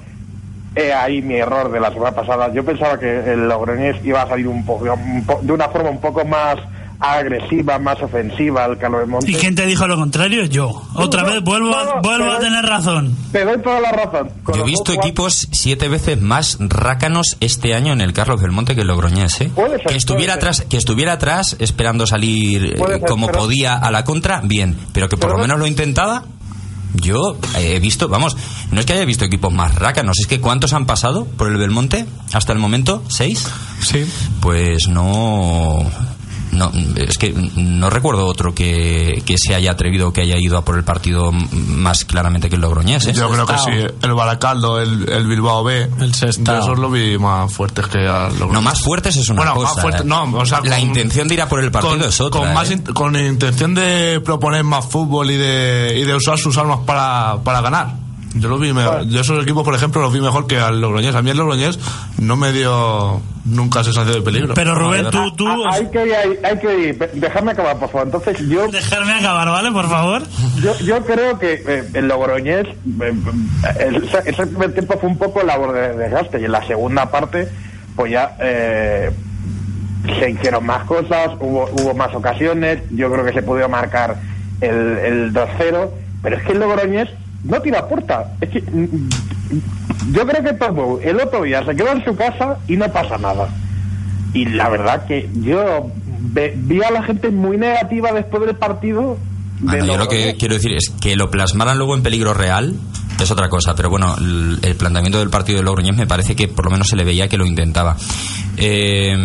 he 0.76 0.94
ahí 0.94 1.22
mi 1.22 1.36
error 1.36 1.72
de 1.72 1.80
la 1.80 1.92
semana 1.92 2.12
pasada, 2.12 2.52
yo 2.54 2.64
pensaba 2.64 3.00
que 3.00 3.32
el 3.34 3.48
Logroñés 3.48 4.04
iba 4.06 4.22
a 4.22 4.28
salir 4.28 4.48
un 4.48 4.66
poco, 4.66 4.86
de 5.42 5.52
una 5.52 5.70
forma 5.70 5.90
un 5.90 6.02
poco 6.02 6.24
más 6.26 6.58
agresiva, 7.02 7.80
más 7.80 8.00
ofensiva 8.02 8.66
al 8.66 8.78
Carlos 8.78 9.08
Monte. 9.08 9.32
¿Y 9.32 9.34
quién 9.34 9.56
te 9.56 9.66
dijo 9.66 9.88
lo 9.88 9.98
contrario? 9.98 10.46
Yo. 10.46 10.84
Otra 10.94 11.24
vez 11.24 11.42
vuelvo, 11.44 11.76
vuelvo 12.04 12.32
a 12.32 12.40
tener 12.40 12.64
razón. 12.64 13.16
Te 13.32 13.44
doy 13.44 13.60
toda 13.60 13.82
la 13.82 13.92
razón. 13.92 14.30
Yo 14.54 14.62
he 14.62 14.66
visto 14.66 14.94
equipos 14.94 15.48
siete 15.52 15.90
veces 15.90 16.22
más 16.22 16.58
rácanos 16.60 17.38
este 17.40 17.74
año 17.74 17.92
en 17.92 18.02
el 18.02 18.14
Carlos 18.14 18.40
Belmonte 18.40 18.76
que 18.76 18.82
el 18.82 18.88
Logroñés, 18.88 19.42
¿eh? 19.42 19.52
que 19.88 19.96
estuviera 19.96 20.36
atrás, 20.36 20.66
que 20.70 20.78
estuviera 20.78 21.14
atrás 21.14 21.56
esperando 21.60 22.06
salir 22.06 22.76
eh, 22.76 23.02
como 23.08 23.28
podía 23.28 23.76
a 23.78 23.90
la 23.90 24.04
contra, 24.04 24.42
bien, 24.42 24.78
pero 24.94 25.10
que 25.10 25.18
por 25.18 25.32
lo 25.32 25.40
menos 25.40 25.58
lo 25.58 25.66
intentaba. 25.66 26.24
Yo 26.94 27.38
he 27.58 27.80
visto, 27.80 28.10
vamos, 28.10 28.36
no 28.72 28.80
es 28.82 28.86
que 28.86 28.94
haya 28.94 29.06
visto 29.06 29.24
equipos 29.24 29.52
más 29.52 29.76
rácanos, 29.76 30.20
es 30.20 30.28
que 30.28 30.42
¿cuántos 30.42 30.74
han 30.74 30.86
pasado 30.86 31.26
por 31.26 31.48
el 31.48 31.58
Belmonte 31.58 32.06
hasta 32.34 32.52
el 32.52 32.60
momento? 32.60 33.02
¿Seis? 33.08 33.48
Sí. 33.80 34.06
Pues 34.42 34.90
no, 34.90 35.90
no, 36.52 36.72
es 36.96 37.18
que 37.18 37.34
no 37.56 37.90
recuerdo 37.90 38.26
otro 38.26 38.54
que, 38.54 39.24
que 39.26 39.38
se 39.38 39.56
haya 39.56 39.72
atrevido 39.72 40.12
que 40.14 40.22
haya 40.22 40.38
ido 40.38 40.58
a 40.58 40.66
por 40.66 40.78
el 40.78 40.84
partido 40.84 41.32
más 41.32 42.06
claramente 42.06 42.50
que 42.50 42.56
el 42.56 42.62
Logroñés. 42.62 43.08
¿eh? 43.08 43.14
Yo 43.14 43.30
creo 43.30 43.46
que 43.46 43.58
sí. 43.58 43.72
El 44.02 44.14
Baracaldo, 44.14 44.80
el, 44.80 45.10
el 45.10 45.28
Bilbao 45.28 45.64
B, 45.64 45.90
el 46.00 46.14
Sestao. 46.14 46.62
esos 46.62 46.80
lo 46.80 46.90
vi 46.90 47.18
más 47.18 47.52
fuertes 47.52 47.88
que 47.88 48.00
al 48.00 48.32
Logroñés. 48.34 48.54
No, 48.54 48.62
más 48.62 48.82
fuertes 48.82 49.16
es 49.16 49.30
una 49.30 49.54
cosa. 49.54 49.88
¿eh? 49.88 50.02
no, 50.06 50.24
o 50.24 50.46
sea, 50.46 50.62
la 50.62 50.80
intención 50.80 51.28
de 51.28 51.34
ir 51.36 51.42
a 51.42 51.50
por 51.50 51.64
el 51.64 51.72
partido 51.72 52.08
es 52.08 52.20
otra. 52.20 52.42
Con, 52.42 52.54
más 52.54 52.70
¿eh? 52.72 52.82
con 52.94 53.16
intención 53.16 53.74
de 53.74 54.22
proponer 54.24 54.64
más 54.64 54.86
fútbol 54.86 55.32
y 55.32 55.38
de, 55.38 55.98
y 55.98 56.04
de 56.04 56.16
usar 56.16 56.38
sus 56.38 56.58
armas 56.58 56.80
para, 56.86 57.38
para 57.44 57.62
ganar. 57.62 58.11
Yo 58.36 58.48
lo 58.48 58.58
vi 58.58 58.72
mejor. 58.72 59.08
Yo 59.08 59.22
esos 59.22 59.44
equipos, 59.44 59.64
por 59.64 59.76
ejemplo, 59.76 60.02
los 60.02 60.14
vi 60.14 60.22
mejor 60.22 60.48
que 60.48 60.58
al 60.58 60.80
Logroñés. 60.80 61.16
A 61.16 61.22
mí 61.22 61.32
el 61.32 61.38
Logroñés 61.38 61.80
no 62.18 62.36
me 62.38 62.52
dio 62.52 63.22
nunca 63.46 63.84
sensación 63.84 64.16
de 64.16 64.22
peligro. 64.22 64.54
Pero 64.54 64.76
Rubén, 64.76 65.10
tú... 65.10 65.32
tú... 65.36 65.48
Ah, 65.48 65.72
hay, 65.74 65.88
que 65.88 66.06
ir, 66.06 66.40
hay, 66.44 66.58
que 66.60 66.80
ir. 66.80 66.98
Dejarme 67.14 67.52
acabar, 67.52 67.78
por 67.78 67.90
favor. 67.90 68.08
Entonces 68.08 68.48
yo... 68.48 68.68
Dejarme 68.70 69.14
acabar, 69.14 69.50
¿vale? 69.50 69.72
Por 69.72 69.90
favor. 69.90 70.24
Yo, 70.62 70.78
yo 70.80 71.04
creo 71.04 71.40
que 71.40 71.64
eh, 71.66 71.84
el 71.94 72.08
Logroñés... 72.08 72.68
Eh, 72.68 74.02
ese 74.26 74.46
primer 74.46 74.74
tiempo 74.74 74.98
fue 75.00 75.10
un 75.10 75.18
poco 75.18 75.42
labor 75.42 75.74
de 75.74 75.98
desgaste. 75.98 76.40
Y 76.40 76.46
en 76.46 76.52
la 76.52 76.66
segunda 76.66 77.10
parte, 77.10 77.48
pues 77.96 78.12
ya... 78.12 78.36
Eh, 78.40 79.12
se 80.20 80.32
hicieron 80.32 80.66
más 80.66 80.86
cosas, 80.86 81.32
hubo, 81.40 81.70
hubo 81.74 81.94
más 81.94 82.14
ocasiones, 82.16 82.82
yo 82.90 83.12
creo 83.12 83.24
que 83.24 83.34
se 83.34 83.44
pudo 83.44 83.70
marcar 83.70 84.18
el, 84.60 84.98
el 84.98 85.34
2-0, 85.34 85.90
pero 86.24 86.38
es 86.38 86.44
que 86.44 86.54
el 86.54 86.60
Logroñés 86.60 87.10
no 87.44 87.62
tira 87.62 87.88
puerta. 87.88 88.34
Es 88.42 88.50
que 88.50 88.62
mm, 88.62 89.10
yo 90.14 90.28
creo 90.28 90.44
que 90.44 91.10
el 91.10 91.20
otro 91.20 91.44
día 91.44 91.66
se 91.66 91.76
quedó 91.76 91.92
en 91.92 92.04
su 92.04 92.16
casa 92.16 92.58
y 92.68 92.78
no 92.78 92.92
pasa 92.92 93.18
nada. 93.18 93.50
Y 94.34 94.46
la 94.46 94.70
verdad 94.70 95.06
que 95.06 95.30
yo 95.34 95.92
vi 96.56 96.84
a 96.84 96.92
la 96.92 97.04
gente 97.04 97.30
muy 97.30 97.58
negativa 97.58 98.12
después 98.12 98.46
del 98.46 98.56
partido. 98.56 99.18
yo 99.62 99.98
lo 99.98 100.08
que 100.08 100.36
quiero 100.38 100.56
decir 100.56 100.74
es 100.74 100.90
que 101.02 101.16
lo 101.16 101.30
plasmaran 101.30 101.78
luego 101.78 101.96
en 101.96 102.04
peligro 102.04 102.34
real 102.34 102.76
es 103.20 103.32
otra 103.32 103.50
cosa, 103.50 103.76
pero 103.76 103.90
bueno, 103.90 104.16
el, 104.18 104.76
planteamiento 104.76 105.20
del 105.20 105.30
partido 105.30 105.60
de 105.60 105.64
Logroñés 105.64 105.96
me 105.96 106.08
parece 106.08 106.36
que 106.36 106.48
por 106.48 106.66
lo 106.66 106.72
menos 106.72 106.88
se 106.88 106.96
le 106.96 107.04
veía 107.04 107.28
que 107.28 107.38
lo 107.38 107.46
intentaba. 107.46 107.96
Eh, 108.58 109.16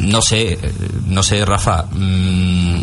no 0.00 0.22
sé, 0.22 0.58
no 1.06 1.22
sé, 1.22 1.44
Rafa. 1.44 1.84
Mm, 1.92 2.82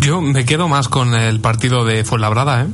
yo 0.00 0.20
me 0.20 0.44
quedo 0.44 0.68
más 0.68 0.88
con 0.88 1.14
el 1.14 1.40
partido 1.40 1.84
de 1.84 2.04
Fuenlabrada, 2.04 2.62
¿eh? 2.62 2.66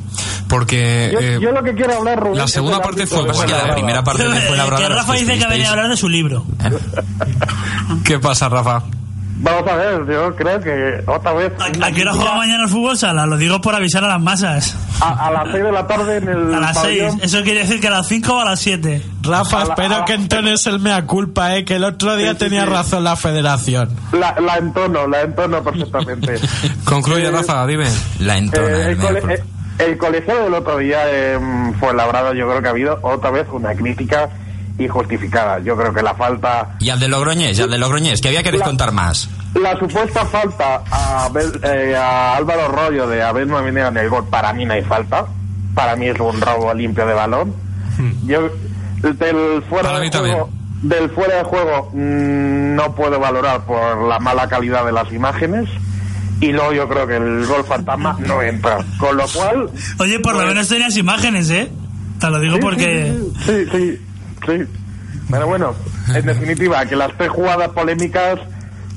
Porque. 0.49 1.11
Yo, 1.13 1.21
eh, 1.21 1.53
lo 1.53 1.63
que 1.63 1.75
quiero 1.75 1.97
hablar, 1.97 2.21
Rubén. 2.21 2.39
La 2.39 2.49
segunda 2.49 2.81
parte 2.81 3.07
fue. 3.07 3.27
la 3.49 3.75
primera 3.75 4.05
parte 4.05 4.29
de 4.29 4.41
Fuenlabrada. 4.47 4.89
Que 4.89 4.95
Rafa 4.95 5.13
dice 5.15 5.39
que 5.39 5.47
venía 5.47 5.69
a 5.69 5.71
hablar 5.73 5.89
de 5.89 5.97
su 5.97 6.09
libro. 6.09 6.45
¿Qué 8.05 8.19
pasa, 8.19 8.49
Rafa? 8.49 8.85
Vamos 9.37 9.69
a 9.69 9.77
ver, 9.77 10.07
yo 10.07 10.35
creo 10.37 10.61
que 10.61 11.03
otra 11.07 11.33
vez. 11.33 11.53
¿A, 11.59 11.91
qué 11.91 12.03
hora 12.03 12.13
juega 12.13 12.35
mañana 12.37 12.65
el 12.65 12.69
fútbol 12.69 12.97
sala? 12.97 13.27
Lo 13.27 13.37
digo 13.37 13.61
por 13.61 13.75
avisar 13.75 14.05
a 14.05 14.09
las 14.09 14.21
masas. 14.21 14.77
A, 15.01 15.31
las 15.31 15.51
6 15.51 15.65
de 15.65 15.73
la 15.73 15.87
tarde 15.87 16.17
en 16.19 16.29
el. 16.29 16.55
A 16.55 16.61
las 16.61 16.81
6. 16.81 17.15
Eso 17.21 17.43
quiere 17.43 17.61
decir 17.61 17.81
que 17.81 17.89
a 17.89 17.91
las 17.91 18.07
5 18.07 18.33
o 18.33 18.41
a 18.41 18.45
las 18.45 18.61
7. 18.61 19.03
Rafa, 19.23 19.65
espero 19.65 20.05
que 20.05 20.15
entones 20.15 20.67
el 20.67 20.79
mea 20.79 21.05
culpa, 21.05 21.57
¿eh? 21.57 21.65
Que 21.65 21.77
el 21.77 21.85
otro 21.85 22.17
día 22.17 22.39
tenía 22.39 22.65
razón 22.65 23.03
la 23.03 23.17
federación. 23.17 23.91
La, 24.13 24.39
la, 24.41 24.57
entono, 24.57 25.07
la 25.09 25.23
entono 25.23 25.63
perfectamente. 25.65 26.37
Concluye, 26.85 27.29
Rafa, 27.31 27.67
dime. 27.67 27.89
La 28.21 28.39
entona. 28.39 28.69
Eh, 28.69 28.91
el, 28.91 28.99
cole, 28.99 29.43
el, 29.79 29.99
colegio 29.99 30.45
del 30.45 30.55
otro 30.55 30.79
día 30.79 31.01
fue 31.81 31.93
labrado, 31.93 32.35
yo 32.35 32.49
creo 32.49 32.63
que 32.63 32.69
ha 32.69 32.71
habido 32.71 32.99
otra 33.03 33.31
vez 33.31 33.47
una 33.51 33.75
crítica 33.75 34.31
injustificada. 34.79 35.59
Yo 35.61 35.77
creo 35.77 35.93
que 35.93 36.03
la 36.03 36.15
falta... 36.15 36.77
Y 36.81 36.91
al 36.91 36.99
de 36.99 37.09
Logroñés, 37.09 37.59
y 37.59 37.63
al 37.63 37.71
de 37.71 37.79
Logroñés, 37.79 38.21
que 38.21 38.29
había 38.29 38.43
que 38.43 38.53
descontar 38.53 38.93
más. 38.93 39.29
La 39.55 39.79
supuesta 39.79 40.25
falta 40.27 40.83
a, 40.91 41.31
eh, 41.63 41.95
a 41.97 42.37
Álvaro 42.37 42.69
Rollo 42.69 43.07
de 43.07 43.23
haber 43.23 43.47
no 43.47 43.63
venido 43.63 43.89
en 43.89 43.97
el 43.97 44.09
gol, 44.09 44.27
para 44.29 44.53
mí 44.53 44.65
no 44.65 44.75
hay 44.75 44.83
falta. 44.83 45.27
Para 45.75 45.97
mí 45.97 46.07
es 46.07 46.19
un 46.19 46.41
robo 46.41 46.73
limpio 46.75 47.07
de 47.07 47.15
balón. 47.15 47.55
Hmm. 47.99 48.27
Yo, 48.27 48.51
del 49.01 49.63
fuera 49.69 49.99
de 49.99 50.11
juego, 50.11 50.51
del 50.83 51.11
fuera 51.11 51.37
de 51.39 51.45
juego 51.45 51.91
mm, 51.93 52.75
no 52.75 52.95
puedo 52.95 53.19
valorar 53.19 53.65
por 53.65 54.03
la 54.09 54.19
mala 54.19 54.49
calidad 54.49 54.85
de 54.85 54.93
las 54.93 55.13
imágenes 55.13 55.69
y 56.41 56.53
luego 56.53 56.73
yo 56.73 56.89
creo 56.89 57.07
que 57.07 57.17
el 57.17 57.47
gol 57.47 57.65
fantasma 57.65 58.17
no 58.27 58.43
entra. 58.43 58.79
Con 58.99 59.17
lo 59.17 59.27
cual. 59.29 59.71
Oye, 59.99 60.19
por 60.21 60.33
lo 60.33 60.41
pues 60.41 60.49
menos 60.49 60.69
tenías 60.69 60.97
imágenes, 60.97 61.51
¿eh? 61.51 61.71
Te 62.21 62.31
lo 62.31 62.41
digo 62.41 62.59
porque. 62.61 63.15
sí, 63.45 63.67
sí. 63.71 63.79
Sí, 63.81 64.01
pero 65.31 65.47
bueno, 65.47 65.75
en 66.15 66.27
definitiva, 66.27 66.85
que 66.87 66.97
las 66.97 67.13
tres 67.17 67.31
jugadas 67.31 67.69
polémicas, 67.71 68.39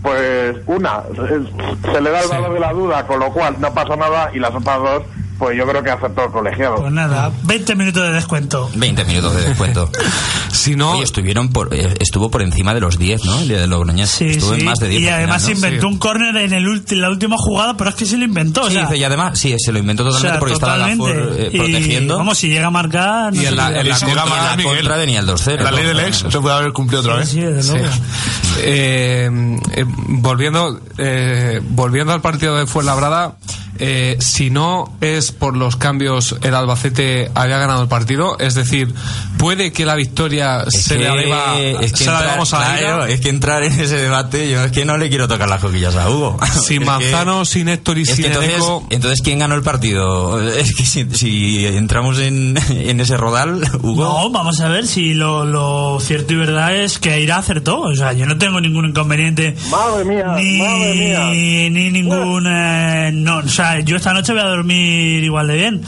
pues 0.01 0.55
una, 0.65 1.03
se, 1.13 2.01
le 2.01 2.11
da 2.11 2.21
el 2.21 2.29
valor 2.29 2.53
de 2.53 2.59
la 2.59 2.73
duda, 2.73 3.07
con 3.07 3.19
lo 3.19 3.31
cual 3.31 3.55
no 3.59 3.73
pasa 3.73 3.95
nada, 3.95 4.29
y 4.33 4.39
las 4.39 4.53
otras 4.53 4.79
dos 4.79 5.03
pues 5.37 5.57
yo 5.57 5.67
creo 5.67 5.83
que 5.83 5.91
aceptó 5.91 6.25
el 6.25 6.31
colegiado. 6.31 6.75
Pues 6.77 6.91
nada, 6.91 7.31
20 7.43 7.75
minutos 7.75 8.03
de 8.03 8.13
descuento. 8.13 8.69
20 8.75 9.05
minutos 9.05 9.35
de 9.35 9.41
descuento. 9.49 9.89
si 10.51 10.75
no... 10.75 11.01
estuvieron 11.01 11.49
por, 11.49 11.73
eh, 11.73 11.95
estuvo 11.99 12.29
por 12.29 12.41
encima 12.41 12.73
de 12.73 12.81
los 12.81 12.97
10, 12.97 13.25
¿no? 13.25 13.39
El 13.39 13.47
día 13.47 13.59
de 13.59 13.67
Logroñez. 13.67 14.09
Sí, 14.09 14.29
estuvo 14.29 14.53
en 14.53 14.65
más 14.65 14.79
de 14.79 14.89
10. 14.89 15.01
Y 15.01 15.09
además 15.09 15.47
inventó 15.49 15.87
un 15.87 15.97
córner 15.97 16.35
en, 16.37 16.53
el 16.53 16.83
la 16.91 17.09
última 17.09 17.35
jugada, 17.37 17.77
pero 17.77 17.89
es 17.89 17.95
que 17.95 18.05
se 18.05 18.17
lo 18.17 18.25
inventó. 18.25 18.69
Sí, 18.69 18.77
y 18.95 19.03
además, 19.03 19.37
sí, 19.37 19.55
se 19.57 19.71
lo 19.71 19.79
inventó 19.79 20.03
totalmente 20.03 20.39
porque 20.39 20.53
estaba 20.53 20.77
la 20.77 20.91
eh, 20.91 21.51
protegiendo. 21.55 22.17
Vamos, 22.17 22.37
si 22.37 22.49
llega 22.49 22.67
a 22.67 22.71
marcar... 22.71 23.33
y 23.33 23.45
en 23.45 23.55
la, 23.55 23.79
en 23.79 23.89
la, 23.89 23.99
contra, 23.99 24.97
venía 24.97 25.19
el 25.19 25.27
2-0. 25.27 25.61
La 25.61 25.71
ley 25.71 25.85
del 25.85 25.99
ex 25.99 26.25
se 26.29 26.39
puede 26.39 26.55
haber 26.55 26.71
cumplido 26.73 27.01
otra 27.01 27.17
vez. 27.17 27.29
Sí, 27.29 27.41
sí, 27.61 27.73
eh, 28.59 29.29
eh, 29.73 29.85
volviendo, 29.87 30.79
eh, 30.97 31.61
volviendo 31.69 32.13
al 32.13 32.21
partido 32.21 32.57
de 32.57 32.67
Fuenlabrada... 32.67 33.35
Eh, 33.79 34.17
si 34.19 34.49
no 34.49 34.97
es 35.01 35.31
por 35.31 35.55
los 35.55 35.75
cambios 35.75 36.35
el 36.41 36.55
Albacete 36.55 37.29
haya 37.35 37.59
ganado 37.59 37.83
el 37.83 37.87
partido, 37.87 38.37
es 38.39 38.55
decir, 38.55 38.93
puede 39.37 39.71
que 39.71 39.85
la 39.85 39.95
victoria 39.95 40.65
se 40.67 40.97
le 40.97 41.05
deba 41.05 41.59
es 41.59 41.93
que 41.93 42.05
entrar, 42.05 42.39
a 42.39 43.09
Es 43.09 43.21
que 43.21 43.29
entrar 43.29 43.63
en 43.63 43.73
ese 43.73 43.97
debate, 43.97 44.49
yo 44.49 44.63
es 44.63 44.71
que 44.71 44.83
no 44.83 44.97
le 44.97 45.09
quiero 45.09 45.27
tocar 45.27 45.47
las 45.47 45.61
coquillas 45.61 45.95
a 45.95 46.09
Hugo. 46.09 46.39
Sin 46.65 46.85
Manzano, 46.87 47.45
sin 47.45 47.69
Héctor 47.69 47.99
y 47.99 48.05
sin 48.05 48.25
entonces, 48.25 48.63
entonces, 48.89 49.21
¿quién 49.21 49.39
ganó 49.39 49.55
el 49.55 49.63
partido? 49.63 50.41
Es 50.57 50.73
que 50.75 50.85
si, 50.85 51.65
entramos 51.65 52.19
en, 52.19 52.57
en, 52.69 52.99
ese 52.99 53.15
rodal, 53.15 53.61
Hugo. 53.83 54.03
No, 54.03 54.29
vamos 54.31 54.59
a 54.59 54.69
ver 54.69 54.87
si 54.87 55.13
lo, 55.13 55.99
cierto 55.99 56.33
y 56.33 56.37
verdad 56.37 56.75
es 56.75 56.97
que 56.99 57.11
Aira 57.11 57.37
acertó. 57.37 57.81
O 57.81 57.95
sea, 57.95 58.13
yo 58.13 58.25
no 58.25 58.37
tengo 58.47 58.61
ningún 58.61 58.85
inconveniente. 58.85 59.55
Madre 59.69 60.05
mía, 60.05 60.33
ni, 60.37 60.57
madre 60.57 60.93
mía. 60.95 61.69
Ni, 61.69 61.91
ningún. 61.91 62.47
Eh, 62.47 63.11
no, 63.13 63.39
o 63.39 63.47
sea, 63.47 63.79
yo 63.81 63.97
esta 63.97 64.13
noche 64.13 64.31
voy 64.31 64.41
a 64.41 64.45
dormir 64.45 65.23
igual 65.23 65.47
de 65.47 65.55
bien. 65.55 65.81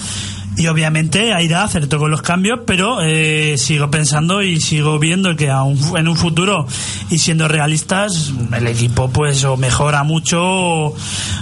Y 0.60 0.68
obviamente 0.68 1.34
Aida 1.34 1.64
acertó 1.64 2.00
con 2.00 2.12
los 2.12 2.22
cambios, 2.22 2.60
pero 2.66 2.98
eh, 3.02 3.58
sigo 3.58 3.90
pensando 3.90 4.44
y 4.44 4.60
sigo 4.60 5.00
viendo 5.00 5.34
que 5.38 5.46
en 5.48 6.08
un 6.10 6.18
futuro, 6.18 6.68
y 7.10 7.18
siendo 7.18 7.48
realistas, 7.48 8.34
el 8.52 8.68
equipo 8.68 9.10
pues 9.10 9.46
o 9.46 9.56
mejora 9.56 10.04
mucho 10.04 10.42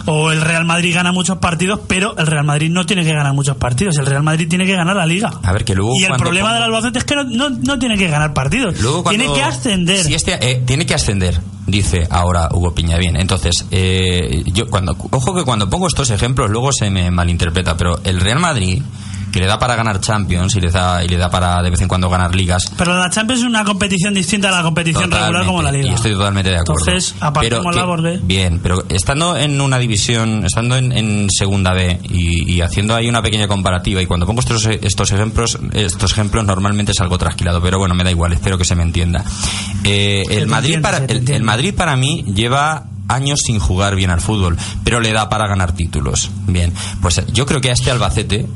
o, 0.05 0.31
el 0.31 0.39
Real 0.41 0.65
Madrid 0.65 0.93
gana 0.93 1.11
muchos 1.11 1.39
partidos, 1.39 1.79
pero 1.87 2.15
el 2.15 2.27
Real 2.27 2.45
Madrid 2.45 2.69
no 2.69 2.85
tiene 2.85 3.03
que 3.03 3.11
ganar 3.11 3.33
muchos 3.33 3.57
partidos, 3.57 3.97
el 3.97 4.05
Real 4.05 4.21
Madrid 4.21 4.47
tiene 4.47 4.67
que 4.67 4.75
ganar 4.75 4.95
la 4.95 5.07
liga. 5.07 5.31
A 5.41 5.51
ver, 5.51 5.65
que 5.65 5.73
luego 5.73 5.93
y 5.99 6.03
el 6.03 6.13
problema 6.13 6.53
del 6.53 6.61
Albacete 6.61 6.99
es 6.99 7.05
que 7.05 7.15
no, 7.15 7.49
no, 7.49 7.79
tiene 7.79 7.97
que 7.97 8.09
ganar 8.09 8.35
partidos, 8.35 8.75
tiene 9.09 9.33
que 9.33 9.41
ascender. 9.41 10.05
Si 10.05 10.13
este, 10.13 10.37
eh, 10.47 10.61
tiene 10.63 10.85
que 10.85 10.93
ascender, 10.93 11.41
dice 11.65 12.07
ahora 12.11 12.49
Hugo 12.51 12.75
Piña. 12.75 12.97
Bien, 12.97 13.15
entonces, 13.15 13.65
eh, 13.71 14.43
yo 14.45 14.67
cuando, 14.67 14.95
ojo 15.09 15.33
que 15.33 15.43
cuando 15.43 15.67
pongo 15.67 15.87
estos 15.87 16.11
ejemplos 16.11 16.51
luego 16.51 16.71
se 16.71 16.91
me 16.91 17.09
malinterpreta, 17.09 17.75
pero 17.75 17.99
el 18.03 18.19
Real 18.19 18.39
Madrid 18.39 18.83
que 19.37 19.41
le 19.41 19.47
da 19.47 19.59
para 19.59 19.75
ganar 19.75 20.01
Champions 20.01 20.55
y 20.55 20.61
le 20.61 20.71
da 20.71 21.03
y 21.03 21.07
le 21.07 21.15
da 21.15 21.29
para 21.29 21.61
de 21.61 21.69
vez 21.69 21.79
en 21.81 21.87
cuando 21.87 22.09
ganar 22.09 22.33
ligas. 22.33 22.71
Pero 22.75 22.97
la 22.97 23.07
Champions 23.11 23.41
es 23.41 23.47
una 23.47 23.63
competición 23.63 24.11
distinta 24.15 24.47
a 24.47 24.51
la 24.51 24.63
competición 24.63 25.11
regular 25.11 25.45
como 25.45 25.61
la 25.61 25.71
liga. 25.71 25.91
Y 25.91 25.93
estoy 25.93 26.13
totalmente 26.13 26.49
de 26.49 26.57
acuerdo. 26.57 26.85
Entonces, 26.87 27.13
apartamos 27.19 27.75
la 27.75 27.83
borde. 27.83 28.19
Bien, 28.23 28.59
pero 28.63 28.83
estando 28.89 29.37
en 29.37 29.61
una 29.61 29.77
división, 29.77 30.43
estando 30.43 30.75
en, 30.75 31.29
segunda 31.29 31.73
B 31.73 31.99
y, 32.09 32.61
haciendo 32.61 32.95
ahí 32.95 33.07
una 33.07 33.21
pequeña 33.21 33.47
comparativa 33.47 34.01
y 34.01 34.07
cuando 34.07 34.25
pongo 34.25 34.39
estos, 34.39 34.65
estos 34.65 35.11
ejemplos, 35.11 35.59
estos 35.73 36.13
ejemplos 36.13 36.43
normalmente 36.43 36.93
es 36.93 36.99
algo 36.99 37.19
trasquilado, 37.19 37.61
pero 37.61 37.77
bueno, 37.77 37.93
me 37.93 38.03
da 38.03 38.09
igual, 38.09 38.33
espero 38.33 38.57
que 38.57 38.65
se 38.65 38.73
me 38.73 38.81
entienda. 38.81 39.23
Eh, 39.83 40.23
el 40.31 40.47
Madrid 40.47 40.81
para 40.81 40.97
el 40.97 41.43
Madrid 41.43 41.75
para 41.75 41.95
mí 41.95 42.25
lleva 42.33 42.87
años 43.07 43.39
sin 43.45 43.59
jugar 43.59 43.95
bien 43.95 44.09
al 44.09 44.21
fútbol, 44.21 44.57
pero 44.83 44.99
le 44.99 45.11
da 45.11 45.29
para 45.29 45.47
ganar 45.47 45.73
títulos. 45.73 46.29
Bien, 46.47 46.73
pues 47.01 47.21
yo 47.31 47.45
creo 47.45 47.61
que 47.61 47.69
a 47.69 47.73
este 47.73 47.91
Albacete 47.91 48.47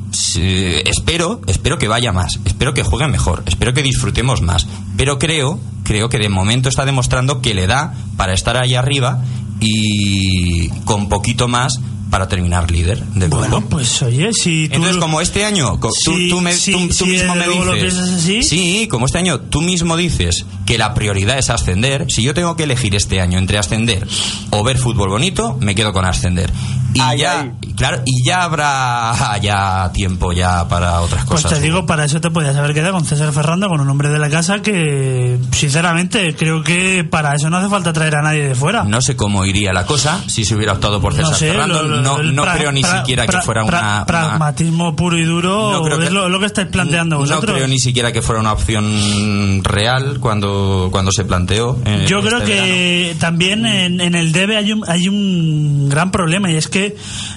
espero, 0.86 1.42
espero 1.48 1.78
que 1.78 1.88
vaya 1.88 2.12
más, 2.12 2.40
espero 2.46 2.74
que 2.74 2.84
juegue 2.84 3.08
mejor, 3.08 3.44
espero 3.46 3.74
que 3.74 3.84
disfrutemos 3.84 4.42
más, 4.42 4.68
pero 4.98 5.20
creo, 5.20 5.60
creo 5.84 6.10
que 6.10 6.18
de 6.18 6.30
momento 6.30 6.70
está 6.70 6.86
demostrando 6.86 7.42
que 7.42 7.54
le 7.54 7.68
da 7.68 7.94
para 8.18 8.34
estar 8.34 8.58
ahí 8.58 8.76
arriba 8.76 9.24
y 9.60 10.70
con 10.86 11.10
poquito 11.10 11.48
más 11.48 11.80
para 12.12 12.28
terminar 12.28 12.70
líder 12.70 13.02
del 13.06 13.30
bueno, 13.30 13.62
pues 13.70 14.02
oye, 14.04 14.32
si 14.34 14.68
tú... 14.68 14.76
Entonces, 14.76 14.98
como 14.98 15.22
este 15.22 15.46
año, 15.46 15.80
tú, 15.80 15.90
tú, 16.30 16.42
mismo 16.42 17.36
me 17.36 17.48
dices... 17.48 18.46
Sí, 18.46 18.88
como 18.92 19.06
este 19.06 19.18
año 19.18 19.40
tú 19.40 19.62
mismo 19.62 19.96
dices 19.96 20.46
que 20.66 20.78
la 20.78 20.94
prioridad 20.94 21.40
es 21.40 21.50
ascender, 21.50 22.08
si 22.10 22.22
yo 22.22 22.34
tengo 22.34 22.58
que 22.58 22.64
elegir 22.64 22.96
este 22.96 23.22
año 23.22 23.40
entre 23.40 23.58
ascender 23.58 24.06
o 24.50 24.62
ver 24.62 24.78
fútbol 24.78 25.10
bonito, 25.10 25.58
me 25.62 25.74
quedo 25.74 25.94
con 25.94 26.04
ascender 26.04 26.52
y 26.94 27.18
ya 27.18 27.52
claro 27.76 28.02
y 28.06 28.26
ya 28.26 28.44
habrá 28.44 29.38
ya 29.42 29.92
tiempo 29.94 30.34
ya 30.34 30.68
para 30.68 31.02
otras 31.02 31.26
cosas 31.26 31.44
pues 31.44 31.54
te 31.56 31.62
digo 31.62 31.86
para 31.86 32.06
eso 32.06 32.22
te 32.22 32.30
podías 32.30 32.56
haber 32.56 32.74
quedado 32.74 32.94
con 32.94 33.06
César 33.06 33.32
Ferrando 33.32 33.68
con 33.68 33.82
un 33.82 33.90
hombre 33.90 34.10
de 34.10 34.20
la 34.20 34.30
casa 34.30 34.62
que 34.62 35.40
sinceramente 35.52 36.36
creo 36.36 36.64
que 36.64 37.04
para 37.04 37.36
eso 37.36 37.50
no 37.50 37.58
hace 37.58 37.70
falta 37.70 37.94
traer 37.94 38.16
a 38.16 38.22
nadie 38.22 38.50
de 38.50 38.56
fuera. 38.56 38.84
No 38.84 39.02
sé 39.02 39.16
cómo 39.16 39.46
iría 39.46 39.74
la 39.74 39.86
cosa 39.86 40.24
si 40.28 40.46
se 40.46 40.56
hubiera 40.56 40.74
optado 40.74 41.02
por 41.02 41.14
César 41.14 41.36
Ferrando. 41.36 41.84
no, 41.84 42.24
no 42.24 42.44
creo 42.44 42.72
ni 42.72 42.84
siquiera 42.84 43.28
que 43.28 43.38
fuera 43.42 43.64
una, 43.64 44.06
pragmatismo 44.06 44.96
puro 44.96 45.18
y 45.18 45.24
duro 45.24 45.88
es 46.02 46.12
lo, 46.12 46.40
que 46.40 46.46
estáis 46.46 46.68
planteando 46.70 47.18
vosotros 47.18 47.52
no 47.52 47.56
creo 47.56 47.68
ni 47.68 47.80
siquiera 47.80 48.12
que 48.12 48.22
fuera 48.22 48.42
una 48.42 48.54
opción 48.54 49.64
real 49.64 50.20
cuando 50.20 50.90
cuando 50.92 51.12
se 51.12 51.24
planteó 51.24 51.80
eh, 51.86 52.06
yo 52.08 52.22
creo 52.22 52.40
este 52.40 52.52
que 52.52 53.16
también 53.20 53.66
en, 53.66 54.02
en, 54.02 54.16
el 54.16 54.32
debe 54.32 54.58
hay 54.58 54.72
un, 54.72 54.84
hay 54.88 55.08
un 55.08 55.88
gran 55.90 56.12
problema 56.12 56.52
y 56.52 56.56
es 56.56 56.68
que 56.68 56.81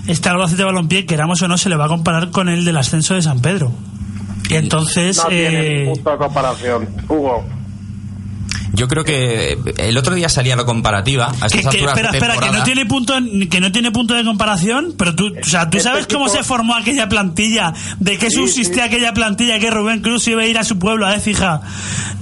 este 0.06 0.28
Albacete 0.28 0.58
de 0.58 0.64
Balompié, 0.64 1.06
queramos 1.06 1.40
o 1.42 1.48
no, 1.48 1.58
se 1.58 1.68
le 1.68 1.76
va 1.76 1.86
a 1.86 1.88
comparar 1.88 2.30
con 2.30 2.48
el 2.48 2.64
del 2.64 2.76
ascenso 2.76 3.14
de 3.14 3.22
San 3.22 3.40
Pedro. 3.40 3.72
Y 4.48 4.54
entonces. 4.54 5.16
No 5.16 5.28
tiene 5.28 5.92
eh, 5.92 6.02
comparación, 6.18 6.88
Hugo. 7.08 7.44
Yo 8.74 8.88
creo 8.88 9.04
que 9.04 9.56
el 9.78 9.96
otro 9.96 10.14
día 10.14 10.28
salía 10.28 10.56
la 10.56 10.64
comparativa. 10.64 11.32
A 11.40 11.48
que, 11.48 11.62
que, 11.62 11.84
espera, 11.84 12.10
de 12.10 12.18
espera, 12.18 12.36
que 12.38 12.50
no 12.50 12.64
tiene 12.64 12.86
punto, 12.86 13.14
que 13.48 13.60
no 13.60 13.70
tiene 13.70 13.92
punto 13.92 14.14
de 14.14 14.24
comparación, 14.24 14.94
pero 14.98 15.14
tú, 15.14 15.32
o 15.40 15.44
sea, 15.44 15.70
tú 15.70 15.78
Este 15.78 15.88
sabes 15.88 16.06
cómo 16.08 16.28
se 16.28 16.42
formó 16.42 16.74
aquella 16.74 17.08
plantilla, 17.08 17.72
de 18.00 18.18
qué 18.18 18.30
subsistía 18.30 18.84
aquella 18.84 19.14
plantilla, 19.14 19.60
que 19.60 19.70
Rubén 19.70 20.00
Cruz 20.00 20.26
iba 20.26 20.42
a 20.42 20.46
ir 20.46 20.58
a 20.58 20.64
su 20.64 20.78
pueblo, 20.78 21.06
a 21.06 21.12
fija. 21.20 21.60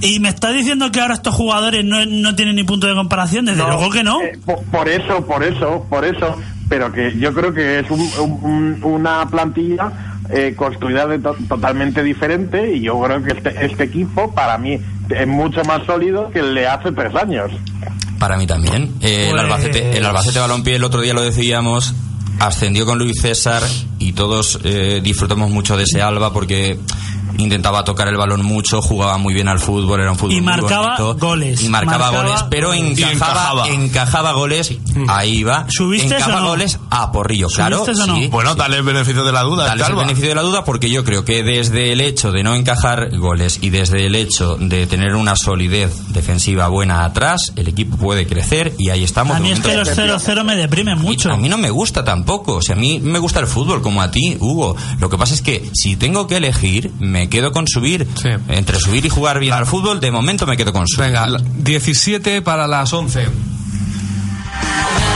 Y 0.01 0.19
me 0.19 0.29
estás 0.29 0.53
diciendo 0.53 0.91
que 0.91 1.01
ahora 1.01 1.15
estos 1.15 1.33
jugadores 1.33 1.83
no, 1.83 2.05
no 2.05 2.35
tienen 2.35 2.55
ni 2.55 2.63
punto 2.63 2.85
de 2.85 2.93
comparación, 2.93 3.45
desde 3.45 3.63
luego 3.63 3.89
que 3.89 4.03
no. 4.03 4.21
eh, 4.21 4.37
por, 4.45 4.63
por 4.65 4.87
eso, 4.87 5.25
por 5.25 5.43
eso, 5.43 5.85
por 5.89 6.05
eso. 6.05 6.37
Pero 6.73 6.91
que 6.91 7.15
yo 7.19 7.31
creo 7.35 7.53
que 7.53 7.77
es 7.81 7.91
un- 7.91 8.01
un- 8.19 8.39
un- 8.41 8.79
una 8.83 9.27
plantilla 9.29 9.91
eh, 10.31 10.55
construida 10.57 11.05
de 11.05 11.19
to- 11.19 11.35
totalmente 11.47 12.01
diferente 12.01 12.73
y 12.75 12.81
yo 12.81 12.99
creo 12.99 13.21
que 13.23 13.33
este, 13.33 13.63
este 13.63 13.83
equipo 13.83 14.33
para 14.33 14.57
mí 14.57 14.79
es 15.09 15.27
mucho 15.27 15.63
más 15.65 15.85
sólido 15.85 16.31
que 16.31 16.39
el 16.39 16.55
de 16.55 16.65
hace 16.65 16.91
tres 16.91 17.13
años. 17.13 17.51
Para 18.17 18.37
mí 18.37 18.47
también. 18.47 18.91
Eh, 19.01 19.25
el, 19.25 19.31
Pues- 19.31 19.41
Albacete, 19.43 19.97
el 19.97 20.03
Albacete 20.03 20.39
Balompié, 20.39 20.75
el 20.77 20.83
otro 20.83 21.01
día 21.01 21.13
lo 21.13 21.21
decíamos, 21.21 21.93
ascendió 22.39 22.87
con 22.87 22.97
Luis 22.97 23.21
César 23.21 23.61
y 23.99 24.13
todos 24.13 24.59
eh, 24.63 24.99
disfrutamos 25.03 25.51
mucho 25.51 25.77
de 25.77 25.83
ese 25.83 26.01
Alba 26.01 26.33
porque 26.33 26.79
intentaba 27.37 27.83
tocar 27.83 28.07
el 28.07 28.15
balón 28.15 28.43
mucho, 28.43 28.79
jugaba 28.81 29.17
muy 29.17 29.33
bien 29.33 29.47
al 29.47 29.59
fútbol, 29.59 29.99
era 29.99 30.11
un 30.11 30.17
fútbol 30.17 30.33
Y 30.33 30.41
muy 30.41 30.45
marcaba 30.45 30.97
bonito. 30.97 31.15
goles. 31.27 31.63
Y 31.63 31.69
marcaba, 31.69 31.97
Marcaba 32.11 32.23
goles, 32.23 32.45
pero 32.49 32.73
encajaba, 32.73 33.11
encajaba. 33.11 33.67
encajaba 33.69 34.31
goles, 34.33 34.77
ahí 35.07 35.43
va. 35.43 35.65
¿Subiste 35.69 36.15
o 36.15 36.27
no? 36.27 36.47
goles 36.49 36.79
a 36.89 37.11
porrillo, 37.11 37.47
claro. 37.47 37.83
¿Subiste 37.85 38.03
o 38.03 38.07
no? 38.07 38.15
sí. 38.17 38.27
Bueno, 38.27 38.55
dale 38.55 38.77
el 38.77 38.83
beneficio 38.83 39.23
de 39.23 39.31
la 39.31 39.41
duda. 39.43 39.65
Dale 39.65 39.83
el 39.85 39.95
beneficio 39.95 40.29
de 40.29 40.35
la 40.35 40.41
duda 40.41 40.63
porque 40.65 40.89
yo 40.89 41.03
creo 41.03 41.25
que 41.25 41.43
desde 41.43 41.91
el 41.93 42.01
hecho 42.01 42.31
de 42.31 42.43
no 42.43 42.55
encajar 42.55 43.15
goles 43.17 43.59
y 43.61 43.69
desde 43.69 44.05
el 44.05 44.15
hecho 44.15 44.57
de 44.59 44.87
tener 44.87 45.15
una 45.15 45.35
solidez 45.35 46.07
defensiva 46.09 46.67
buena 46.67 47.05
atrás, 47.05 47.51
el 47.55 47.67
equipo 47.67 47.97
puede 47.97 48.27
crecer 48.27 48.73
y 48.77 48.89
ahí 48.89 49.03
estamos. 49.03 49.35
A 49.35 49.39
mí 49.39 49.51
es 49.51 49.59
que 49.59 49.75
los 49.75 49.89
0-0 49.89 50.43
me 50.43 50.55
deprimen 50.55 50.97
mucho. 50.99 51.31
a 51.31 51.37
mí 51.37 51.49
no 51.49 51.57
me 51.57 51.69
gusta 51.69 52.03
tampoco. 52.03 52.55
O 52.55 52.61
sea, 52.61 52.75
a 52.75 52.79
mí 52.79 52.99
me 52.99 53.19
gusta 53.19 53.39
el 53.39 53.47
fútbol 53.47 53.81
como 53.81 54.01
a 54.01 54.11
ti, 54.11 54.37
Hugo. 54.39 54.75
Lo 54.99 55.09
que 55.09 55.17
pasa 55.17 55.33
es 55.33 55.41
que 55.41 55.69
si 55.73 55.95
tengo 55.95 56.27
que 56.27 56.37
elegir, 56.37 56.91
me 56.99 57.29
quedo 57.29 57.51
con 57.51 57.67
subir. 57.67 58.07
Sí. 58.21 58.29
Entre 58.49 58.79
subir 58.79 59.05
y 59.05 59.09
jugar 59.09 59.39
bien 59.39 59.53
al 59.53 59.65
fútbol, 59.65 59.99
de 59.99 60.11
momento 60.11 60.45
me 60.45 60.57
quedo 60.57 60.73
con 60.73 60.87
subir. 60.87 61.07
Venga, 61.07 61.27
la- 61.27 61.39
17 61.57 62.41
para 62.41 62.67
las 62.67 62.91
11. 62.93 63.27
Quiero 64.73 65.12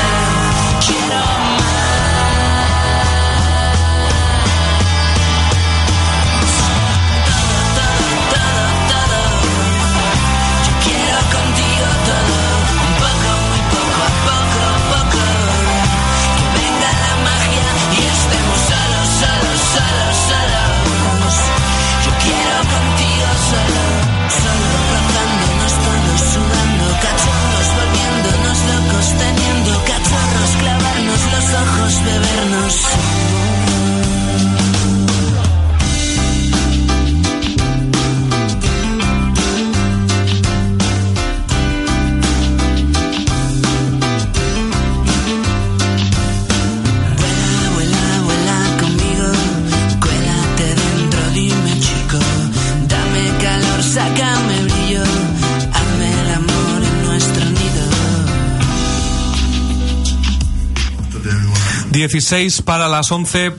16 62.07 62.61
para 62.61 62.87
las 62.87 63.11
11. 63.11 63.51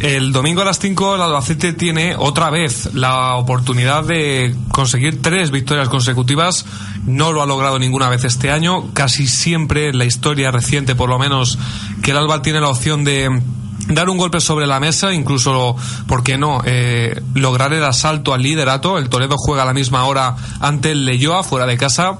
El 0.00 0.32
domingo 0.32 0.60
a 0.60 0.66
las 0.66 0.78
5 0.78 1.14
el 1.14 1.22
Albacete 1.22 1.72
tiene 1.72 2.16
otra 2.16 2.50
vez 2.50 2.92
la 2.92 3.36
oportunidad 3.36 4.04
de 4.04 4.54
conseguir 4.72 5.22
tres 5.22 5.50
victorias 5.50 5.88
consecutivas. 5.88 6.66
No 7.06 7.32
lo 7.32 7.42
ha 7.42 7.46
logrado 7.46 7.78
ninguna 7.78 8.10
vez 8.10 8.24
este 8.24 8.50
año. 8.50 8.92
Casi 8.92 9.26
siempre 9.26 9.88
en 9.88 9.96
la 9.96 10.04
historia 10.04 10.50
reciente, 10.50 10.94
por 10.94 11.08
lo 11.08 11.18
menos, 11.18 11.58
que 12.02 12.10
el 12.10 12.18
Alba 12.18 12.42
tiene 12.42 12.60
la 12.60 12.68
opción 12.68 13.04
de 13.04 13.40
dar 13.88 14.10
un 14.10 14.18
golpe 14.18 14.40
sobre 14.40 14.66
la 14.66 14.80
mesa, 14.80 15.14
incluso, 15.14 15.74
¿por 16.06 16.22
qué 16.22 16.36
no?, 16.36 16.60
eh, 16.66 17.22
lograr 17.34 17.72
el 17.72 17.84
asalto 17.84 18.34
al 18.34 18.42
liderato. 18.42 18.98
El 18.98 19.08
Toledo 19.08 19.36
juega 19.38 19.62
a 19.62 19.66
la 19.66 19.72
misma 19.72 20.04
hora 20.04 20.36
ante 20.60 20.90
el 20.90 21.06
Leyoa, 21.06 21.42
fuera 21.42 21.64
de 21.64 21.78
casa. 21.78 22.18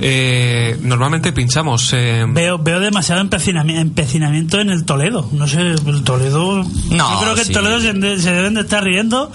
Eh, 0.00 0.78
normalmente 0.82 1.32
pinchamos. 1.32 1.92
eh, 1.92 2.24
Veo, 2.28 2.58
veo 2.58 2.80
demasiado 2.80 3.22
empecinami- 3.22 3.78
empecinamiento 3.78 4.60
en 4.60 4.70
el 4.70 4.84
Toledo. 4.84 5.28
No 5.32 5.46
sé, 5.48 5.60
el 5.60 6.02
Toledo. 6.04 6.64
No, 6.90 7.12
yo 7.14 7.20
creo 7.20 7.34
que 7.34 7.42
sí. 7.44 7.48
el 7.48 7.54
Toledo 7.54 7.80
se, 7.80 7.92
de- 7.94 8.18
se 8.20 8.32
deben 8.32 8.54
de 8.54 8.60
estar 8.60 8.82
riendo 8.84 9.30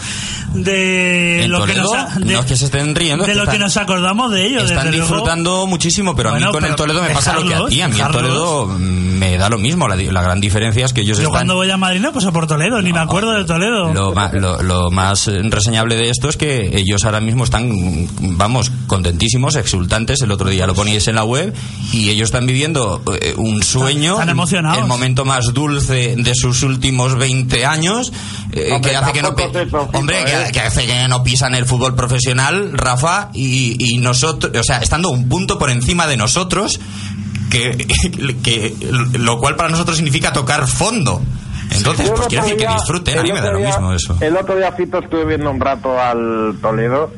de 0.54 1.48
lo 1.50 1.66
que 1.66 1.74
nos 1.74 1.94
ha- 1.94 2.20
de, 2.20 2.34
no 2.34 2.40
es 2.40 2.46
que 2.46 2.56
se 2.56 2.66
estén 2.66 2.96
riendo, 2.96 3.24
es 3.24 3.28
de 3.28 3.34
que 3.34 3.40
lo 3.46 3.52
que 3.52 3.60
nos 3.60 3.76
acordamos 3.78 4.32
de 4.32 4.46
ellos. 4.46 4.64
Están 4.64 4.86
desde 4.86 4.98
luego. 5.00 5.14
disfrutando 5.16 5.68
muchísimo, 5.68 6.16
pero 6.16 6.30
a 6.30 6.32
Bueno, 6.34 6.48
mí 6.48 6.54
con 6.54 6.66
el 6.66 6.76
Toledo 6.76 7.02
me 7.02 7.10
pasa 7.10 7.34
lo 7.34 7.44
que 7.48 7.56
a 7.56 7.66
ti. 7.68 7.82
A 7.82 7.88
mí 7.88 8.00
el. 8.00 8.12
Toledo 8.12 8.66
mm, 8.68 8.80
me 9.18 9.38
da 9.38 9.50
lo 9.50 9.58
mismo. 9.58 9.88
La, 9.88 10.22
gran 10.22 10.40
diferencia 10.40 10.86
es 10.86 10.94
que 10.94 11.02
ellos 11.02 11.18
Yo 11.18 11.24
están... 11.24 11.32
cuando 11.34 11.56
voy 11.56 11.70
a 11.70 11.78
Madrid 11.78 12.00
no 12.00 12.14
paso 12.14 12.32
por 12.32 12.48
Toledo, 12.48 12.82
ni 12.82 12.94
me 12.94 13.00
acuerdo 13.00 13.34
de 13.34 13.44
Toledo. 13.46 13.94
Lo, 13.94 14.14
lo- 14.40 14.62
lo 14.64 14.92
más 14.92 15.28
reseñable 15.28 15.96
de 15.98 16.10
esto 16.10 16.30
es 16.30 16.38
que 16.38 16.78
ellos 16.78 17.04
ahora 17.06 17.20
mismo 17.20 17.44
están, 17.44 17.70
vamos, 18.38 18.72
contentísimos, 18.88 19.56
exultantes. 19.56 20.22
El 20.22 20.32
otro 20.32 20.50
día 20.50 20.53
lo 20.68 20.74
poníais 20.76 21.08
en 21.08 21.16
la 21.16 21.24
web 21.24 21.54
y 21.92 22.10
ellos 22.10 22.28
están 22.28 22.46
viviendo 22.46 23.02
eh, 23.22 23.34
un 23.38 23.62
sueño. 23.64 24.14
están 24.14 24.30
emocionados. 24.30 24.80
El 24.80 24.86
momento 24.88 25.26
más 25.26 25.54
dulce 25.54 26.16
de 26.18 26.32
sus 26.36 26.64
últimos 26.64 27.18
20 27.18 27.66
años. 27.66 28.12
eh, 28.52 28.70
Hombre, 28.74 28.92
que 28.92 28.98
hace 28.98 29.12
que 29.14 29.22
no, 29.22 29.30
hombre, 29.94 30.24
que, 30.26 30.32
¿eh? 30.32 30.52
que 30.52 30.60
hace 30.60 30.86
que 30.86 31.08
no 31.08 31.24
pisan 31.24 31.56
el 31.56 31.66
fútbol 31.66 31.96
profesional, 31.96 32.72
Rafa, 32.74 33.30
y, 33.34 33.76
y 33.94 33.98
nosotros, 33.98 34.52
o 34.58 34.64
sea, 34.64 34.78
estando 34.80 35.10
un 35.10 35.28
punto 35.30 35.58
por 35.60 35.70
encima 35.70 36.08
de 36.08 36.18
nosotros, 36.18 36.80
que, 37.50 37.86
que 38.44 38.76
lo 39.20 39.40
cual 39.40 39.56
para 39.56 39.70
nosotros 39.70 39.98
significa 39.98 40.34
tocar 40.34 40.68
fondo. 40.68 41.22
Entonces, 41.72 42.10
pues 42.16 42.28
quiero 42.28 42.44
decir 42.44 42.58
que 42.58 42.66
día- 42.68 42.76
disfruten, 42.76 43.18
a 43.20 43.24
mí 43.24 43.32
me 43.32 43.42
da 43.42 43.52
lo 43.52 43.58
día- 43.58 43.68
mismo 43.68 43.94
eso. 43.94 44.16
El 44.22 44.38
otro 44.38 44.56
día, 44.58 44.72
Fito, 44.74 45.00
estuve 45.00 45.26
viendo 45.26 45.50
un 45.50 45.60
rato 45.60 46.00
al 46.00 46.56
Toledo 46.62 47.12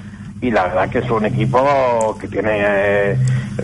y 0.47 0.51
la 0.51 0.63
verdad 0.63 0.89
que 0.89 0.99
es 0.99 1.09
un 1.09 1.25
equipo 1.25 2.17
que 2.19 2.27
tiene 2.27 2.51
eh, 2.53 3.17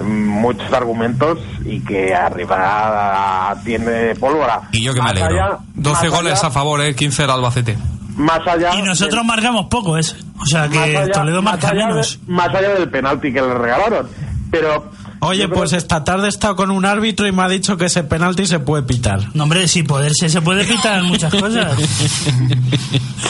muchos 0.03 0.71
argumentos 0.73 1.39
y 1.65 1.79
que 1.81 2.13
arriba 2.13 3.55
tiene 3.63 4.15
pólvora. 4.15 4.61
Y 4.71 4.81
yo 4.83 4.93
que 4.93 4.99
me 4.99 5.03
Más 5.03 5.11
alegro. 5.21 5.43
allá- 5.45 5.57
12 5.75 6.07
más 6.09 6.15
goles 6.17 6.39
allá- 6.39 6.47
a 6.47 6.51
favor, 6.51 6.81
eh, 6.81 6.95
15 6.95 7.23
el 7.23 7.29
Albacete. 7.29 7.77
Más 8.17 8.45
allá 8.47 8.75
Y 8.75 8.81
nosotros 8.81 9.19
del- 9.19 9.25
marcamos 9.27 9.65
poco, 9.67 9.97
eso. 9.97 10.15
O 10.39 10.45
sea 10.45 10.67
que 10.67 10.77
más 10.77 10.87
allá- 10.87 11.11
Toledo 11.11 11.41
más 11.41 11.53
marca 11.53 11.69
allá 11.69 11.79
de- 11.81 11.87
menos. 11.87 12.19
más 12.27 12.49
allá 12.49 12.69
del 12.73 12.89
penalti 12.89 13.31
que 13.33 13.41
le 13.41 13.53
regalaron. 13.53 14.07
Pero. 14.51 14.91
Oye, 15.23 15.47
pues 15.47 15.73
esta 15.73 16.03
tarde 16.03 16.25
he 16.25 16.29
estado 16.29 16.55
con 16.55 16.71
un 16.71 16.83
árbitro 16.83 17.27
y 17.27 17.31
me 17.31 17.43
ha 17.43 17.47
dicho 17.47 17.77
que 17.77 17.85
ese 17.85 18.03
penalti 18.03 18.47
se 18.47 18.59
puede 18.59 18.81
pitar. 18.83 19.19
No, 19.35 19.43
hombre, 19.43 19.67
sin 19.67 19.85
poderse 19.85 20.29
se 20.29 20.41
puede 20.41 20.65
pitar 20.65 21.03
muchas 21.03 21.33
cosas. 21.33 21.77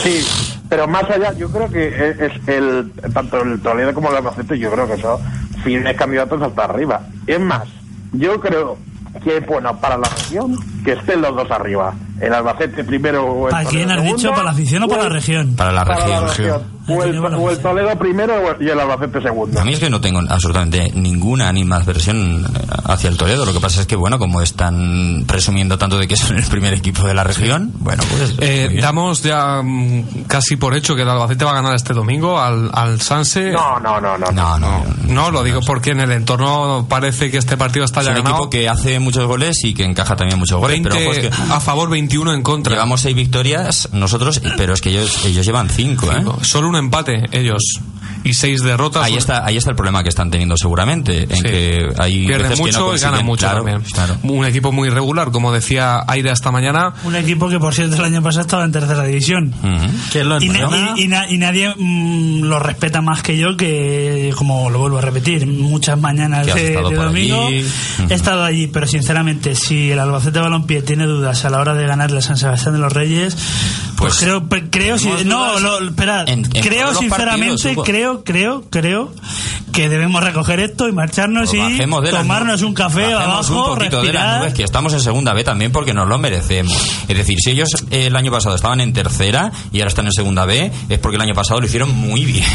Sí, 0.02 0.24
pero 0.68 0.88
más 0.88 1.04
allá, 1.10 1.32
yo 1.36 1.50
creo 1.50 1.68
que 1.70 1.88
es, 1.88 2.18
es 2.20 2.48
el 2.48 2.90
tanto 3.12 3.42
el 3.42 3.60
Toledo 3.60 3.92
como 3.94 4.10
el 4.10 4.16
Albacete, 4.16 4.58
yo 4.58 4.70
creo 4.72 4.88
que 4.88 5.00
son 5.00 5.20
firmes 5.62 5.96
candidatos 5.96 6.40
hasta 6.40 6.64
arriba. 6.64 7.02
Es 7.26 7.38
más, 7.38 7.68
yo 8.12 8.40
creo 8.40 8.78
que 9.22 9.36
es 9.36 9.46
bueno 9.46 9.78
para 9.78 9.98
la 9.98 10.08
región 10.08 10.56
que 10.84 10.92
estén 10.92 11.20
los 11.20 11.36
dos 11.36 11.50
arriba. 11.50 11.92
El 12.20 12.32
Albacete 12.32 12.84
primero 12.84 13.24
o 13.26 13.46
el 13.48 13.50
¿Para 13.50 13.68
quién 13.68 13.90
has 13.90 14.02
dicho? 14.02 14.18
segundo, 14.18 14.30
¿Para 14.36 14.44
la 14.44 14.50
afición 14.52 14.82
o 14.84 14.88
para 14.88 15.02
la 15.04 15.08
región? 15.10 15.56
Para 15.56 15.72
la 15.72 15.84
para 15.84 15.96
región. 15.98 16.22
la 16.22 16.28
región. 16.28 16.62
O 16.88 17.02
el, 17.04 17.18
o 17.18 17.50
el. 17.50 17.58
Toledo 17.58 17.96
primero 17.98 18.34
y 18.60 18.68
el 18.68 18.78
Albacete 18.80 19.20
segundo. 19.22 19.60
A 19.60 19.64
mí 19.64 19.72
es 19.74 19.78
que 19.80 19.88
no 19.90 20.00
tengo 20.00 20.20
absolutamente 20.28 20.90
ninguna 20.94 21.48
animadversión 21.48 22.44
eh, 22.44 22.66
hacia 22.86 23.08
el 23.08 23.16
Toledo. 23.16 23.46
Lo 23.46 23.52
que 23.52 23.60
pasa 23.60 23.80
es 23.80 23.86
que, 23.86 23.94
bueno, 23.96 24.18
como 24.18 24.40
están 24.40 25.24
presumiendo 25.26 25.78
tanto 25.78 25.98
de 25.98 26.08
que 26.08 26.16
son 26.16 26.36
el 26.38 26.44
primer 26.44 26.74
equipo 26.74 27.06
de 27.06 27.14
la 27.14 27.24
región, 27.24 27.70
bueno, 27.78 28.02
pues. 28.10 28.34
Eh, 28.40 28.68
bien. 28.68 28.80
damos 28.82 29.22
ya 29.22 29.62
mm, 29.62 30.24
casi 30.26 30.56
por 30.56 30.74
hecho 30.74 30.96
que 30.96 31.02
el 31.02 31.08
Albacete 31.08 31.44
va 31.44 31.52
a 31.52 31.54
ganar 31.54 31.74
este 31.74 31.92
domingo 31.94 32.40
al, 32.40 32.70
al 32.74 33.00
Sanse. 33.00 33.52
No, 33.52 33.78
no, 33.78 34.00
no, 34.00 34.18
no. 34.18 34.32
No, 34.32 34.58
no. 34.58 34.84
No, 35.06 35.30
lo 35.30 35.42
digo 35.44 35.60
porque 35.66 35.90
en 35.90 36.00
el 36.00 36.10
entorno 36.10 36.86
parece 36.88 37.30
que 37.30 37.38
este 37.38 37.56
partido 37.56 37.84
está 37.84 38.00
Es 38.00 38.06
ya 38.06 38.12
un 38.12 38.18
ganado. 38.18 38.34
equipo 38.36 38.50
que 38.50 38.68
hace 38.68 38.98
muchos 38.98 39.26
goles 39.26 39.62
y 39.64 39.74
que 39.74 39.84
encaja 39.84 40.16
también 40.16 40.38
muchos 40.38 40.58
goles. 40.58 40.82
20 40.82 40.88
pero 40.90 41.02
ojo, 41.10 41.12
es 41.18 41.28
que 41.28 41.52
a 41.52 41.60
favor, 41.60 41.88
21 41.90 42.34
en 42.34 42.42
contra. 42.42 42.72
llevamos 42.74 43.00
seis 43.02 43.14
victorias 43.14 43.88
nosotros, 43.92 44.40
pero 44.56 44.72
es 44.74 44.80
que 44.80 44.90
ellos, 44.90 45.24
ellos 45.26 45.46
llevan 45.46 45.68
cinco, 45.68 46.10
¿eh? 46.10 46.24
Solo 46.42 46.68
un 46.68 46.76
empate, 46.82 47.24
ellos. 47.32 47.62
Y 48.24 48.34
seis 48.34 48.62
derrotas. 48.62 49.04
Ahí 49.04 49.16
está, 49.16 49.44
ahí 49.44 49.56
está 49.56 49.70
el 49.70 49.76
problema 49.76 50.02
que 50.02 50.08
están 50.08 50.30
teniendo 50.30 50.56
seguramente, 50.56 51.22
en 51.24 51.36
Sí. 51.36 51.42
que 51.42 51.88
hay 51.98 52.26
Pierden 52.26 52.50
veces 52.50 52.56
que 52.60 52.62
mucho 52.66 52.78
no 52.90 52.96
y 52.96 52.98
ganan 52.98 53.24
mucho 53.26 53.40
claro, 53.46 53.64
también. 53.64 53.80
claro. 53.92 54.16
Un 54.22 54.44
equipo 54.44 54.72
muy 54.72 54.88
irregular, 54.88 55.30
como 55.30 55.52
decía 55.52 56.02
Aida 56.06 56.32
esta 56.32 56.50
mañana. 56.50 56.94
Un 57.04 57.16
equipo 57.16 57.48
que, 57.48 57.58
por 57.58 57.74
cierto, 57.74 57.96
el 57.96 58.04
año 58.04 58.22
pasado 58.22 58.42
estaba 58.42 58.64
en 58.64 58.72
tercera 58.72 59.04
división. 59.04 59.52
Ujú. 59.62 59.86
¿Quién 60.12 60.28
lo 60.28 60.40
Y, 60.42 60.48
na- 60.48 60.94
y- 60.96 61.02
y 61.04 61.08
na- 61.08 61.30
y 61.30 61.38
nadie 61.38 61.74
mm, 61.76 62.42
lo 62.44 62.58
respeta 62.58 63.00
más 63.00 63.22
que 63.22 63.36
yo, 63.36 63.56
que, 63.56 64.32
como 64.36 64.70
lo 64.70 64.78
vuelvo 64.78 64.98
a 64.98 65.00
repetir, 65.02 65.46
muchas 65.46 65.98
mañanas 66.00 66.46
de, 66.46 66.70
de 66.76 66.94
domingo 66.94 67.46
allí. 67.48 67.66
he 68.08 68.14
estado 68.14 68.44
allí, 68.44 68.66
pero 68.68 68.86
sinceramente, 68.86 69.54
si 69.54 69.90
el 69.90 69.98
Albacete 69.98 70.38
Balompié 70.40 70.82
tiene 70.82 71.06
dudas 71.06 71.44
a 71.44 71.50
la 71.50 71.58
hora 71.60 71.74
de 71.74 71.86
ganarle 71.86 72.18
a 72.18 72.22
San 72.22 72.36
Sebastián 72.36 72.74
de 72.74 72.80
los 72.80 72.92
Reyes, 72.92 73.34
pues, 73.96 74.14
Pues, 74.14 74.18
creo, 74.18 74.48
creo, 74.70 74.98
si- 74.98 75.24
no, 75.24 75.58
lo, 75.60 75.86
espera, 75.88 76.22
en- 76.26 76.40
en 76.44 76.50
creo 76.50 76.92
sinceramente, 76.94 77.52
partidos, 77.52 77.64
Hugo. 77.66 77.84
Creo, 78.24 78.62
creo, 78.70 78.70
creo 78.70 79.12
que 79.72 79.88
debemos 79.88 80.22
recoger 80.22 80.60
esto 80.60 80.86
y 80.88 80.92
marcharnos 80.92 81.50
Pues 81.50 81.72
y 81.72 81.78
tomarnos 82.10 82.60
nubes. 82.60 82.62
un 82.62 82.74
café 82.74 83.14
abajo, 83.14 83.70
un 83.72 83.78
poquito 83.78 84.02
de 84.02 84.12
las 84.12 84.12
respirar. 84.12 84.38
nubes 84.40 84.54
que 84.54 84.62
estamos 84.64 84.92
en 84.92 85.00
segunda 85.00 85.32
B 85.32 85.44
también 85.44 85.72
porque 85.72 85.94
nos 85.94 86.06
lo 86.08 86.18
merecemos. 86.18 86.76
Es 87.08 87.16
decir, 87.16 87.38
si 87.42 87.50
ellos 87.52 87.68
eh, 87.90 88.06
el 88.08 88.16
año 88.16 88.30
pasado 88.30 88.54
estaban 88.54 88.80
en 88.80 88.92
tercera 88.92 89.50
y 89.72 89.78
ahora 89.80 89.88
están 89.88 90.04
en 90.06 90.12
segunda 90.12 90.44
B, 90.44 90.70
es 90.90 90.98
porque 90.98 91.16
el 91.16 91.22
año 91.22 91.34
pasado 91.34 91.60
lo 91.60 91.66
hicieron 91.66 91.94
muy 91.96 92.24
bien. 92.24 92.44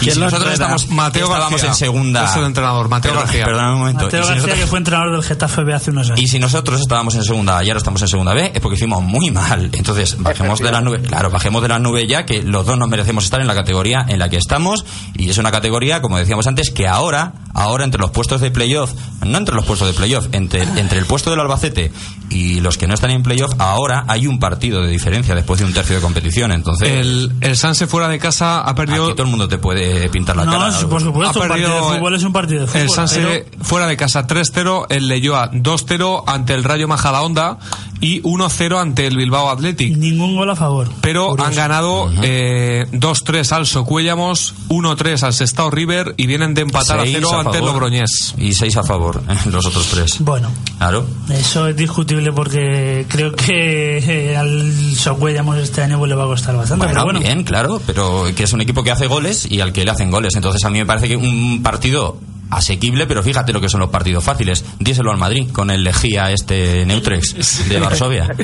Y 0.00 0.04
¿Quién 0.04 0.14
si 0.14 0.20
nosotros 0.20 0.52
estamos, 0.52 0.88
Mateo 0.90 1.24
estábamos 1.24 1.50
García. 1.60 1.68
en 1.70 1.74
segunda. 1.74 2.24
Es 2.30 2.36
el 2.36 2.44
entrenador, 2.44 2.88
Mateo 2.88 3.10
Perdón, 3.10 3.26
García. 3.26 3.44
Perdóname 3.46 3.72
un 3.72 3.78
momento. 3.80 4.04
Mateo 4.04 4.22
si 4.22 4.28
García, 4.28 4.34
nosotros- 4.36 4.58
que 4.60 4.66
fue 4.68 4.78
entrenador 4.78 5.12
del 5.12 5.22
Getafe 5.24 5.64
B 5.64 5.74
hace 5.74 5.90
unos 5.90 6.06
años. 6.10 6.20
y 6.20 6.28
si 6.28 6.38
nosotros 6.38 6.80
estábamos 6.80 7.16
en 7.16 7.24
segunda 7.24 7.58
A 7.58 7.64
y 7.64 7.68
ahora 7.70 7.78
estamos 7.78 8.00
en 8.02 8.06
segunda 8.08 8.32
B, 8.32 8.52
es 8.54 8.60
porque 8.60 8.76
hicimos 8.76 9.02
muy 9.02 9.32
mal. 9.32 9.70
Entonces, 9.72 10.16
bajemos 10.20 10.60
de 10.60 10.70
las 10.70 10.84
nubes. 10.84 11.02
Claro, 11.08 11.30
bajemos 11.30 11.62
de 11.62 11.68
las 11.68 11.80
nubes 11.80 12.04
ya, 12.08 12.24
que 12.24 12.44
los 12.44 12.64
dos 12.64 12.78
nos 12.78 12.88
merecemos 12.88 13.24
estar 13.24 13.40
en 13.40 13.48
la 13.48 13.56
categoría 13.56 14.06
en 14.08 14.20
la 14.20 14.28
que 14.28 14.36
estamos. 14.36 14.84
Y 15.16 15.28
es 15.30 15.38
una 15.38 15.50
categoría, 15.50 16.00
como 16.00 16.16
decíamos 16.18 16.46
antes, 16.46 16.70
que 16.70 16.86
ahora, 16.86 17.32
ahora 17.54 17.84
entre 17.84 18.00
los 18.00 18.10
puestos 18.10 18.40
de 18.40 18.50
playoff, 18.50 18.92
no 19.26 19.36
entre 19.38 19.54
los 19.54 19.64
puestos 19.64 19.88
de 19.88 19.94
playoff, 19.94 20.26
entre, 20.32 20.62
entre 20.62 20.98
el 20.98 21.06
puesto 21.06 21.30
del 21.30 21.40
Albacete 21.40 21.90
y 22.30 22.60
los 22.60 22.78
que 22.78 22.86
no 22.86 22.94
están 22.94 23.10
en 23.10 23.22
playoff, 23.22 23.52
ahora 23.58 24.04
hay 24.06 24.26
un 24.26 24.38
partido 24.38 24.82
de 24.82 24.90
diferencia 24.90 25.34
después 25.34 25.58
de 25.60 25.66
un 25.66 25.72
tercio 25.74 25.96
de 25.96 26.02
competición. 26.02 26.52
Entonces, 26.52 26.88
El, 26.88 27.32
el 27.40 27.56
Sanse 27.56 27.86
fuera 27.86 28.06
de 28.08 28.18
casa 28.18 28.60
ha 28.60 28.74
perdido. 28.74 29.04
aquí 29.06 29.12
todo 29.14 29.24
el 29.24 29.30
mundo 29.30 29.48
te 29.48 29.58
puede 29.58 30.08
pintar 30.10 30.36
la 30.36 30.44
no, 30.44 30.52
cara. 30.52 30.70
sí, 30.72 30.84
por 30.86 31.00
supuesto, 31.02 31.40
Ha 31.40 31.42
un 31.42 31.48
partido 31.48 31.68
perdido 31.70 31.90
de 31.90 31.96
fútbol 31.98 32.14
es 32.14 32.22
un 32.22 32.32
partido 32.32 32.60
de 32.60 32.66
fútbol. 32.68 32.82
El 32.82 32.90
Sanse 32.90 33.20
pero- 33.50 33.64
fuera 33.64 33.86
de 33.88 33.96
casa 33.96 34.26
3-0, 34.26 34.86
el 34.90 35.08
Leyoa 35.08 35.50
2-0 35.52 36.22
ante 36.26 36.54
el 36.54 36.62
Rayo 36.64 36.86
Majadahonda 36.86 37.58
y 38.00 38.22
1-0 38.22 38.80
ante 38.80 39.06
el 39.06 39.16
Bilbao 39.16 39.50
Athletic. 39.50 39.96
Ningún 39.96 40.36
gol 40.36 40.50
a 40.50 40.56
favor. 40.56 40.88
Pero 41.00 41.34
han 41.42 41.54
ganado 41.54 42.10
eh, 42.22 42.86
2-3 42.92 43.52
al 43.52 43.66
Socuéllamos, 43.66 44.54
1-3 44.68 45.22
al 45.24 45.32
Sestao 45.34 45.70
River 45.70 46.14
y 46.16 46.26
vienen 46.26 46.54
de 46.54 46.62
empatar 46.62 47.00
a 47.00 47.02
Seis 47.02 47.16
0 47.16 47.30
a 47.32 47.40
ante 47.40 47.58
el 47.58 47.64
favor 47.64 47.72
Logroñés. 47.74 48.34
Y 48.38 48.52
seis 48.52 48.76
a 48.76 48.82
favor, 48.82 49.22
los 49.50 49.66
otros 49.66 49.86
tres. 49.88 50.16
Bueno, 50.20 50.50
Claro. 50.78 51.06
eso 51.30 51.66
es 51.68 51.76
discutible 51.76 52.32
porque 52.32 53.04
creo 53.08 53.32
que 53.32 53.98
eh, 53.98 54.36
al 54.36 54.72
Socuellamos 54.96 55.56
este 55.58 55.82
año 55.82 55.98
pues 55.98 56.08
le 56.08 56.14
va 56.14 56.24
a 56.24 56.28
costar 56.28 56.56
bastante. 56.56 56.84
Bueno, 56.86 56.92
pero 56.92 57.04
bueno, 57.04 57.20
bien, 57.20 57.44
claro, 57.44 57.80
pero 57.86 58.24
que 58.36 58.44
es 58.44 58.52
un 58.52 58.60
equipo 58.60 58.82
que 58.84 58.90
hace 58.90 59.06
goles 59.06 59.46
y 59.50 59.60
al 59.60 59.72
que 59.72 59.84
le 59.84 59.90
hacen 59.90 60.10
goles. 60.10 60.34
Entonces 60.36 60.62
a 60.64 60.70
mí 60.70 60.78
me 60.78 60.86
parece 60.86 61.08
que 61.08 61.16
un 61.16 61.60
partido 61.62 62.18
asequible, 62.50 63.06
pero 63.06 63.22
fíjate 63.22 63.52
lo 63.52 63.60
que 63.60 63.68
son 63.68 63.80
los 63.80 63.90
partidos 63.90 64.24
fáciles. 64.24 64.64
Díselo 64.78 65.10
al 65.10 65.18
Madrid 65.18 65.48
con 65.52 65.70
el 65.70 65.84
Lejía 65.84 66.30
este 66.30 66.84
Neutrex 66.86 67.68
de 67.68 67.78
Varsovia. 67.80 68.28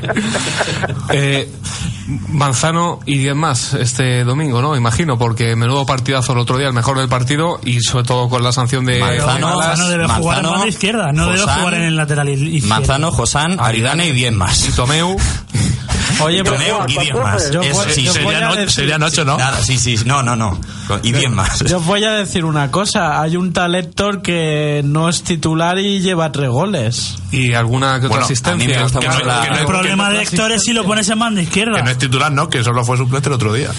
Eh, 1.10 1.48
Manzano 2.28 3.00
y 3.06 3.18
10 3.18 3.34
más 3.34 3.74
este 3.74 4.24
domingo, 4.24 4.60
¿no? 4.60 4.76
Imagino, 4.76 5.16
porque 5.18 5.56
menudo 5.56 5.86
partidazo 5.86 6.32
el 6.32 6.38
otro 6.38 6.58
día, 6.58 6.66
el 6.68 6.74
mejor 6.74 6.98
del 6.98 7.08
partido 7.08 7.60
y 7.64 7.80
sobre 7.80 8.04
todo 8.04 8.28
con 8.28 8.42
la 8.42 8.52
sanción 8.52 8.84
de 8.84 9.00
Manzano, 9.00 9.56
Manzano 9.56 9.88
debe 9.88 10.08
jugar 10.08 10.44
en 10.44 10.68
izquierda, 10.68 11.12
no 11.12 11.26
debe 11.26 11.40
Josán, 11.40 11.58
jugar 11.58 11.74
en 11.74 11.82
el 11.82 11.96
lateral 11.96 12.28
izquierdo. 12.28 12.68
Manzano, 12.68 13.12
Josán, 13.12 13.56
Aridane 13.58 14.08
y 14.08 14.12
10 14.12 14.32
más. 14.32 14.68
y 14.68 14.72
Tomeu. 14.72 15.16
Oye, 16.24 16.38
y 16.38 16.98
10 16.98 17.14
más. 17.14 17.50
Yo 17.50 17.62
sí, 17.90 18.04
yo 18.04 18.12
sería 18.12 18.24
voy 18.26 18.34
a 18.34 18.40
no- 18.40 18.54
decir- 18.56 18.70
serían 18.70 19.02
ocho, 19.02 19.24
¿no? 19.24 19.36
Nada, 19.36 19.60
sí, 19.62 19.78
sí, 19.78 19.96
no, 20.04 20.22
no, 20.22 20.34
no. 20.36 20.58
Y 21.02 21.12
10 21.12 21.30
más. 21.30 21.60
yo 21.64 21.78
os 21.78 21.84
voy 21.86 22.04
a 22.04 22.12
decir 22.12 22.44
una 22.44 22.70
cosa. 22.70 23.20
Hay 23.20 23.36
un 23.36 23.52
talentor 23.52 24.22
que 24.22 24.82
no 24.84 25.08
es 25.08 25.22
titular 25.22 25.78
y 25.78 26.00
lleva 26.00 26.30
tres 26.32 26.48
goles. 26.50 27.16
y 27.32 27.52
alguna 27.52 27.98
que 27.98 28.06
otra 28.06 28.08
Bueno, 28.08 28.22
a 28.22 28.26
asistencia. 28.26 28.80
no- 28.80 29.00
la- 29.24 29.42
que 29.42 29.50
no- 29.50 29.58
El 29.58 29.66
problema 29.66 30.10
de 30.10 30.22
Héctor 30.22 30.52
es 30.52 30.62
si 30.62 30.72
lo 30.72 30.84
pones 30.84 31.08
en 31.08 31.18
banda 31.18 31.42
izquierda. 31.42 31.76
Que 31.78 31.82
no 31.82 31.90
es 31.90 31.98
titular, 31.98 32.30
no, 32.30 32.48
que 32.48 32.62
solo 32.62 32.84
fue 32.84 32.96
suplente 32.96 33.28
el 33.28 33.34
otro 33.34 33.52
día. 33.52 33.70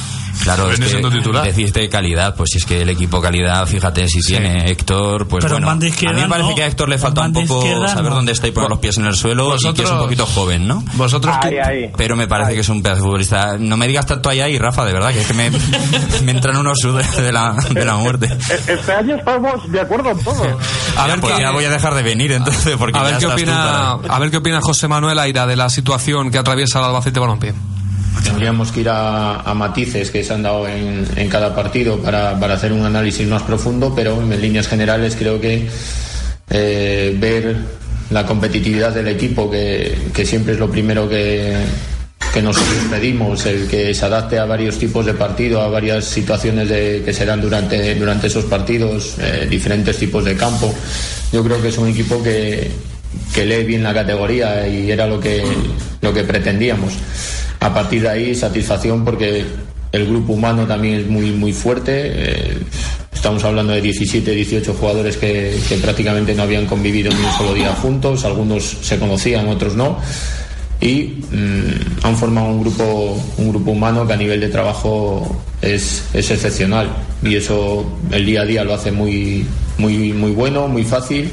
Claro, 0.43 0.69
es 0.71 0.79
que 0.79 0.87
siendo 0.89 1.09
titular. 1.09 1.43
deciste 1.45 1.87
calidad, 1.89 2.35
pues 2.35 2.49
si 2.51 2.57
es 2.59 2.65
que 2.65 2.81
el 2.81 2.89
equipo 2.89 3.21
calidad, 3.21 3.65
fíjate 3.65 4.07
si 4.07 4.19
tiene 4.21 4.69
Héctor, 4.69 5.27
pues 5.27 5.43
Pero 5.43 5.55
bueno. 5.55 5.67
banda 5.67 5.87
a 5.87 6.13
mí 6.13 6.21
me 6.21 6.27
parece 6.27 6.49
no. 6.49 6.55
que 6.55 6.63
a 6.63 6.67
Héctor 6.67 6.89
le 6.89 6.97
falta 6.97 7.21
un 7.21 7.33
poco 7.33 7.87
saber 7.87 8.09
no. 8.11 8.15
dónde 8.17 8.31
está 8.33 8.47
y 8.47 8.51
poner 8.51 8.69
los 8.69 8.79
pies 8.79 8.97
en 8.97 9.05
el 9.05 9.15
suelo 9.15 9.47
y 9.47 9.51
que 9.51 9.55
es 9.55 9.63
un 9.65 9.71
Vosotros- 9.73 10.03
poquito 10.03 10.25
joven, 10.25 10.67
¿no? 10.67 10.83
Vosotros 10.93 11.35
Ahí, 11.41 11.49
que- 11.51 11.61
ahí. 11.61 11.91
Pero 11.97 12.15
me 12.15 12.27
parece 12.27 12.53
que 12.53 12.59
es 12.59 12.69
un 12.69 12.83
pedazo 12.83 13.01
de 13.01 13.05
futbolista. 13.07 13.57
No 13.57 13.77
me 13.77 13.87
digas 13.87 14.05
tanto 14.05 14.29
ahí 14.29 14.41
ahí, 14.41 14.57
Rafa, 14.59 14.85
de 14.85 14.93
verdad, 14.93 15.11
que 15.11 15.21
es 15.21 15.27
que 15.27 15.33
me, 15.33 15.49
me 16.23 16.31
entran 16.31 16.57
unos 16.57 16.77
sudes 16.79 17.15
de 17.17 17.31
la, 17.31 17.53
de 17.71 17.85
la 17.85 17.95
muerte. 17.95 18.27
E- 18.27 18.73
Este 18.73 18.91
año 18.93 19.15
estamos 19.15 19.71
de 19.71 19.81
acuerdo 19.81 20.11
en 20.11 20.23
todo. 20.23 20.59
A 20.97 21.07
ver, 21.07 21.19
pues 21.19 21.33
qué- 21.35 21.41
ya 21.41 21.51
voy 21.51 21.65
a 21.65 21.69
dejar 21.69 21.95
de 21.95 22.03
venir 22.03 22.31
entonces, 22.33 22.75
porque 22.77 22.97
a 22.97 23.03
ver 23.03 23.13
ya 23.13 23.19
qué 23.19 23.25
estás 23.25 23.35
tú 23.37 23.41
opina, 23.43 23.97
para- 24.01 24.15
a 24.15 24.19
ver 24.19 24.31
qué 24.31 24.37
opina 24.37 24.59
José 24.61 24.87
Manuel 24.87 25.17
Aira 25.19 25.45
de 25.47 25.55
la 25.55 25.69
situación 25.69 26.29
que 26.31 26.37
atraviesa 26.37 26.79
el 26.79 26.85
Albacete 26.85 27.19
Balompié. 27.19 27.53
Tendríamos 28.23 28.71
que 28.71 28.81
ir 28.81 28.89
a, 28.89 29.53
matices 29.55 30.11
que 30.11 30.23
se 30.23 30.33
han 30.33 30.43
dado 30.43 30.67
en, 30.67 31.05
en 31.15 31.29
cada 31.29 31.55
partido 31.55 31.97
para, 31.99 32.39
para 32.39 32.55
hacer 32.55 32.73
un 32.73 32.85
análisis 32.85 33.27
más 33.27 33.43
profundo, 33.43 33.93
pero 33.95 34.21
en 34.21 34.41
líneas 34.41 34.67
generales 34.67 35.15
creo 35.17 35.39
que 35.39 35.67
eh, 36.49 37.15
ver 37.19 37.55
la 38.09 38.25
competitividad 38.25 38.93
del 38.93 39.07
equipo, 39.07 39.49
que, 39.49 39.95
que 40.13 40.25
siempre 40.25 40.53
es 40.53 40.59
lo 40.59 40.69
primero 40.69 41.07
que, 41.09 41.55
que 42.33 42.41
nosotros 42.41 42.77
pedimos, 42.89 43.45
el 43.45 43.67
que 43.67 43.93
se 43.93 44.05
adapte 44.05 44.37
a 44.37 44.45
varios 44.45 44.77
tipos 44.77 45.05
de 45.05 45.13
partido, 45.13 45.61
a 45.61 45.67
varias 45.69 46.05
situaciones 46.05 46.69
de- 46.69 47.01
que 47.05 47.13
se 47.13 47.25
dan 47.25 47.41
durante, 47.41 47.95
durante 47.95 48.27
esos 48.27 48.45
partidos, 48.45 49.15
eh, 49.19 49.47
diferentes 49.49 49.97
tipos 49.97 50.23
de 50.25 50.35
campo. 50.35 50.73
Yo 51.31 51.43
creo 51.43 51.61
que 51.61 51.69
es 51.69 51.77
un 51.77 51.89
equipo 51.89 52.21
que, 52.21 52.69
que 53.33 53.45
lee 53.45 53.63
bien 53.63 53.83
la 53.83 53.93
categoría 53.93 54.67
y 54.67 54.91
era 54.91 55.07
lo 55.07 55.19
que, 55.19 55.43
lo 56.01 56.13
que 56.13 56.23
pretendíamos. 56.23 56.93
A 57.59 57.73
partir 57.73 58.01
de 58.01 58.09
ahí, 58.09 58.35
satisfacción 58.35 59.03
porque 59.03 59.45
el 59.91 60.07
grupo 60.07 60.33
humano 60.33 60.65
también 60.65 60.95
es 60.95 61.07
muy, 61.07 61.31
muy 61.31 61.53
fuerte. 61.53 62.11
eh, 62.13 62.57
estamos 63.13 63.43
hablando 63.43 63.73
de 63.73 63.81
17, 63.81 64.31
18 64.31 64.73
jugadores 64.73 65.17
que, 65.17 65.57
prácticamente 65.81 66.35
no 66.35 66.43
habían 66.43 66.65
convivido 66.65 67.11
ni 67.11 67.23
un 67.23 67.31
solo 67.31 67.53
día 67.53 67.73
juntos. 67.73 68.25
Algunos 68.25 68.63
se 68.81 68.99
conocían, 68.99 69.47
otros 69.47 69.75
no. 69.75 69.97
Y 70.81 71.23
mm, 71.31 72.03
han 72.05 72.17
formado 72.17 72.49
un 72.49 72.61
grupo, 72.61 73.17
un 73.37 73.49
grupo 73.49 73.71
humano 73.71 74.05
que 74.05 74.13
a 74.13 74.17
nivel 74.17 74.41
de 74.41 74.49
trabajo 74.49 75.41
es, 75.61 76.03
es 76.13 76.29
excepcional. 76.29 76.89
Y 77.23 77.35
eso 77.35 77.85
el 78.11 78.25
día 78.25 78.41
a 78.41 78.45
día 78.45 78.63
lo 78.63 78.73
hace 78.73 78.91
muy, 78.91 79.45
muy, 79.77 80.13
muy 80.13 80.31
bueno, 80.31 80.67
muy 80.67 80.83
fácil 80.83 81.31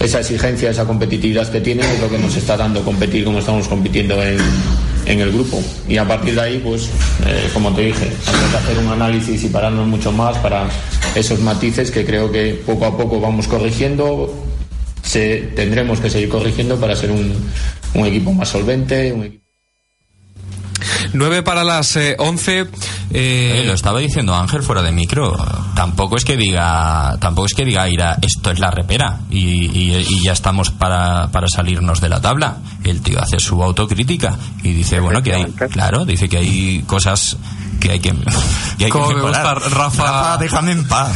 esa 0.00 0.20
exigencia, 0.20 0.70
esa 0.70 0.86
competitividad 0.86 1.46
que 1.48 1.60
tiene 1.60 1.82
es 1.82 2.00
lo 2.00 2.08
que 2.08 2.18
nos 2.18 2.34
está 2.34 2.56
dando 2.56 2.82
competir 2.82 3.22
como 3.22 3.38
estamos 3.38 3.68
compitiendo 3.68 4.20
en, 4.22 4.38
en 5.06 5.20
el 5.20 5.32
grupo. 5.32 5.62
Y 5.88 5.96
a 5.96 6.06
partir 6.06 6.34
de 6.34 6.40
ahí, 6.40 6.60
pues, 6.64 6.90
eh, 7.26 7.48
como 7.52 7.72
te 7.74 7.82
dije, 7.82 8.04
hay 8.04 8.50
que 8.50 8.56
hacer 8.56 8.78
un 8.78 8.88
análisis 8.88 9.42
y 9.44 9.48
pararnos 9.48 9.86
mucho 9.86 10.12
más 10.12 10.36
para 10.38 10.68
esos 11.14 11.40
matices 11.40 11.90
que 11.90 12.04
creo 12.04 12.30
que 12.30 12.54
poco 12.66 12.86
a 12.86 12.96
poco 12.96 13.20
vamos 13.20 13.48
corrigiendo. 13.48 14.32
Se, 15.02 15.50
tendremos 15.56 16.00
que 16.00 16.10
seguir 16.10 16.28
corrigiendo 16.28 16.78
para 16.78 16.94
ser 16.94 17.10
un, 17.10 17.32
un 17.94 18.06
equipo 18.06 18.32
más 18.32 18.48
solvente. 18.48 19.12
Un 19.12 19.39
9 21.12 21.42
para 21.42 21.64
las 21.64 21.96
eh, 21.96 22.16
11. 22.18 22.60
eh, 22.60 22.68
Eh, 23.12 23.62
lo 23.66 23.74
estaba 23.74 23.98
diciendo 24.00 24.34
Ángel 24.34 24.62
fuera 24.62 24.82
de 24.82 24.92
micro. 24.92 25.36
Tampoco 25.74 26.16
es 26.16 26.24
que 26.24 26.36
diga, 26.36 27.16
tampoco 27.20 27.46
es 27.46 27.54
que 27.54 27.64
diga 27.64 27.88
Ira, 27.88 28.18
esto 28.22 28.50
es 28.50 28.58
la 28.58 28.70
repera 28.70 29.20
y, 29.30 29.38
y- 29.66 30.06
y 30.08 30.22
ya 30.24 30.32
estamos 30.32 30.70
para, 30.70 31.28
para 31.32 31.48
salirnos 31.48 32.00
de 32.00 32.08
la 32.08 32.20
tabla. 32.20 32.58
El 32.84 33.00
tío 33.02 33.20
hace 33.20 33.38
su 33.40 33.62
autocrítica 33.62 34.36
y 34.62 34.72
dice, 34.72 35.00
bueno, 35.00 35.22
que 35.22 35.34
hay, 35.34 35.44
claro, 35.70 36.04
dice 36.04 36.28
que 36.28 36.38
hay 36.38 36.82
cosas 36.86 37.36
que 37.80 37.92
hay 37.92 38.00
que, 38.00 38.10
que, 38.78 38.84
hay 38.86 38.90
que 38.90 38.98
me 38.98 39.14
mejorar. 39.14 39.54
gusta 39.60 39.68
Rafa- 39.70 40.36
déjame 40.38 40.72
en 40.72 40.86
paz. 40.86 41.12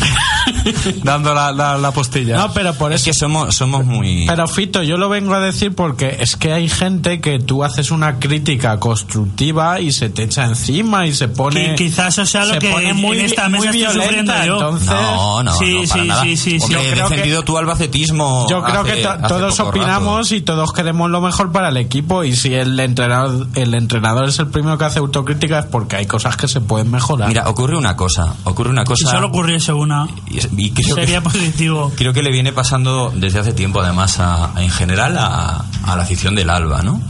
dando 1.03 1.35
la, 1.35 1.53
la, 1.53 1.77
la 1.79 1.91
postilla. 1.93 2.37
No, 2.37 2.53
pero 2.53 2.75
por 2.75 2.93
Es 2.93 3.03
eso. 3.03 3.11
que 3.11 3.15
somos, 3.15 3.55
somos 3.55 3.85
muy. 3.85 4.27
Pero 4.27 4.47
Fito, 4.49 4.83
yo 4.83 4.97
lo 4.97 5.09
vengo 5.09 5.35
a 5.35 5.41
decir 5.41 5.75
porque 5.75 6.17
es 6.21 6.37
que 6.37 6.53
hay 6.53 6.69
gente 6.69 7.21
que 7.21 7.39
tú 7.39 7.65
haces 7.65 7.91
una 7.91 8.19
crítica 8.19 8.79
constructiva 8.79 9.81
y 9.85 9.93
se 9.93 10.09
te 10.11 10.25
echa 10.25 10.45
encima 10.45 11.07
y 11.07 11.13
se 11.15 11.29
pone. 11.29 11.73
Qui- 11.75 11.77
quizás 11.77 12.15
eso 12.19 12.27
sea 12.27 12.45
lo 12.45 12.55
se 12.55 12.59
que 12.61 12.71
pone 12.71 12.91
en 12.91 12.97
muy, 12.97 13.19
esta 13.21 13.49
muy 13.49 13.61
mesa 13.67 13.71
estoy 13.71 13.81
violenta, 13.81 14.03
sufriendo 14.05 14.47
yo. 14.47 14.55
Entonces, 14.55 14.89
No, 14.91 15.43
no, 15.43 15.55
Sí, 15.55 15.75
no, 15.75 15.89
para 15.89 16.03
sí, 16.03 16.09
nada. 16.09 16.23
sí, 16.23 16.37
sí, 16.37 16.51
sí. 16.61 16.65
Hombre, 16.65 16.75
Yo 16.75 16.81
he 16.89 16.93
creo 16.93 17.09
que- 17.09 17.15
defendido 17.15 17.43
tu 17.43 17.59
albacetismo. 17.59 18.47
Yo 18.51 18.63
creo 18.63 18.81
hace- 18.81 18.95
que 18.97 19.09
todos 19.29 19.61
opinamos 19.61 20.23
rato. 20.29 20.35
y 20.35 20.41
todos 20.43 20.73
queremos 20.73 21.11
lo 21.11 21.21
mejor 21.21 21.53
para 21.53 21.69
el 21.69 21.77
equipo 21.77 22.25
y 22.25 22.35
si 22.37 22.55
el 22.55 22.79
entrenador 22.81 23.49
el 23.55 23.75
entrenador 23.75 24.29
es 24.29 24.39
el 24.39 24.49
primero 24.49 24.77
que 24.79 24.85
hace 24.85 24.99
autocrítica 24.99 25.61
es 25.61 25.67
porque 25.67 25.97
hay 25.97 26.07
cosas 26.07 26.37
que 26.37 26.49
se 26.49 26.61
pueden 26.61 26.91
mejorar. 26.91 27.29
Mira, 27.29 27.49
ocurre 27.49 27.77
una 27.77 27.97
cosa, 27.97 28.35
ocurre 28.45 28.71
una 28.71 28.83
Si 28.83 28.89
cosa... 28.89 29.11
solo 29.11 29.29
ocurriese 29.29 29.73
una, 29.73 30.07
y, 30.29 30.39
y 30.67 30.71
creo 30.71 30.95
sería 30.95 31.19
que, 31.19 31.23
positivo. 31.31 31.93
creo 31.97 32.13
que 32.13 32.23
le 32.23 32.31
viene 32.31 32.53
pasando 32.53 33.13
desde 33.15 33.41
hace 33.41 33.53
tiempo 33.53 33.81
además 33.81 34.19
a, 34.21 34.53
a- 34.57 34.63
en 34.63 34.71
general 34.71 35.17
a, 35.19 35.65
a 35.85 35.97
la 35.97 36.03
afición 36.03 36.35
del 36.35 36.51
Alba, 36.51 36.83
¿no? 36.83 37.01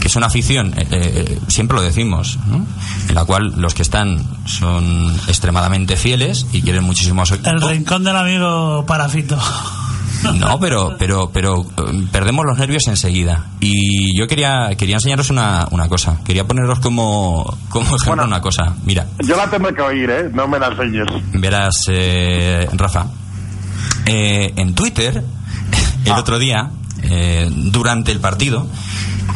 Que 0.00 0.08
es 0.08 0.16
una 0.16 0.26
afición, 0.26 0.74
eh, 0.76 0.86
eh, 0.90 1.38
siempre 1.48 1.76
lo 1.76 1.82
decimos, 1.82 2.38
¿no? 2.46 2.66
En 3.08 3.14
la 3.14 3.24
cual 3.24 3.54
los 3.56 3.72
que 3.74 3.82
están 3.82 4.22
son 4.46 5.14
extremadamente 5.28 5.96
fieles 5.96 6.46
y 6.52 6.60
quieren 6.62 6.84
muchísimo 6.84 7.22
a 7.22 7.26
su 7.26 7.34
equipo. 7.34 7.50
El 7.50 7.60
rincón 7.62 8.04
del 8.04 8.16
amigo 8.16 8.84
Parafito. 8.86 9.38
No, 10.38 10.58
pero, 10.58 10.96
pero, 10.98 11.30
pero 11.32 11.62
eh, 11.62 12.06
perdemos 12.10 12.46
los 12.46 12.56
nervios 12.56 12.86
enseguida. 12.86 13.44
Y 13.60 14.16
yo 14.18 14.26
quería, 14.26 14.70
quería 14.78 14.96
enseñaros 14.96 15.28
una, 15.28 15.68
una 15.70 15.86
cosa. 15.88 16.18
Quería 16.24 16.46
poneros 16.46 16.80
como, 16.80 17.58
como 17.68 17.84
ejemplo 17.88 18.06
Bueno. 18.08 18.24
una 18.24 18.40
cosa. 18.40 18.74
Mira, 18.86 19.06
Yo 19.22 19.36
la 19.36 19.50
tengo 19.50 19.68
que 19.74 19.82
oír, 19.82 20.08
¿eh? 20.08 20.30
No 20.32 20.48
me 20.48 20.58
la 20.58 20.68
enseñes. 20.68 21.06
verás, 21.34 21.74
eh, 21.88 22.66
Rafa. 22.72 23.06
eh, 24.06 24.52
en 24.56 24.74
Twitter, 24.74 25.22
el 26.06 26.12
Ah. 26.12 26.18
otro 26.20 26.38
día, 26.38 26.70
eh, 27.02 27.50
durante 27.54 28.10
el 28.12 28.20
partido 28.20 28.66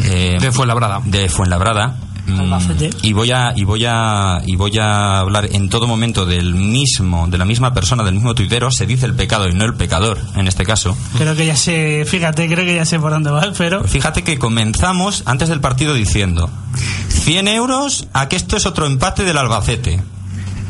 eh, 0.05 0.37
De 0.41 0.53
Fuenlabrada. 0.53 1.01
de 1.05 1.29
Fuenlabrada, 1.29 1.97
mm, 2.27 2.41
Albacete. 2.41 2.91
y 3.03 3.13
voy 3.13 3.31
a 3.33 3.53
y 3.57 3.65
voy 3.65 3.85
a 3.87 4.41
y 4.47 4.57
voy 4.57 4.79
a 4.79 5.19
hablar 5.21 5.49
en 5.53 5.69
todo 5.69 5.87
momento 5.87 6.27
del 6.27 6.55
mismo 6.55 7.27
de 7.29 7.39
la 7.39 7.45
misma 7.45 7.73
persona 7.75 8.03
del 8.05 8.15
mismo 8.15 8.35
tuitero 8.35 8.71
se 8.71 8.87
dice 8.87 9.07
el 9.07 9.15
pecado 9.15 9.49
y 9.49 9.55
no 9.55 9.65
el 9.65 9.75
pecador 9.75 10.19
en 10.37 10.47
este 10.49 10.65
caso 10.65 10.97
Creo 11.17 11.35
que 11.35 11.47
ya 11.47 11.57
sé, 11.57 12.05
fíjate, 12.07 12.47
creo 12.49 12.65
que 12.65 12.75
ya 12.75 12.85
sé 12.85 12.99
por 13.01 13.11
dónde 13.11 13.31
vas, 13.31 13.49
pero 13.57 13.85
Fíjate 13.85 14.23
que 14.23 14.39
comenzamos 14.39 15.23
antes 15.27 15.49
del 15.49 15.61
partido 15.61 15.95
diciendo 15.95 16.51
100 17.09 17.49
euros 17.49 18.09
a 18.13 18.29
que 18.29 18.37
esto 18.37 18.57
es 18.57 18.67
otro 18.67 18.87
empate 18.87 19.25
del 19.25 19.37
Albacete. 19.39 20.01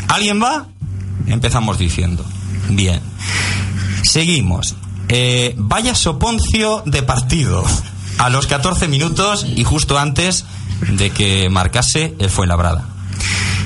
¿Alguien 0.08 0.42
va? 0.42 0.66
Empezamos 1.26 1.78
diciendo. 1.78 2.24
Bien. 2.70 3.00
Seguimos. 4.02 4.74
Eh, 5.08 5.54
vaya 5.58 5.94
soponcio 5.94 6.82
de 6.86 7.02
partido. 7.02 7.64
A 8.18 8.30
los 8.30 8.46
14 8.46 8.88
minutos 8.88 9.46
y 9.48 9.64
justo 9.64 9.98
antes 9.98 10.44
de 10.88 11.10
que 11.10 11.48
marcase 11.50 12.14
el 12.18 12.30
Fuenlabrada. 12.30 12.84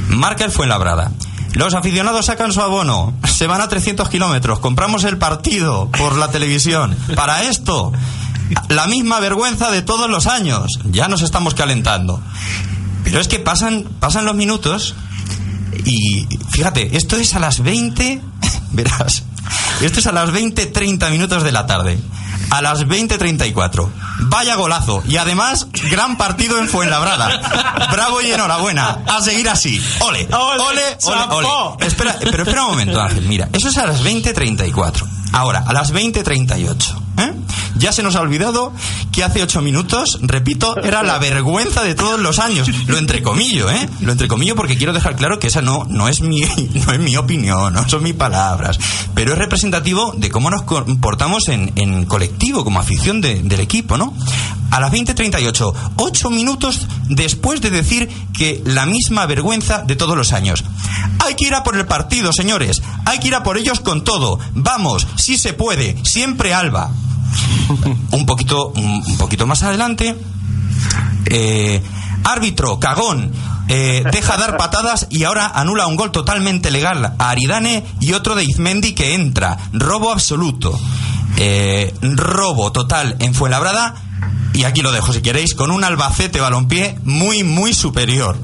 Marca 0.08 0.44
el 0.44 0.50
Fuenlabrada. 0.50 1.12
Los 1.54 1.74
aficionados 1.74 2.26
sacan 2.26 2.52
su 2.52 2.62
abono, 2.62 3.14
se 3.24 3.46
van 3.46 3.60
a 3.60 3.68
300 3.68 4.08
kilómetros, 4.08 4.58
compramos 4.58 5.04
el 5.04 5.18
partido 5.18 5.90
por 5.90 6.16
la 6.16 6.30
televisión. 6.30 6.96
Para 7.14 7.42
esto, 7.42 7.92
la 8.68 8.86
misma 8.86 9.20
vergüenza 9.20 9.70
de 9.70 9.82
todos 9.82 10.08
los 10.08 10.26
años. 10.26 10.78
Ya 10.90 11.08
nos 11.08 11.22
estamos 11.22 11.54
calentando. 11.54 12.20
Pero 13.04 13.20
es 13.20 13.28
que 13.28 13.38
pasan, 13.38 13.84
pasan 14.00 14.24
los 14.24 14.34
minutos 14.34 14.94
y 15.84 16.26
fíjate, 16.50 16.96
esto 16.96 17.16
es 17.16 17.34
a 17.34 17.40
las 17.40 17.60
20, 17.62 18.20
verás, 18.72 19.24
esto 19.80 20.00
es 20.00 20.06
a 20.06 20.12
las 20.12 20.30
20, 20.30 20.66
30 20.66 21.10
minutos 21.10 21.42
de 21.42 21.52
la 21.52 21.66
tarde. 21.66 21.98
A 22.50 22.62
las 22.62 22.86
20.34. 22.86 23.88
Vaya 24.20 24.54
golazo. 24.56 25.02
Y 25.06 25.16
además, 25.16 25.66
gran 25.90 26.16
partido 26.16 26.58
en 26.58 26.68
Fuenlabrada. 26.68 27.88
Bravo 27.90 28.20
y 28.20 28.30
enhorabuena. 28.30 28.98
A 29.06 29.20
seguir 29.20 29.48
así. 29.48 29.82
Ole. 30.00 30.28
Ole, 30.32 30.96
ole, 31.04 31.22
ole. 31.30 31.86
Espera, 31.86 32.16
pero 32.20 32.42
espera 32.44 32.64
un 32.64 32.70
momento, 32.70 33.00
Ángel. 33.00 33.24
Mira, 33.26 33.48
eso 33.52 33.68
es 33.68 33.78
a 33.78 33.86
las 33.86 34.02
20.34. 34.02 35.04
Ahora, 35.32 35.64
a 35.66 35.72
las 35.72 35.92
20.38. 35.92 37.01
¿eh? 37.18 37.32
Ya 37.76 37.92
se 37.92 38.02
nos 38.02 38.16
ha 38.16 38.20
olvidado 38.20 38.72
que 39.10 39.24
hace 39.24 39.42
ocho 39.42 39.60
minutos, 39.62 40.18
repito, 40.22 40.76
era 40.82 41.02
la 41.02 41.18
vergüenza 41.18 41.82
de 41.82 41.94
todos 41.94 42.20
los 42.20 42.38
años. 42.38 42.68
Lo 42.86 42.98
entrecomillo, 42.98 43.70
¿eh? 43.70 43.88
Lo 44.00 44.12
entrecomillo 44.12 44.54
porque 44.54 44.76
quiero 44.76 44.92
dejar 44.92 45.16
claro 45.16 45.38
que 45.38 45.48
esa 45.48 45.62
no, 45.62 45.84
no, 45.88 46.08
es, 46.08 46.20
mi, 46.20 46.40
no 46.86 46.92
es 46.92 47.00
mi 47.00 47.16
opinión, 47.16 47.72
no 47.74 47.88
son 47.88 48.02
mis 48.02 48.14
palabras. 48.14 48.78
Pero 49.14 49.32
es 49.32 49.38
representativo 49.38 50.14
de 50.16 50.30
cómo 50.30 50.50
nos 50.50 50.62
comportamos 50.62 51.48
en, 51.48 51.72
en 51.76 52.04
colectivo, 52.04 52.62
como 52.64 52.78
afición 52.78 53.20
de- 53.20 53.42
del 53.42 53.60
equipo, 53.60 53.96
¿no? 53.96 54.14
A 54.70 54.80
las 54.80 54.90
20.38, 54.92 55.74
ocho 55.96 56.30
minutos 56.30 56.86
después 57.08 57.60
de 57.60 57.70
decir 57.70 58.08
que 58.32 58.62
la 58.64 58.86
misma 58.86 59.26
vergüenza 59.26 59.82
de 59.82 59.96
todos 59.96 60.16
los 60.16 60.32
años. 60.32 60.64
Hay 61.18 61.34
que 61.34 61.46
ir 61.46 61.54
a 61.54 61.62
por 61.62 61.76
el 61.76 61.84
partido, 61.86 62.32
señores. 62.32 62.82
Hay 63.04 63.18
que 63.18 63.28
ir 63.28 63.34
a 63.34 63.42
por 63.42 63.58
ellos 63.58 63.80
con 63.80 64.02
todo. 64.04 64.38
Vamos, 64.54 65.06
si 65.16 65.36
se 65.36 65.52
puede. 65.52 65.96
Siempre 66.04 66.54
Alba. 66.54 66.90
Un 68.12 68.26
poquito, 68.26 68.68
un 68.76 69.16
poquito 69.18 69.46
más 69.46 69.62
adelante. 69.62 70.16
eh, 71.26 71.82
árbitro, 72.24 72.78
cagón. 72.78 73.32
eh, 73.68 74.02
deja 74.12 74.36
dar 74.36 74.56
patadas 74.56 75.06
y 75.10 75.24
ahora 75.24 75.46
anula 75.54 75.86
un 75.86 75.96
gol 75.96 76.10
totalmente 76.10 76.70
legal 76.70 77.14
a 77.18 77.30
Aridane 77.30 77.84
y 78.00 78.12
otro 78.12 78.34
de 78.34 78.44
Izmendi 78.44 78.92
que 78.94 79.14
entra. 79.14 79.56
Robo 79.72 80.12
absoluto. 80.12 80.78
Eh, 81.38 81.94
robo 82.02 82.70
total 82.72 83.16
en 83.20 83.34
Fuenlabrada. 83.34 83.94
Y 84.54 84.64
aquí 84.64 84.82
lo 84.82 84.92
dejo 84.92 85.14
si 85.14 85.22
queréis, 85.22 85.54
con 85.54 85.70
un 85.70 85.82
Albacete 85.82 86.38
balompié 86.38 86.98
muy, 87.04 87.42
muy 87.42 87.72
superior. 87.72 88.36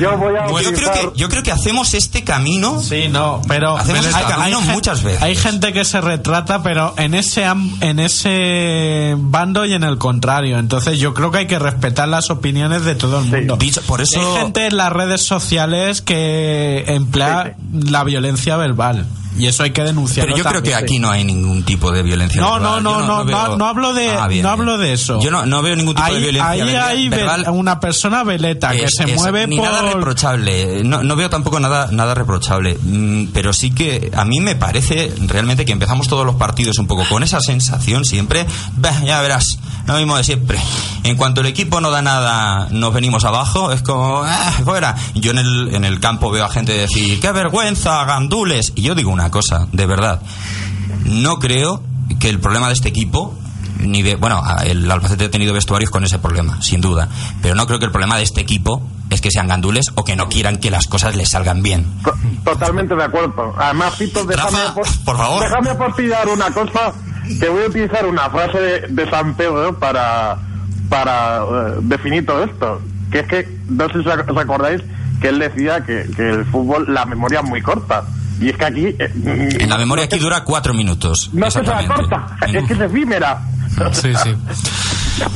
Yo 0.00 0.16
voy 0.18 0.34
a 0.36 0.62
Yo 0.62 0.72
creo 0.72 0.92
que, 0.92 1.10
yo 1.14 1.28
creo 1.28 1.42
que 1.44 1.52
hacemos 1.52 1.94
este 1.94 2.24
camino. 2.24 2.82
Sí, 2.82 3.06
no, 3.08 3.40
pero 3.46 3.76
Hacemos 3.78 4.00
pero 4.06 4.10
este 4.10 4.24
hay- 4.24 4.32
camino 4.36 4.58
hay 4.58 4.64
gen- 4.64 4.74
muchas 4.74 5.02
veces. 5.04 5.22
Hay 5.22 5.36
gente 5.36 5.72
que 5.72 5.84
se 5.84 6.00
retrata, 6.00 6.62
pero 6.64 6.94
en 6.98 7.14
ese 7.14 7.44
am- 7.44 7.76
en 7.80 8.00
ese 8.00 9.14
bando 9.16 9.64
y 9.64 9.74
en 9.74 9.84
el 9.84 9.98
contrario. 9.98 10.58
Entonces 10.58 10.98
yo 10.98 11.14
creo 11.14 11.30
que 11.30 11.38
hay 11.38 11.46
que 11.46 11.58
respetar 11.60 12.08
las 12.08 12.28
opiniones 12.30 12.84
de 12.84 12.96
todo 12.96 13.20
el 13.20 13.26
mundo. 13.26 13.56
Dicho- 13.56 13.82
por 13.82 14.00
eso- 14.00 14.18
hay 14.36 14.42
gente 14.42 14.66
en 14.66 14.76
las 14.76 14.92
redes 14.92 15.22
sociales 15.24 16.02
que 16.02 16.84
emplea 16.88 17.56
la 17.72 18.02
violencia 18.04 18.56
verbal 18.56 19.06
y 19.38 19.46
eso 19.46 19.62
hay 19.62 19.70
que 19.70 19.82
denunciarlo. 19.82 20.34
Pero 20.34 20.44
yo 20.44 20.50
creo 20.50 20.62
que 20.62 20.74
aquí 20.74 20.98
no 20.98 21.10
hay 21.10 21.24
ningún 21.24 21.62
tipo 21.62 21.90
de 21.92 22.02
violencia 22.02 22.40
No, 22.40 22.54
verbal. 22.54 22.82
no, 22.82 23.00
no, 23.00 23.06
no, 23.06 23.24
veo- 23.24 23.48
no, 23.48 23.56
no 23.56 23.66
hablo 23.66 23.94
de, 23.94 24.10
Ah, 24.10 24.28
bien, 24.28 24.42
no 24.42 24.50
hablo 24.50 24.76
de 24.78 24.92
eso. 24.92 25.20
Yo 25.20 25.30
no, 25.30 25.46
no 25.46 25.62
veo 25.62 25.76
ningún 25.76 25.94
tipo 25.94 26.06
ahí, 26.06 26.14
de 26.14 26.20
violencia 26.20 26.48
ahí 26.50 26.60
hay 26.76 27.08
verbal. 27.08 27.44
una 27.52 27.80
persona 27.80 28.24
veleta 28.24 28.72
que 28.72 28.86
se 28.88 29.04
es- 29.04 29.14
mueve 29.14 29.46
ni 29.46 29.56
por 29.56 29.66
nada 29.70 29.92
reprochable 29.92 30.82
no, 30.84 31.02
no 31.02 31.16
veo 31.16 31.30
tampoco 31.30 31.60
nada 31.60 31.88
nada 31.92 32.14
reprochable 32.14 32.76
Mm, 32.82 33.26
pero 33.32 33.52
sí 33.52 33.70
que 33.70 34.10
a 34.16 34.24
mí 34.24 34.40
me 34.40 34.56
parece 34.56 35.12
realmente 35.26 35.64
que 35.64 35.72
empezamos 35.72 36.08
todos 36.08 36.24
los 36.26 36.34
partidos 36.36 36.78
un 36.78 36.86
poco 36.86 37.04
con 37.08 37.22
esa 37.22 37.40
sensación 37.40 38.04
siempre 38.04 38.46
"Bah, 38.76 39.02
ya 39.04 39.20
verás 39.20 39.46
lo 39.86 39.94
mismo 39.96 40.16
de 40.16 40.24
siempre 40.24 40.58
en 41.04 41.16
cuanto 41.16 41.40
el 41.40 41.46
equipo 41.46 41.80
no 41.80 41.90
da 41.90 42.02
nada 42.02 42.68
nos 42.70 42.92
venimos 42.92 43.24
abajo 43.24 43.72
es 43.72 43.82
como 43.82 44.22
"Ah, 44.24 44.52
fuera 44.64 44.94
yo 45.14 45.30
en 45.30 45.38
el 45.38 45.74
en 45.74 45.84
el 45.84 46.00
campo 46.00 46.30
veo 46.30 46.44
a 46.44 46.50
gente 46.50 46.72
decir 46.72 47.20
qué 47.20 47.32
vergüenza 47.32 48.04
gandules 48.04 48.72
y 48.74 48.82
yo 48.82 48.94
digo 48.94 49.10
una 49.10 49.27
cosa 49.30 49.66
de 49.72 49.86
verdad 49.86 50.20
no 51.04 51.38
creo 51.38 51.82
que 52.20 52.28
el 52.28 52.40
problema 52.40 52.68
de 52.68 52.74
este 52.74 52.88
equipo 52.88 53.34
ni 53.80 54.02
de 54.02 54.16
bueno 54.16 54.42
el 54.64 54.90
Albacete 54.90 55.26
ha 55.26 55.30
tenido 55.30 55.52
vestuarios 55.54 55.90
con 55.90 56.02
ese 56.04 56.18
problema 56.18 56.60
sin 56.62 56.80
duda 56.80 57.08
pero 57.42 57.54
no 57.54 57.66
creo 57.66 57.78
que 57.78 57.84
el 57.86 57.92
problema 57.92 58.16
de 58.16 58.22
este 58.24 58.40
equipo 58.40 58.82
es 59.10 59.20
que 59.20 59.30
sean 59.30 59.48
gandules 59.48 59.86
o 59.94 60.04
que 60.04 60.16
no 60.16 60.28
quieran 60.28 60.58
que 60.58 60.70
las 60.70 60.86
cosas 60.86 61.16
les 61.16 61.28
salgan 61.30 61.62
bien 61.62 61.86
To- 62.04 62.14
Totalmente 62.44 62.94
de 62.94 63.04
acuerdo. 63.04 63.54
Además, 63.58 63.94
Pito, 63.96 64.24
déjame, 64.24 64.58
Rafa, 64.58 64.74
por 65.04 65.16
favor. 65.18 65.42
déjame 65.42 65.70
apostillar 65.70 66.26
una 66.28 66.50
cosa 66.50 66.92
que 67.38 67.46
voy 67.48 67.64
a 67.64 67.66
utilizar 67.66 68.06
una 68.06 68.30
frase 68.30 68.58
de, 68.58 68.80
de 68.88 69.10
San 69.10 69.34
Pedro 69.34 69.78
para, 69.78 70.38
para 70.88 71.42
eh, 71.42 71.74
definir 71.82 72.24
todo 72.24 72.44
esto. 72.44 72.80
Que 73.12 73.18
es 73.20 73.26
que, 73.28 73.58
no 73.68 73.86
sé 73.88 74.02
si 74.02 74.08
os 74.08 74.36
acordáis, 74.38 74.80
que 75.20 75.28
él 75.28 75.38
decía 75.40 75.84
que, 75.84 76.06
que 76.16 76.30
el 76.30 76.46
fútbol, 76.46 76.86
la 76.88 77.04
memoria 77.04 77.40
es 77.40 77.46
muy 77.46 77.60
corta. 77.60 78.04
Y 78.40 78.50
es 78.50 78.56
que 78.56 78.64
aquí... 78.64 78.86
eh, 78.98 79.10
en 79.60 79.68
la 79.70 79.78
memoria 79.78 80.04
aquí 80.04 80.18
dura 80.18 80.44
cuatro 80.44 80.72
minutos 80.74 81.30
No 81.32 81.46
es 81.46 81.54
que 81.54 81.64
sea 81.64 81.80
exactamente. 81.80 82.14
corta, 82.16 82.36
es 82.46 82.64
que 82.66 82.72
es 82.74 82.80
efímera. 82.80 83.40
Sí, 83.92 84.12
sí. 84.22 84.34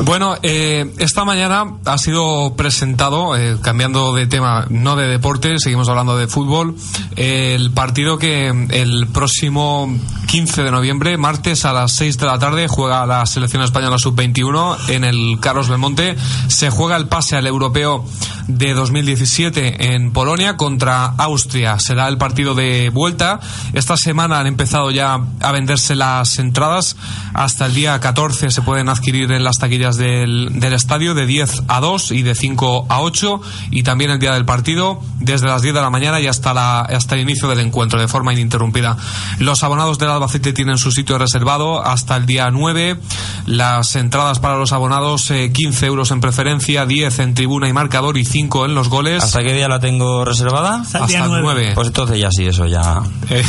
Bueno, 0.04 0.36
eh, 0.42 0.92
esta 0.98 1.24
mañana 1.24 1.64
ha 1.84 1.98
sido 1.98 2.54
presentado, 2.56 3.36
eh, 3.36 3.56
cambiando 3.60 4.14
de 4.14 4.26
tema, 4.26 4.66
no 4.68 4.96
de 4.96 5.06
deporte, 5.06 5.58
seguimos 5.58 5.88
hablando 5.88 6.16
de 6.16 6.28
fútbol, 6.28 6.76
eh, 7.16 7.54
el 7.54 7.72
partido 7.72 8.18
que 8.18 8.48
el 8.48 9.06
próximo 9.08 9.92
15 10.28 10.62
de 10.62 10.70
noviembre, 10.70 11.16
martes 11.18 11.64
a 11.64 11.72
las 11.72 11.92
6 11.92 12.18
de 12.18 12.26
la 12.26 12.38
tarde, 12.38 12.68
juega 12.68 13.06
la 13.06 13.26
selección 13.26 13.62
española 13.62 13.98
sub-21 13.98 14.78
en 14.88 15.04
el 15.04 15.38
Carlos 15.40 15.68
Belmonte. 15.68 16.16
Se 16.48 16.70
juega 16.70 16.96
el 16.96 17.08
pase 17.08 17.36
al 17.36 17.46
europeo 17.46 18.04
de 18.46 18.74
2017 18.74 19.94
en 19.94 20.12
Polonia 20.12 20.56
contra 20.56 21.06
Austria. 21.06 21.78
Será 21.78 22.08
el 22.08 22.18
partido 22.18 22.54
de 22.54 22.90
vuelta. 22.90 23.40
Esta 23.72 23.96
semana 23.96 24.38
han 24.38 24.46
empezado 24.46 24.90
ya 24.90 25.20
a 25.40 25.52
venderse 25.52 25.94
las 25.94 26.38
entradas. 26.38 26.96
Hasta 27.34 27.66
el 27.66 27.74
día 27.74 27.98
14 28.00 28.50
se 28.50 28.62
pueden 28.62 28.88
adquirir 28.88 29.30
en 29.32 29.44
las 29.44 29.58
taquillas 29.58 29.71
taquillas 29.72 29.96
del, 29.96 30.60
del 30.60 30.74
estadio 30.74 31.14
de 31.14 31.24
10 31.24 31.62
a 31.68 31.80
2 31.80 32.12
y 32.12 32.22
de 32.22 32.34
5 32.34 32.86
a 32.90 33.00
8 33.00 33.40
y 33.70 33.82
también 33.82 34.10
el 34.10 34.18
día 34.18 34.34
del 34.34 34.44
partido 34.44 35.00
desde 35.18 35.46
las 35.46 35.62
10 35.62 35.74
de 35.74 35.80
la 35.80 35.88
mañana 35.88 36.20
y 36.20 36.26
hasta, 36.26 36.52
la, 36.52 36.80
hasta 36.80 37.14
el 37.14 37.22
inicio 37.22 37.48
del 37.48 37.60
encuentro 37.60 37.98
de 37.98 38.06
forma 38.06 38.34
ininterrumpida. 38.34 38.98
Los 39.38 39.62
abonados 39.62 39.98
del 39.98 40.10
Albacete 40.10 40.52
tienen 40.52 40.76
su 40.76 40.92
sitio 40.92 41.16
reservado 41.16 41.82
hasta 41.82 42.16
el 42.16 42.26
día 42.26 42.50
9. 42.50 42.98
Las 43.46 43.96
entradas 43.96 44.40
para 44.40 44.58
los 44.58 44.72
abonados 44.72 45.30
eh, 45.30 45.52
15 45.52 45.86
euros 45.86 46.10
en 46.10 46.20
preferencia, 46.20 46.84
10 46.84 47.18
en 47.20 47.34
tribuna 47.34 47.66
y 47.68 47.72
marcador 47.72 48.18
y 48.18 48.26
5 48.26 48.66
en 48.66 48.74
los 48.74 48.88
goles. 48.88 49.24
¿Hasta 49.24 49.40
qué 49.40 49.54
día 49.54 49.68
la 49.68 49.80
tengo 49.80 50.24
reservada? 50.26 50.82
Hasta 50.82 50.98
el 50.98 51.04
Hasta 51.04 51.16
día 51.16 51.24
el 51.24 51.30
9. 51.30 51.42
9. 51.44 51.72
Pues 51.74 51.86
entonces 51.86 52.18
ya 52.18 52.28
sí, 52.30 52.44
eso 52.44 52.66
ya. 52.66 53.00
Eh, 53.30 53.42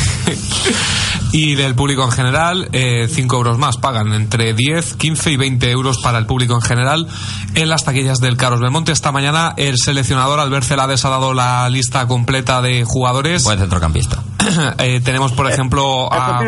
y 1.33 1.55
del 1.55 1.73
público 1.73 2.03
en 2.05 2.11
general, 2.11 2.69
5 2.71 3.35
euros 3.35 3.57
más. 3.57 3.77
Pagan 3.77 4.13
entre 4.13 4.53
10, 4.53 4.93
15 4.93 5.31
y 5.31 5.37
20 5.37 5.71
euros 5.71 5.97
para 5.97 6.19
el 6.19 6.27
público 6.27 6.53
en 6.53 6.61
general 6.61 7.07
en 7.55 7.69
las 7.69 7.83
taquillas 7.83 8.19
del 8.19 8.37
Carlos 8.37 8.61
Belmonte. 8.61 8.91
Esta 8.91 9.11
mañana 9.11 9.53
el 9.57 9.75
seleccionador 9.77 10.39
Albert 10.39 10.65
Celades 10.65 11.03
ha 11.05 11.09
dado 11.09 11.33
la 11.33 11.67
lista 11.69 12.07
completa 12.07 12.61
de 12.61 12.83
jugadores. 12.85 13.43
Centrocampista. 13.43 14.23
Eh, 14.79 15.01
tenemos, 15.03 15.31
por 15.31 15.49
ejemplo, 15.49 16.11
a, 16.11 16.39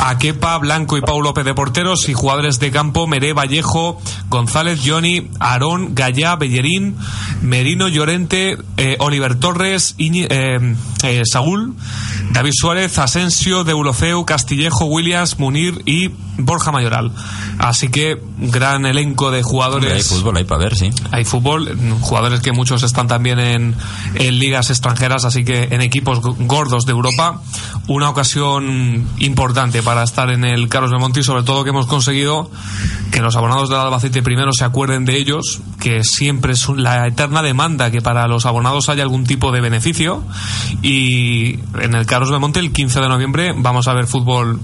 a 0.00 0.18
Kepa, 0.18 0.58
Blanco 0.58 0.96
y 0.96 1.00
Pau 1.00 1.20
López 1.22 1.44
de 1.44 1.54
porteros 1.54 2.08
y 2.08 2.14
jugadores 2.14 2.58
de 2.60 2.70
campo 2.70 3.06
Meré, 3.06 3.32
Vallejo, 3.32 4.00
González, 4.28 4.80
Johnny, 4.84 5.30
Aarón, 5.40 5.94
Gallá, 5.94 6.36
Bellerín, 6.36 6.96
Merino, 7.42 7.88
Llorente, 7.88 8.58
eh, 8.76 8.96
Oliver 9.00 9.36
Torres, 9.38 9.94
Iñi- 9.98 10.26
eh, 10.28 10.74
eh, 11.04 11.22
Saúl, 11.24 11.74
David 12.32 12.52
Suárez, 12.54 12.98
Asensio, 12.98 13.64
Deulofeu, 13.64 14.24
Castillejo, 14.24 14.84
Williams, 14.86 15.38
Munir 15.38 15.82
y 15.86 16.10
Borja 16.38 16.72
Mayoral. 16.72 17.12
Así 17.58 17.88
que 17.88 18.20
gran 18.38 18.86
elenco 18.86 19.30
de 19.30 19.42
jugadores. 19.42 19.92
Hay 19.92 20.02
fútbol 20.02 20.36
ahí 20.36 20.44
para 20.44 20.64
ver, 20.64 20.76
sí. 20.76 20.90
Hay 21.10 21.24
fútbol, 21.24 21.76
jugadores 22.00 22.40
que 22.40 22.52
muchos 22.52 22.82
están 22.82 23.08
también 23.08 23.38
en, 23.38 23.74
en 24.14 24.38
ligas 24.38 24.70
extranjeras, 24.70 25.24
así 25.24 25.44
que 25.44 25.68
en 25.70 25.80
equipos 25.80 26.20
gordos 26.20 26.84
de 26.84 26.92
Europa. 26.92 27.40
Una 27.88 28.10
ocasión 28.10 29.06
importante 29.18 29.82
para 29.82 30.02
estar 30.02 30.30
en 30.30 30.44
el 30.44 30.68
Carlos 30.68 30.90
Belmonte 30.90 31.20
y 31.20 31.22
sobre 31.22 31.42
todo 31.42 31.64
que 31.64 31.70
hemos 31.70 31.86
conseguido 31.86 32.50
que 33.10 33.20
los 33.20 33.36
abonados 33.36 33.70
del 33.70 33.78
Albacete 33.78 34.22
primero 34.22 34.52
se 34.52 34.64
acuerden 34.64 35.04
de 35.04 35.16
ellos, 35.16 35.60
que 35.80 36.02
siempre 36.04 36.52
es 36.52 36.68
la 36.68 37.06
eterna 37.06 37.42
demanda 37.42 37.90
que 37.90 38.02
para 38.02 38.26
los 38.26 38.44
abonados 38.44 38.88
haya 38.88 39.02
algún 39.02 39.24
tipo 39.24 39.52
de 39.52 39.60
beneficio. 39.60 40.24
Y 40.82 41.60
en 41.80 41.94
el 41.94 42.06
Carlos 42.06 42.30
Belmonte 42.30 42.60
el 42.60 42.72
15 42.72 43.00
de 43.00 43.08
noviembre 43.08 43.54
vamos 43.56 43.88
a 43.88 43.94
ver 43.94 44.06
fútbol 44.06 44.60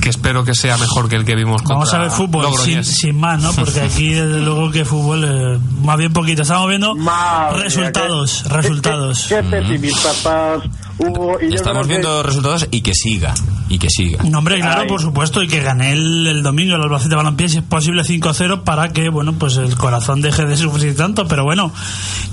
que 0.00 0.08
espero 0.08 0.44
que 0.44 0.54
sea 0.54 0.76
mejor 0.76 0.97
que 1.06 1.16
el 1.16 1.24
que 1.26 1.34
vimos 1.34 1.60
contra 1.60 1.74
Vamos 1.76 1.92
a 1.94 1.98
ver 1.98 2.10
fútbol 2.10 2.46
sin, 2.82 3.14
más, 3.20 3.42
¿no? 3.42 3.52
Porque 3.52 3.80
aquí, 3.82 4.08
desde 4.14 4.40
luego, 4.40 4.70
que 4.70 4.86
fútbol, 4.86 5.24
eh, 5.24 5.58
más 5.82 5.98
bien 5.98 6.12
poquito. 6.14 6.40
Estamos 6.42 6.66
viendo 6.68 6.94
Madre 6.94 7.64
resultados, 7.64 8.42
mía, 8.42 8.50
qué- 8.50 8.56
resultados. 8.56 9.26
Qué, 9.28 9.34
qué 9.36 9.42
pesimista 9.42 10.10
estás, 10.10 10.62
Hugo. 10.98 11.38
Y 11.40 11.54
Estamos 11.54 11.86
que- 11.86 11.92
viendo 11.94 12.22
resultados 12.22 12.68
y 12.70 12.80
que 12.80 12.92
siga. 12.94 13.34
Y 13.68 13.78
que 13.78 13.88
siga. 13.90 14.22
No, 14.24 14.38
hombre, 14.38 14.60
claro, 14.60 14.82
Ay. 14.82 14.88
por 14.88 15.00
supuesto, 15.00 15.42
y 15.42 15.48
que 15.48 15.60
gane 15.60 15.92
el, 15.92 16.26
el 16.26 16.42
domingo 16.42 16.74
el 16.76 16.82
Albacete 16.82 17.14
Balompié, 17.14 17.48
si 17.48 17.58
es 17.58 17.62
posible 17.64 18.02
5-0, 18.02 18.62
para 18.64 18.88
que, 18.92 19.08
bueno, 19.10 19.34
pues 19.38 19.56
el 19.58 19.76
corazón 19.76 20.22
deje 20.22 20.46
de 20.46 20.56
sufrir 20.56 20.96
tanto, 20.96 21.26
pero 21.28 21.44
bueno, 21.44 21.72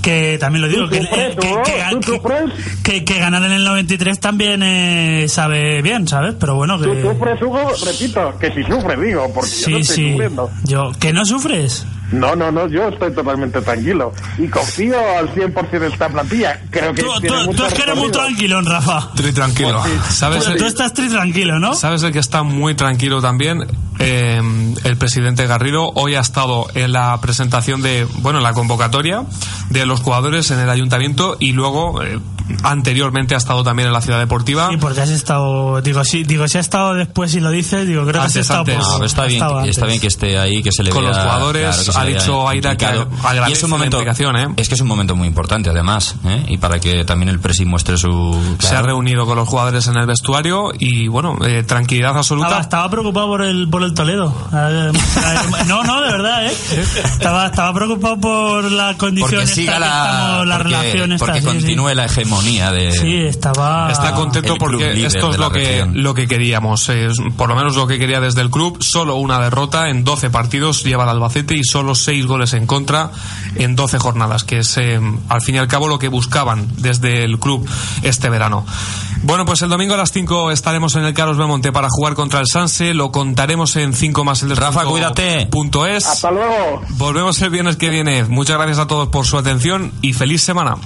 que 0.02 0.38
también 0.40 0.62
lo 0.62 0.68
digo, 0.68 0.84
Tú 0.84 0.90
que, 0.90 1.02
sufres, 1.02 1.36
que, 1.36 1.48
que- 1.62 1.84
tú 1.90 2.00
que- 2.00 2.06
sufres. 2.16 2.52
que- 2.82 3.04
que 3.04 3.18
ganar 3.18 3.42
en 3.44 3.52
el 3.52 3.64
93 3.64 4.18
también 4.18 4.62
eh, 4.62 5.26
sabe 5.28 5.82
bien, 5.82 6.08
¿sabes? 6.08 6.34
Pero 6.40 6.54
bueno, 6.56 6.78
Tú 6.78 6.90
que... 6.92 7.02
sufres, 7.02 7.42
Hugo, 7.42 7.70
repito, 7.84 8.34
que 8.38 8.52
si 8.52 8.62
sufres, 8.64 9.00
digo, 9.00 9.30
porque 9.34 9.50
yo 9.50 9.68
no 9.70 9.76
Sí, 9.76 9.80
estoy 9.82 9.84
sí, 9.84 10.10
sufriendo. 10.12 10.50
yo, 10.64 10.92
¿que 10.98 11.12
no 11.12 11.24
sufres? 11.26 11.84
No, 12.12 12.36
no, 12.36 12.52
no, 12.52 12.68
yo 12.68 12.88
estoy 12.88 13.12
totalmente 13.12 13.60
tranquilo. 13.62 14.12
Y 14.38 14.48
confío 14.48 14.96
al 15.18 15.28
100% 15.34 15.72
en 15.72 15.82
esta 15.84 16.08
plantilla. 16.08 16.60
Creo 16.70 16.94
que 16.94 17.02
Tú, 17.02 17.08
tiene 17.20 17.36
tú- 17.38 17.44
mucho 17.46 17.58
tú 17.58 17.64
es 17.66 17.74
que 17.74 17.82
eres 17.82 17.96
muy 17.96 18.10
tranquilo, 18.10 18.60
Rafa. 18.62 19.10
Tri 19.14 19.32
tranquilo. 19.32 19.82
¿Sabes? 20.10 20.40
Pero 20.44 20.52
el- 20.54 20.58
tú 20.60 20.66
estás 20.66 20.92
tri 20.94 21.08
tranquilo, 21.08 21.58
¿no? 21.58 21.74
¿Sabes 21.74 22.02
el 22.02 22.12
que 22.12 22.18
está 22.20 22.42
muy 22.42 22.74
tranquilo 22.74 23.20
también? 23.20 23.66
Eh, 23.98 24.40
el 24.84 24.96
presidente 24.98 25.46
Garrido 25.46 25.90
hoy 25.94 26.14
ha 26.16 26.20
estado 26.20 26.66
en 26.74 26.92
la 26.92 27.18
presentación 27.20 27.82
de, 27.82 28.06
bueno, 28.18 28.38
en 28.38 28.44
la 28.44 28.52
convocatoria 28.52 29.24
de 29.70 29.86
los 29.86 30.00
jugadores 30.00 30.50
en 30.50 30.58
el 30.60 30.68
ayuntamiento 30.70 31.36
y 31.40 31.52
luego 31.52 32.02
eh, 32.02 32.18
anteriormente 32.62 33.34
ha 33.34 33.38
estado 33.38 33.62
también 33.64 33.88
en 33.88 33.92
la 33.92 34.00
ciudad 34.00 34.18
deportiva. 34.18 34.68
Sí, 34.70 34.76
porque 34.76 35.00
has 35.00 35.10
estado, 35.10 35.80
digo, 35.80 36.04
sí, 36.04 36.24
digo, 36.24 36.46
si 36.48 36.58
has 36.58 36.66
estado 36.66 36.94
después 36.94 37.34
y 37.34 37.40
lo 37.40 37.50
dices, 37.50 37.86
digo, 37.86 38.02
creo 38.02 38.14
que 38.14 38.18
has 38.18 38.36
Antes, 38.36 38.42
estado 38.42 38.64
No, 38.64 38.64
pero 38.64 39.06
está 39.06 39.24
bien, 39.24 39.42
estado 39.42 39.64
está 39.64 39.86
bien 39.86 40.00
que 40.00 40.06
esté 40.06 40.38
ahí, 40.38 40.62
que 40.62 40.72
se 40.72 40.82
le 40.82 40.90
Con 40.90 41.02
vea, 41.02 41.12
los 41.12 41.22
jugadores, 41.22 41.76
claro, 41.76 41.92
que 41.92 41.98
ha 41.98 42.18
dicho 42.18 42.48
Aira 42.48 42.76
que 42.76 42.86
agradece 42.86 43.50
y 43.50 43.52
es 43.52 43.62
un 43.62 43.70
la 43.70 43.76
momento, 43.76 44.00
¿eh? 44.00 44.48
es 44.56 44.68
que 44.68 44.74
es 44.74 44.80
un 44.80 44.88
momento 44.88 45.16
muy 45.16 45.28
importante 45.28 45.70
además, 45.70 46.16
¿eh? 46.24 46.44
y 46.48 46.58
para 46.58 46.78
que 46.78 47.04
también 47.04 47.28
el 47.28 47.40
presi 47.40 47.64
muestre 47.64 47.96
su 47.96 48.56
Se 48.58 48.76
ha 48.76 48.82
reunido 48.82 49.26
con 49.26 49.36
los 49.36 49.48
jugadores 49.48 49.86
en 49.88 49.96
el 49.96 50.06
vestuario 50.06 50.70
y, 50.78 51.08
bueno, 51.08 51.38
eh, 51.44 51.62
tranquilidad 51.62 52.16
absoluta. 52.16 52.48
Estaba, 52.48 52.62
estaba 52.62 52.90
preocupado 52.90 53.26
por 53.26 53.42
el, 53.42 53.68
por 53.68 53.82
el 53.82 53.94
Toledo. 53.94 54.32
No, 55.66 55.82
no, 55.82 56.00
de 56.00 56.12
verdad, 56.12 56.46
¿eh? 56.46 56.52
Estaba, 57.04 57.46
estaba 57.46 57.72
preocupado 57.74 58.20
por 58.20 58.70
la 58.70 58.94
condición 58.96 59.30
porque 59.30 59.44
esta 59.44 59.54
siga 59.54 59.74
que 59.74 59.80
la, 59.80 59.86
estamos, 59.86 60.46
la 60.46 60.56
porque, 60.58 60.70
relación 60.70 61.12
esta, 61.12 61.26
porque 61.26 61.40
sí, 61.40 61.46
sí. 61.46 61.52
continúe 61.52 61.94
la 61.94 62.04
hegemonía 62.04 62.35
de 62.42 62.92
Sí, 62.92 63.16
estaba... 63.26 63.90
Está 63.90 64.12
contento 64.14 64.56
porque 64.56 65.04
esto 65.04 65.30
es 65.30 65.38
lo 65.38 65.50
que, 65.50 65.60
región. 65.60 66.02
lo 66.02 66.14
que 66.14 66.26
queríamos. 66.26 66.88
Es, 66.88 67.18
por 67.36 67.48
lo 67.48 67.56
menos 67.56 67.76
lo 67.76 67.86
que 67.86 67.98
quería 67.98 68.20
desde 68.20 68.40
el 68.40 68.50
club. 68.50 68.82
Solo 68.82 69.16
una 69.16 69.40
derrota 69.40 69.88
en 69.88 70.04
12 70.04 70.30
partidos 70.30 70.84
lleva 70.84 71.04
el 71.04 71.10
Albacete 71.10 71.56
y 71.56 71.64
solo 71.64 71.94
6 71.94 72.26
goles 72.26 72.52
en 72.54 72.66
contra 72.66 73.10
en 73.56 73.76
12 73.76 73.98
jornadas, 73.98 74.44
que 74.44 74.58
es 74.58 74.76
eh, 74.76 75.00
al 75.28 75.40
fin 75.42 75.56
y 75.56 75.58
al 75.58 75.68
cabo 75.68 75.88
lo 75.88 75.98
que 75.98 76.08
buscaban 76.08 76.68
desde 76.76 77.24
el 77.24 77.38
club 77.38 77.68
este 78.02 78.28
verano. 78.28 78.64
Bueno, 79.22 79.44
pues 79.44 79.62
el 79.62 79.68
domingo 79.68 79.94
a 79.94 79.96
las 79.96 80.12
5 80.12 80.50
estaremos 80.52 80.94
en 80.94 81.04
el 81.04 81.14
Carlos 81.14 81.36
Belmonte 81.38 81.72
para 81.72 81.88
jugar 81.90 82.14
contra 82.14 82.40
el 82.40 82.46
Sanse. 82.46 82.94
Lo 82.94 83.10
contaremos 83.10 83.76
en 83.76 83.92
5 83.92 84.24
más 84.24 84.42
el 84.42 84.56
Rafa, 84.56 84.84
cuídate. 84.84 85.46
Punto 85.46 85.86
es. 85.86 86.06
Hasta 86.06 86.30
luego. 86.30 86.82
Volvemos 86.90 87.40
el 87.42 87.50
viernes 87.50 87.76
que 87.76 87.88
viene. 87.88 88.24
Muchas 88.24 88.56
gracias 88.56 88.78
a 88.78 88.86
todos 88.86 89.08
por 89.08 89.26
su 89.26 89.38
atención 89.38 89.92
y 90.02 90.12
feliz 90.12 90.42
semana. 90.42 90.76